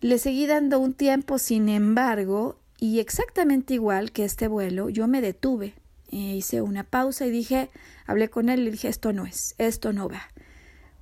Le 0.00 0.18
seguí 0.18 0.46
dando 0.46 0.78
un 0.78 0.92
tiempo, 0.92 1.38
sin 1.38 1.70
embargo, 1.70 2.58
y 2.78 3.00
exactamente 3.00 3.72
igual 3.72 4.12
que 4.12 4.24
este 4.24 4.48
vuelo, 4.48 4.90
yo 4.90 5.08
me 5.08 5.22
detuve. 5.22 5.74
E 6.12 6.36
hice 6.36 6.60
una 6.60 6.84
pausa 6.84 7.24
y 7.26 7.30
dije, 7.30 7.70
hablé 8.06 8.28
con 8.28 8.50
él 8.50 8.68
y 8.68 8.70
dije, 8.70 8.88
esto 8.88 9.14
no 9.14 9.24
es, 9.24 9.54
esto 9.56 9.94
no 9.94 10.10
va. 10.10 10.28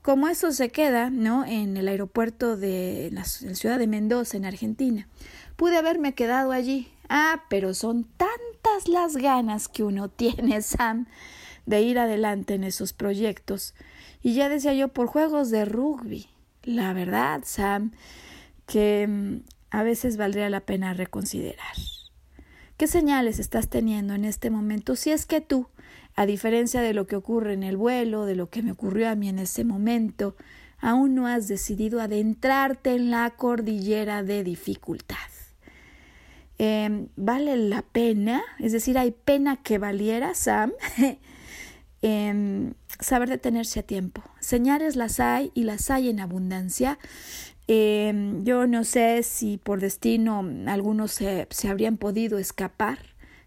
Como 0.05 0.29
eso 0.29 0.53
se 0.53 0.69
queda, 0.69 1.09
¿no? 1.09 1.47
En 1.47 1.79
el 1.79 1.89
aeropuerto 1.89 2.59
de 2.59 3.09
la 3.11 3.25
ciudad 3.25 3.79
de 3.79 3.87
Mendoza, 3.87 4.37
en 4.37 4.45
Argentina. 4.45 5.09
Pude 5.57 5.79
haberme 5.79 6.13
quedado 6.13 6.53
allí. 6.53 6.93
Ah, 7.09 7.45
pero 7.49 7.73
son 7.73 8.05
tantas 8.19 8.87
las 8.87 9.17
ganas 9.17 9.67
que 9.67 9.83
uno 9.83 10.09
tiene, 10.11 10.61
Sam, 10.61 11.07
de 11.65 11.81
ir 11.81 11.99
adelante 11.99 12.53
en 12.53 12.65
esos 12.65 12.93
proyectos. 12.93 13.75
Y 14.23 14.35
ya 14.35 14.51
decía 14.51 14.75
yo, 14.75 14.89
por 14.89 15.07
juegos 15.07 15.49
de 15.49 15.65
rugby. 15.65 16.29
La 16.65 16.93
verdad, 16.93 17.41
Sam, 17.47 17.93
que 18.67 19.07
mm, 19.09 19.37
a 19.71 19.85
veces 19.85 20.19
valdría 20.19 20.51
la 20.51 20.61
pena 20.61 20.93
reconsiderar. 20.93 21.77
¿Qué 22.77 22.89
señales 22.89 23.39
estás 23.39 23.71
teniendo 23.71 24.13
en 24.13 24.27
este 24.27 24.51
momento 24.51 24.97
si 24.97 25.13
es 25.13 25.25
que 25.25 25.41
tú, 25.41 25.67
a 26.17 26.27
diferencia 26.27 26.81
de 26.81 26.95
lo 26.95 27.07
que 27.07 27.17
ocurre 27.17 27.53
en 27.53 27.63
el 27.63 27.77
vuelo, 27.77 28.25
de 28.25 28.37
lo 28.37 28.49
que 28.51 28.63
me 28.63 28.73
ocurrió 28.73 29.09
a 29.09 29.15
mí 29.15 29.29
en 29.29 29.39
ese 29.39 29.65
momento, 29.65 30.37
aún 30.79 31.15
no 31.15 31.27
has 31.27 31.49
decidido 31.49 32.01
adentrarte 32.01 32.95
en 32.95 33.11
la 33.11 33.31
cordillera 33.31 34.23
de 34.23 34.45
dificultad? 34.45 35.17
Em, 36.59 37.09
¿Vale 37.17 37.57
la 37.57 37.83
pena? 37.83 38.43
Es 38.61 38.73
decir, 38.73 38.97
¿hay 38.97 39.11
pena 39.11 39.57
que 39.57 39.79
valiera, 39.79 40.35
Sam? 40.35 40.73
Em, 42.07 42.75
saber 43.01 43.31
detenerse 43.31 43.81
a 43.81 43.83
tiempo. 43.83 44.23
Señales 44.39 44.95
las 44.95 45.21
hay 45.21 45.51
y 45.55 45.63
las 45.65 45.91
hay 45.91 46.11
en 46.11 46.21
abundancia. 46.21 46.99
Em, 47.67 48.45
yo 48.45 48.67
no 48.67 48.85
sé 48.85 49.23
si 49.23 49.57
por 49.57 49.81
destino 49.81 50.47
algunos 50.67 51.13
se, 51.13 51.49
se 51.49 51.69
habrían 51.69 51.97
podido 51.97 52.37
escapar 52.37 52.99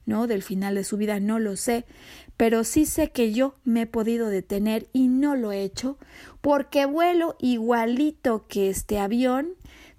¿no? 0.07 0.26
del 0.26 0.41
final 0.41 0.74
de 0.74 0.84
su 0.84 0.97
vida, 0.97 1.20
no 1.20 1.38
lo 1.38 1.55
sé, 1.55 1.86
pero 2.38 2.63
sí 2.63 2.85
sé 2.85 3.09
que 3.11 3.33
yo 3.33 3.55
me 3.63 3.81
he 3.81 3.85
podido 3.88 4.29
detener 4.29 4.88
y 4.93 5.07
no 5.07 5.35
lo 5.35 5.51
he 5.51 5.63
hecho 5.63 5.97
porque 6.41 6.85
vuelo 6.85 7.35
igualito 7.39 8.45
que 8.47 8.69
este 8.69 8.99
avión, 8.99 9.49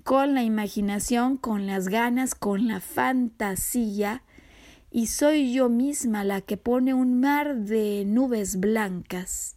con 0.05 0.34
la 0.34 0.45
imaginación, 0.45 1.36
con 1.36 1.66
las 1.66 1.89
ganas, 1.89 2.36
con 2.36 2.68
la 2.68 2.80
fantasía 2.80 4.22
y 4.91 5.09
soy 5.09 5.53
yo 5.53 5.68
misma 5.68 6.24
la 6.24 6.41
que 6.41 6.57
pone 6.57 6.95
un 6.95 7.20
mar 7.20 7.57
de 7.57 8.05
nubes 8.07 8.59
blancas. 8.59 9.57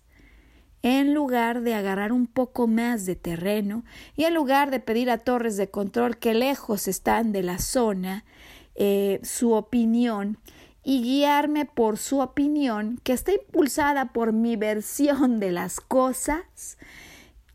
En 0.83 1.13
lugar 1.13 1.61
de 1.61 1.75
agarrar 1.75 2.11
un 2.11 2.25
poco 2.25 2.67
más 2.67 3.05
de 3.05 3.15
terreno 3.15 3.85
y 4.15 4.23
en 4.23 4.33
lugar 4.33 4.71
de 4.71 4.79
pedir 4.79 5.11
a 5.11 5.19
torres 5.19 5.55
de 5.55 5.69
control 5.69 6.17
que 6.17 6.33
lejos 6.33 6.87
están 6.87 7.31
de 7.31 7.43
la 7.43 7.59
zona 7.59 8.25
eh, 8.73 9.19
su 9.21 9.51
opinión 9.51 10.39
y 10.83 11.01
guiarme 11.03 11.65
por 11.65 11.97
su 11.97 12.19
opinión 12.19 12.99
que 13.03 13.13
está 13.13 13.31
impulsada 13.33 14.13
por 14.13 14.33
mi 14.33 14.55
versión 14.55 15.39
de 15.39 15.51
las 15.51 15.79
cosas 15.79 16.77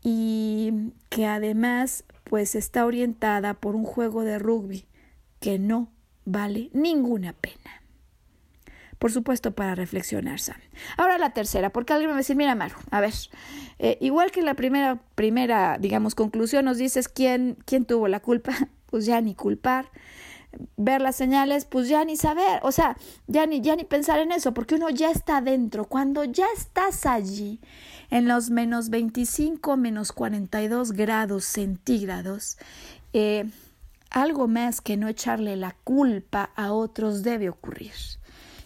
y 0.01 0.93
que 1.09 1.25
además 1.25 2.05
pues 2.23 2.55
está 2.55 2.85
orientada 2.85 3.53
por 3.53 3.75
un 3.75 3.83
juego 3.83 4.23
de 4.23 4.39
rugby 4.39 4.85
que 5.39 5.59
no 5.59 5.91
vale 6.25 6.69
ninguna 6.73 7.33
pena. 7.33 7.81
Por 8.99 9.11
supuesto, 9.11 9.51
para 9.51 9.75
reflexionar, 9.75 10.39
Sam. 10.39 10.57
Ahora 10.97 11.17
la 11.19 11.29
tercera, 11.29 11.69
porque 11.69 11.93
alguien 11.93 12.09
me 12.09 12.13
va 12.13 12.17
a 12.17 12.21
decir, 12.21 12.35
mira, 12.35 12.55
Maru, 12.55 12.75
a 12.89 12.99
ver, 12.99 13.13
eh, 13.77 13.97
igual 14.01 14.31
que 14.31 14.41
la 14.41 14.55
primera, 14.55 14.99
primera, 15.13 15.77
digamos, 15.79 16.15
conclusión, 16.15 16.65
nos 16.65 16.77
dices 16.77 17.07
quién, 17.07 17.57
quién 17.65 17.85
tuvo 17.85 18.07
la 18.07 18.21
culpa, 18.21 18.53
pues 18.87 19.05
ya 19.05 19.21
ni 19.21 19.35
culpar. 19.35 19.91
Ver 20.75 21.01
las 21.01 21.15
señales, 21.15 21.65
pues 21.65 21.87
ya 21.87 22.03
ni 22.03 22.17
saber, 22.17 22.59
o 22.63 22.71
sea, 22.71 22.97
ya 23.27 23.45
ni, 23.45 23.61
ya 23.61 23.75
ni 23.75 23.83
pensar 23.83 24.19
en 24.19 24.31
eso, 24.31 24.53
porque 24.53 24.75
uno 24.75 24.89
ya 24.89 25.11
está 25.11 25.41
dentro. 25.41 25.85
Cuando 25.85 26.23
ya 26.23 26.47
estás 26.55 27.05
allí, 27.05 27.59
en 28.09 28.27
los 28.27 28.49
menos 28.49 28.89
25, 28.89 29.77
menos 29.77 30.11
42 30.11 30.93
grados 30.93 31.45
centígrados, 31.45 32.57
eh, 33.13 33.45
algo 34.09 34.47
más 34.47 34.81
que 34.81 34.97
no 34.97 35.07
echarle 35.07 35.55
la 35.55 35.75
culpa 35.83 36.51
a 36.55 36.71
otros 36.71 37.23
debe 37.23 37.49
ocurrir. 37.49 37.93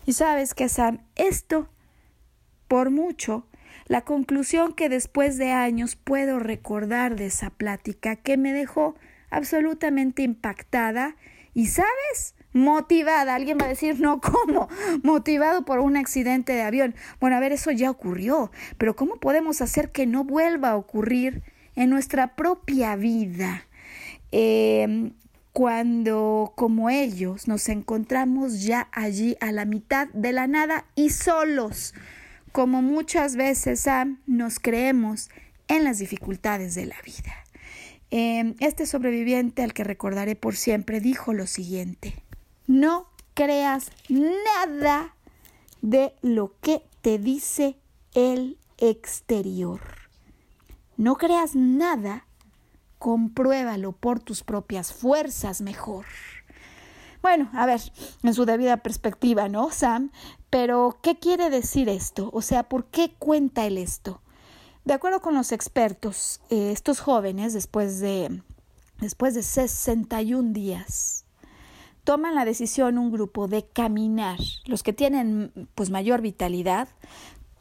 Y 0.05 0.13
sabes 0.13 0.53
que 0.53 0.69
Sam, 0.69 0.99
esto, 1.15 1.67
por 2.67 2.89
mucho, 2.89 3.45
la 3.87 4.01
conclusión 4.01 4.73
que 4.73 4.89
después 4.89 5.37
de 5.37 5.51
años 5.51 5.95
puedo 5.95 6.39
recordar 6.39 7.15
de 7.15 7.27
esa 7.27 7.49
plática 7.49 8.15
que 8.15 8.37
me 8.37 8.53
dejó 8.53 8.95
absolutamente 9.29 10.21
impactada 10.21 11.15
y, 11.53 11.67
¿sabes? 11.67 12.35
Motivada. 12.53 13.35
Alguien 13.35 13.57
va 13.59 13.65
a 13.65 13.69
decir, 13.69 13.99
no, 13.99 14.19
¿cómo? 14.21 14.67
Motivado 15.03 15.63
por 15.65 15.79
un 15.79 15.97
accidente 15.97 16.53
de 16.53 16.61
avión. 16.61 16.95
Bueno, 17.19 17.37
a 17.37 17.39
ver, 17.39 17.51
eso 17.51 17.71
ya 17.71 17.89
ocurrió, 17.89 18.51
pero 18.77 18.95
¿cómo 18.95 19.17
podemos 19.17 19.61
hacer 19.61 19.91
que 19.91 20.05
no 20.05 20.23
vuelva 20.23 20.71
a 20.71 20.77
ocurrir 20.77 21.43
en 21.75 21.89
nuestra 21.89 22.35
propia 22.35 22.95
vida? 22.95 23.67
Eh, 24.31 25.11
cuando, 25.53 26.53
como 26.55 26.89
ellos, 26.89 27.47
nos 27.47 27.67
encontramos 27.69 28.63
ya 28.63 28.87
allí 28.91 29.35
a 29.41 29.51
la 29.51 29.65
mitad 29.65 30.07
de 30.13 30.31
la 30.31 30.47
nada 30.47 30.85
y 30.95 31.09
solos, 31.09 31.93
como 32.51 32.81
muchas 32.81 33.35
veces 33.35 33.85
nos 34.27 34.59
creemos 34.59 35.29
en 35.67 35.83
las 35.83 35.99
dificultades 35.99 36.75
de 36.75 36.85
la 36.85 36.95
vida. 37.03 37.40
Em, 38.11 38.55
este 38.59 38.85
sobreviviente, 38.85 39.63
al 39.63 39.73
que 39.73 39.85
recordaré 39.85 40.35
por 40.35 40.55
siempre, 40.55 40.99
dijo 40.99 41.33
lo 41.33 41.47
siguiente, 41.47 42.23
no 42.67 43.07
creas 43.33 43.91
nada 44.09 45.15
de 45.81 46.13
lo 46.21 46.53
que 46.61 46.83
te 47.01 47.17
dice 47.17 47.77
el 48.13 48.57
exterior. 48.77 49.79
No 50.97 51.15
creas 51.15 51.55
nada 51.55 52.25
compruébalo 52.99 53.93
por 53.93 54.19
tus 54.19 54.43
propias 54.43 54.93
fuerzas 54.93 55.61
mejor. 55.61 56.05
Bueno, 57.21 57.49
a 57.53 57.65
ver, 57.65 57.81
en 58.21 58.33
su 58.33 58.45
debida 58.45 58.77
perspectiva, 58.77 59.49
¿no, 59.49 59.71
Sam? 59.71 60.11
Pero, 60.51 60.99
¿qué 61.01 61.17
quiere 61.17 61.49
decir 61.49 61.89
esto? 61.89 62.29
O 62.33 62.41
sea, 62.41 62.63
¿por 62.63 62.85
qué 62.85 63.13
cuenta 63.17 63.65
él 63.65 63.77
esto? 63.77 64.21
De 64.83 64.93
acuerdo 64.93 65.21
con 65.21 65.35
los 65.35 65.51
expertos, 65.51 66.41
eh, 66.49 66.71
estos 66.71 66.99
jóvenes, 66.99 67.53
después 67.53 67.99
de, 67.99 68.41
después 68.99 69.35
de 69.35 69.43
61 69.43 70.53
días, 70.53 71.25
toman 72.03 72.33
la 72.33 72.45
decisión 72.45 72.97
un 72.97 73.11
grupo 73.11 73.47
de 73.47 73.63
caminar. 73.63 74.39
Los 74.65 74.81
que 74.81 74.93
tienen 74.93 75.69
pues 75.75 75.91
mayor 75.91 76.21
vitalidad, 76.21 76.87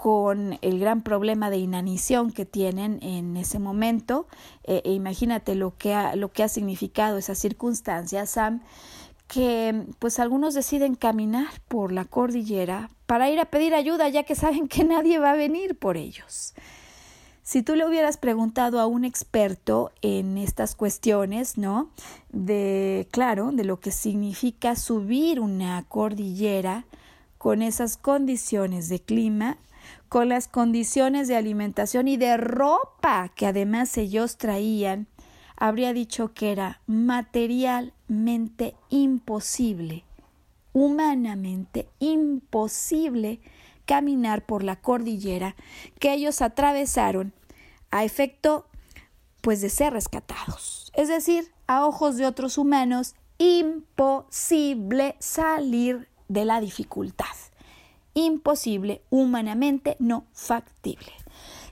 con 0.01 0.59
el 0.63 0.79
gran 0.79 1.03
problema 1.03 1.51
de 1.51 1.59
inanición 1.59 2.33
que 2.33 2.47
tienen 2.47 3.01
en 3.03 3.37
ese 3.37 3.59
momento. 3.59 4.27
Eh, 4.65 4.81
e 4.87 4.93
imagínate 4.95 5.55
lo 5.55 5.77
que, 5.77 5.93
ha, 5.93 6.17
lo 6.17 6.33
que 6.33 6.43
ha 6.43 6.49
significado 6.49 7.19
esa 7.19 7.35
circunstancia, 7.35 8.25
Sam, 8.25 8.63
que 9.29 9.85
pues 9.99 10.19
algunos 10.19 10.55
deciden 10.55 10.95
caminar 10.95 11.49
por 11.69 11.93
la 11.93 12.07
cordillera 12.07 12.89
para 13.05 13.29
ir 13.29 13.41
a 13.41 13.45
pedir 13.45 13.75
ayuda 13.75 14.09
ya 14.09 14.23
que 14.23 14.35
saben 14.35 14.69
que 14.69 14.85
nadie 14.85 15.19
va 15.19 15.33
a 15.33 15.37
venir 15.37 15.79
por 15.79 15.99
ellos. 15.99 16.55
Si 17.51 17.63
tú 17.65 17.75
le 17.75 17.85
hubieras 17.85 18.17
preguntado 18.17 18.79
a 18.79 18.87
un 18.87 19.05
experto 19.05 19.91
en 20.03 20.39
estas 20.39 20.77
cuestiones, 20.77 21.59
¿no? 21.59 21.91
De, 22.29 23.09
claro, 23.11 23.51
de 23.51 23.65
lo 23.65 23.81
que 23.81 23.91
significa 23.91 24.77
subir 24.77 25.41
una 25.41 25.85
cordillera 25.89 26.85
con 27.39 27.63
esas 27.63 27.97
condiciones 27.97 28.89
de 28.89 29.01
clima, 29.01 29.59
con 30.09 30.29
las 30.29 30.47
condiciones 30.47 31.27
de 31.27 31.35
alimentación 31.35 32.07
y 32.07 32.17
de 32.17 32.37
ropa 32.37 33.33
que 33.35 33.47
además 33.47 33.99
ellos 33.99 34.37
traían, 34.37 35.09
habría 35.57 35.93
dicho 35.93 36.33
que 36.33 36.53
era 36.53 36.81
materialmente 36.87 38.77
imposible, 38.91 40.05
humanamente 40.73 41.89
imposible 41.99 43.41
caminar 43.87 44.47
por 44.47 44.63
la 44.63 44.77
cordillera 44.77 45.57
que 45.99 46.13
ellos 46.15 46.43
atravesaron 46.43 47.33
a 47.91 48.05
efecto 48.05 48.67
pues 49.41 49.61
de 49.61 49.71
ser 49.71 49.93
rescatados. 49.93 50.93
Es 50.95 51.09
decir, 51.09 51.53
a 51.67 51.87
ojos 51.87 52.17
de 52.17 52.27
otros 52.27 52.59
humanos, 52.59 53.15
imposible 53.39 55.17
salir 55.19 56.09
de 56.29 56.45
la 56.45 56.61
dificultad. 56.61 57.27
Imposible, 58.13 59.03
humanamente 59.09 59.97
no 59.99 60.27
factible. 60.33 61.13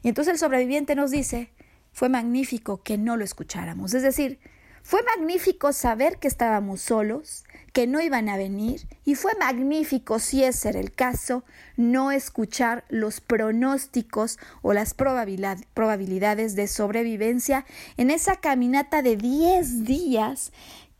Y 0.03 0.09
entonces 0.09 0.33
el 0.33 0.39
sobreviviente 0.39 0.95
nos 0.95 1.11
dice, 1.11 1.53
fue 1.93 2.09
magnífico 2.09 2.83
que 2.83 2.97
no 2.97 3.17
lo 3.17 3.25
escucháramos. 3.25 3.93
Es 3.93 4.03
decir, 4.03 4.39
fue 4.83 5.03
magnífico 5.03 5.73
saber 5.73 6.19
que 6.19 6.29
estábamos 6.29 6.81
solos, 6.81 7.45
que 7.73 7.87
no 7.87 8.01
iban 8.01 8.29
a 8.29 8.37
venir, 8.37 8.87
y 9.05 9.15
fue 9.15 9.33
magnífico, 9.39 10.19
si 10.19 10.45
ese 10.45 10.71
era 10.71 10.81
el 10.81 10.93
caso, 10.93 11.45
no 11.77 12.11
escuchar 12.11 12.85
los 12.89 13.21
pronósticos 13.21 14.39
o 14.63 14.73
las 14.73 14.95
probabilidades 14.95 16.57
de 16.57 16.69
sobrevivencia 16.69 17.67
en 17.97 18.11
esa 18.11 18.37
caminata 18.37 19.03
de 19.03 19.17
10 19.17 19.85
días 19.85 20.53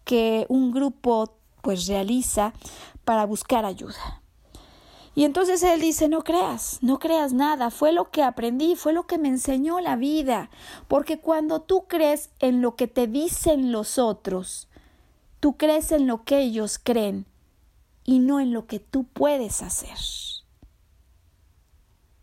que 0.05 0.47
un 0.49 0.73
grupo 0.73 1.35
pues 1.63 1.87
realiza 1.87 2.53
para 3.05 3.27
buscar 3.27 3.65
ayuda. 3.65 4.23
Y 5.15 5.25
entonces 5.25 5.65
él 5.65 5.81
dice, 5.81 6.09
no 6.09 6.23
creas, 6.23 6.79
no 6.81 7.01
creas 7.01 7.33
nada, 7.33 7.73
fue 7.73 7.93
lo 7.93 8.13
que 8.13 8.23
aprendí, 8.23 8.77
fue 8.77 8.93
lo 8.93 9.09
que 9.09 9.19
me 9.19 9.27
enseñó 9.27 9.81
la 9.81 9.97
vida, 9.97 10.49
porque 10.87 11.19
cuando 11.19 11.61
tú 11.61 11.87
crees 11.89 12.31
en 12.39 12.63
lo 12.63 12.77
que 12.77 12.87
te 12.87 13.09
dicen 13.09 13.73
los 13.73 13.99
otros, 13.99 14.68
tú 15.41 15.57
crees 15.57 15.93
en 15.93 16.07
lo 16.07 16.25
que 16.25 16.41
ellos 16.41 16.79
creen 16.83 17.27
y 18.05 18.19
no 18.21 18.41
en 18.41 18.53
lo 18.53 18.67
que 18.67 18.81
tú 18.81 19.05
puedes 19.05 19.63
hacer. 19.63 19.99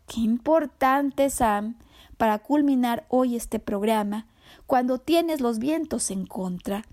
Qué 0.06 0.20
importante, 0.20 1.30
Sam, 1.30 1.78
para 2.16 2.38
culminar 2.38 3.06
hoy 3.08 3.36
este 3.36 3.58
programa, 3.58 4.26
cuando 4.66 4.98
tienes 4.98 5.40
los 5.40 5.58
vientos 5.58 6.10
en 6.10 6.26
contra. 6.26 6.84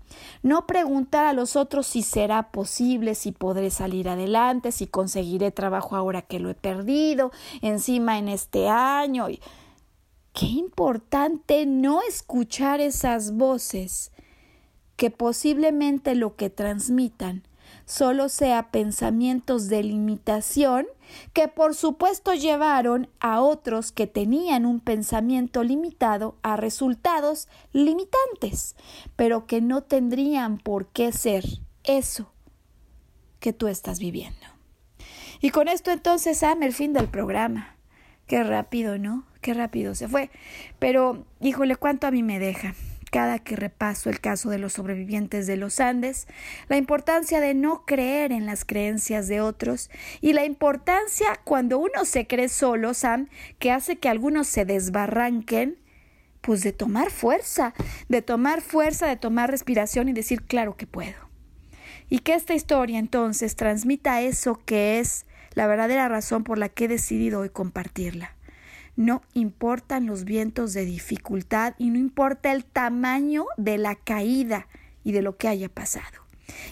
No 0.42 0.66
preguntar 0.66 1.26
a 1.26 1.32
los 1.32 1.56
otros 1.56 1.86
si 1.86 2.02
será 2.02 2.50
posible, 2.50 3.14
si 3.14 3.32
podré 3.32 3.70
salir 3.70 4.08
adelante, 4.08 4.72
si 4.72 4.86
conseguiré 4.86 5.50
trabajo 5.50 5.96
ahora 5.96 6.22
que 6.22 6.40
lo 6.40 6.50
he 6.50 6.54
perdido, 6.54 7.32
encima 7.62 8.18
en 8.18 8.28
este 8.28 8.68
año. 8.68 9.26
Qué 10.32 10.46
importante 10.46 11.66
no 11.66 12.00
escuchar 12.02 12.80
esas 12.80 13.32
voces 13.32 14.12
que 14.96 15.10
posiblemente 15.10 16.14
lo 16.14 16.36
que 16.36 16.50
transmitan 16.50 17.42
solo 17.86 18.28
sea 18.28 18.70
pensamientos 18.70 19.68
de 19.68 19.82
limitación 19.82 20.86
que 21.32 21.48
por 21.48 21.74
supuesto 21.74 22.32
llevaron 22.32 23.08
a 23.20 23.40
otros 23.40 23.92
que 23.92 24.06
tenían 24.06 24.64
un 24.64 24.80
pensamiento 24.80 25.62
limitado 25.62 26.36
a 26.42 26.56
resultados 26.56 27.48
limitantes, 27.72 28.74
pero 29.16 29.46
que 29.46 29.60
no 29.60 29.82
tendrían 29.82 30.58
por 30.58 30.86
qué 30.86 31.12
ser 31.12 31.44
eso 31.82 32.32
que 33.38 33.52
tú 33.52 33.68
estás 33.68 33.98
viviendo. 33.98 34.46
Y 35.40 35.50
con 35.50 35.68
esto 35.68 35.90
entonces, 35.90 36.38
Sam, 36.38 36.62
el 36.62 36.72
fin 36.72 36.94
del 36.94 37.08
programa. 37.08 37.76
Qué 38.26 38.42
rápido, 38.42 38.96
¿no? 38.96 39.26
Qué 39.42 39.52
rápido 39.52 39.94
se 39.94 40.08
fue. 40.08 40.30
Pero, 40.78 41.26
híjole, 41.42 41.76
cuánto 41.76 42.06
a 42.06 42.10
mí 42.10 42.22
me 42.22 42.38
deja 42.38 42.74
cada 43.14 43.38
que 43.38 43.54
repaso 43.54 44.10
el 44.10 44.18
caso 44.18 44.50
de 44.50 44.58
los 44.58 44.72
sobrevivientes 44.72 45.46
de 45.46 45.56
los 45.56 45.78
Andes, 45.78 46.26
la 46.66 46.76
importancia 46.76 47.38
de 47.38 47.54
no 47.54 47.86
creer 47.86 48.32
en 48.32 48.44
las 48.44 48.64
creencias 48.64 49.28
de 49.28 49.40
otros 49.40 49.88
y 50.20 50.32
la 50.32 50.44
importancia 50.44 51.38
cuando 51.44 51.78
uno 51.78 52.06
se 52.06 52.26
cree 52.26 52.48
solo, 52.48 52.92
Sam, 52.92 53.28
que 53.60 53.70
hace 53.70 54.00
que 54.00 54.08
algunos 54.08 54.48
se 54.48 54.64
desbarranquen, 54.64 55.78
pues 56.40 56.64
de 56.64 56.72
tomar 56.72 57.12
fuerza, 57.12 57.72
de 58.08 58.20
tomar 58.20 58.62
fuerza, 58.62 59.06
de 59.06 59.16
tomar 59.16 59.48
respiración 59.48 60.08
y 60.08 60.12
decir, 60.12 60.42
claro 60.42 60.76
que 60.76 60.88
puedo. 60.88 61.30
Y 62.10 62.18
que 62.18 62.34
esta 62.34 62.54
historia 62.54 62.98
entonces 62.98 63.54
transmita 63.54 64.22
eso 64.22 64.60
que 64.66 64.98
es 64.98 65.24
la 65.52 65.68
verdadera 65.68 66.08
razón 66.08 66.42
por 66.42 66.58
la 66.58 66.68
que 66.68 66.86
he 66.86 66.88
decidido 66.88 67.42
hoy 67.42 67.50
compartirla. 67.50 68.34
No 68.96 69.22
importan 69.34 70.06
los 70.06 70.24
vientos 70.24 70.72
de 70.72 70.84
dificultad 70.84 71.74
y 71.78 71.90
no 71.90 71.98
importa 71.98 72.52
el 72.52 72.64
tamaño 72.64 73.46
de 73.56 73.78
la 73.78 73.96
caída 73.96 74.68
y 75.02 75.12
de 75.12 75.22
lo 75.22 75.36
que 75.36 75.48
haya 75.48 75.68
pasado. 75.68 76.24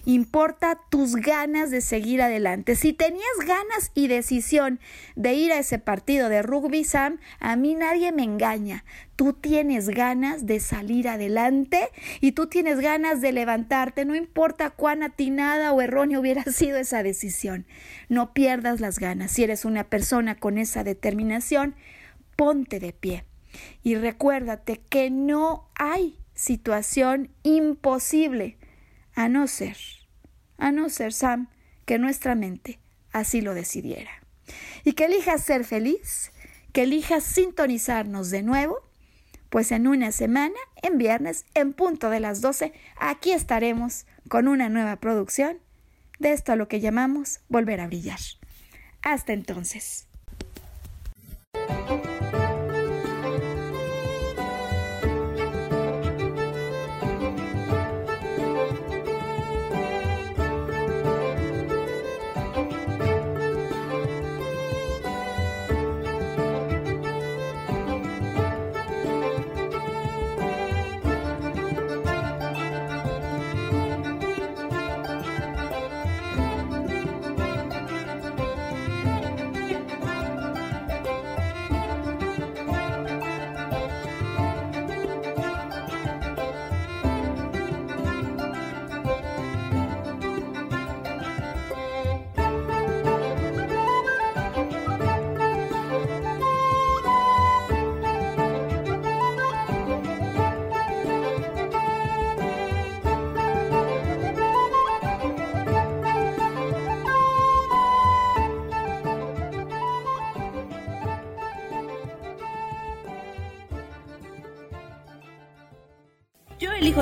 Importa 0.05 0.79
tus 0.91 1.17
ganas 1.17 1.71
de 1.71 1.81
seguir 1.81 2.23
adelante. 2.23 2.77
Si 2.77 2.93
tenías 2.93 3.39
ganas 3.47 3.91
y 3.95 4.09
decisión 4.09 4.81
de 5.17 5.35
ir 5.35 5.53
a 5.53 5.59
ese 5.59 5.79
partido 5.79 6.29
de 6.29 6.43
rugby, 6.43 6.85
Sam, 6.85 7.19
a 7.41 7.57
mí 7.57 7.75
nadie 7.75 8.13
me 8.13 8.23
engaña. 8.23 8.85
Tú 9.17 9.33
tienes 9.33 9.89
ganas 9.89 10.47
de 10.47 10.61
salir 10.61 11.09
adelante 11.09 11.89
y 12.21 12.33
tú 12.33 12.49
tienes 12.49 12.81
ganas 12.81 13.21
de 13.21 13.33
levantarte, 13.33 14.05
no 14.05 14.15
importa 14.15 14.71
cuán 14.71 15.03
atinada 15.03 15.73
o 15.73 15.81
errónea 15.81 16.21
hubiera 16.21 16.43
sido 16.53 16.79
esa 16.79 17.03
decisión. 17.03 17.67
No 18.09 18.33
pierdas 18.35 18.81
las 18.81 18.99
ganas. 18.99 19.33
Si 19.33 19.45
eres 19.45 19.65
una 19.65 19.85
persona 19.85 20.35
con 20.35 20.59
esa 20.59 20.85
determinación, 20.85 21.75
ponte 22.37 22.81
de 22.81 22.93
pie 22.93 23.25
y 23.83 23.97
recuérdate 23.97 24.81
que 24.89 25.11
no 25.11 25.69
hay 25.75 26.19
situación 26.35 27.31
imposible 27.43 28.57
a 29.15 29.29
no 29.29 29.47
ser, 29.47 29.77
a 30.59 30.73
no 30.73 30.89
ser, 30.89 31.13
Sam, 31.13 31.49
que 31.85 31.99
nuestra 31.99 32.35
mente 32.35 32.79
así 33.13 33.41
lo 33.41 33.55
decidiera. 33.55 34.11
Y 34.85 34.93
que 34.93 35.05
elijas 35.05 35.43
ser 35.45 35.65
feliz, 35.65 36.33
que 36.73 36.85
elijas 36.85 37.25
sintonizarnos 37.25 38.31
de 38.31 38.43
nuevo, 38.43 38.81
pues 39.51 39.71
en 39.71 39.87
una 39.87 40.13
semana, 40.13 40.57
en 40.83 40.97
viernes, 40.97 41.45
en 41.55 41.75
punto 41.75 42.09
de 42.09 42.21
las 42.21 42.41
12, 42.41 42.73
aquí 42.97 43.33
estaremos 43.33 44.07
con 44.29 44.49
una 44.49 44.69
nueva 44.69 44.97
producción 44.97 45.59
de 46.19 46.33
esto 46.33 46.53
a 46.53 46.57
lo 46.57 46.69
que 46.69 46.81
llamamos 46.81 47.41
volver 47.49 47.81
a 47.81 47.87
brillar. 47.87 48.19
Hasta 49.03 49.33
entonces. 49.33 50.07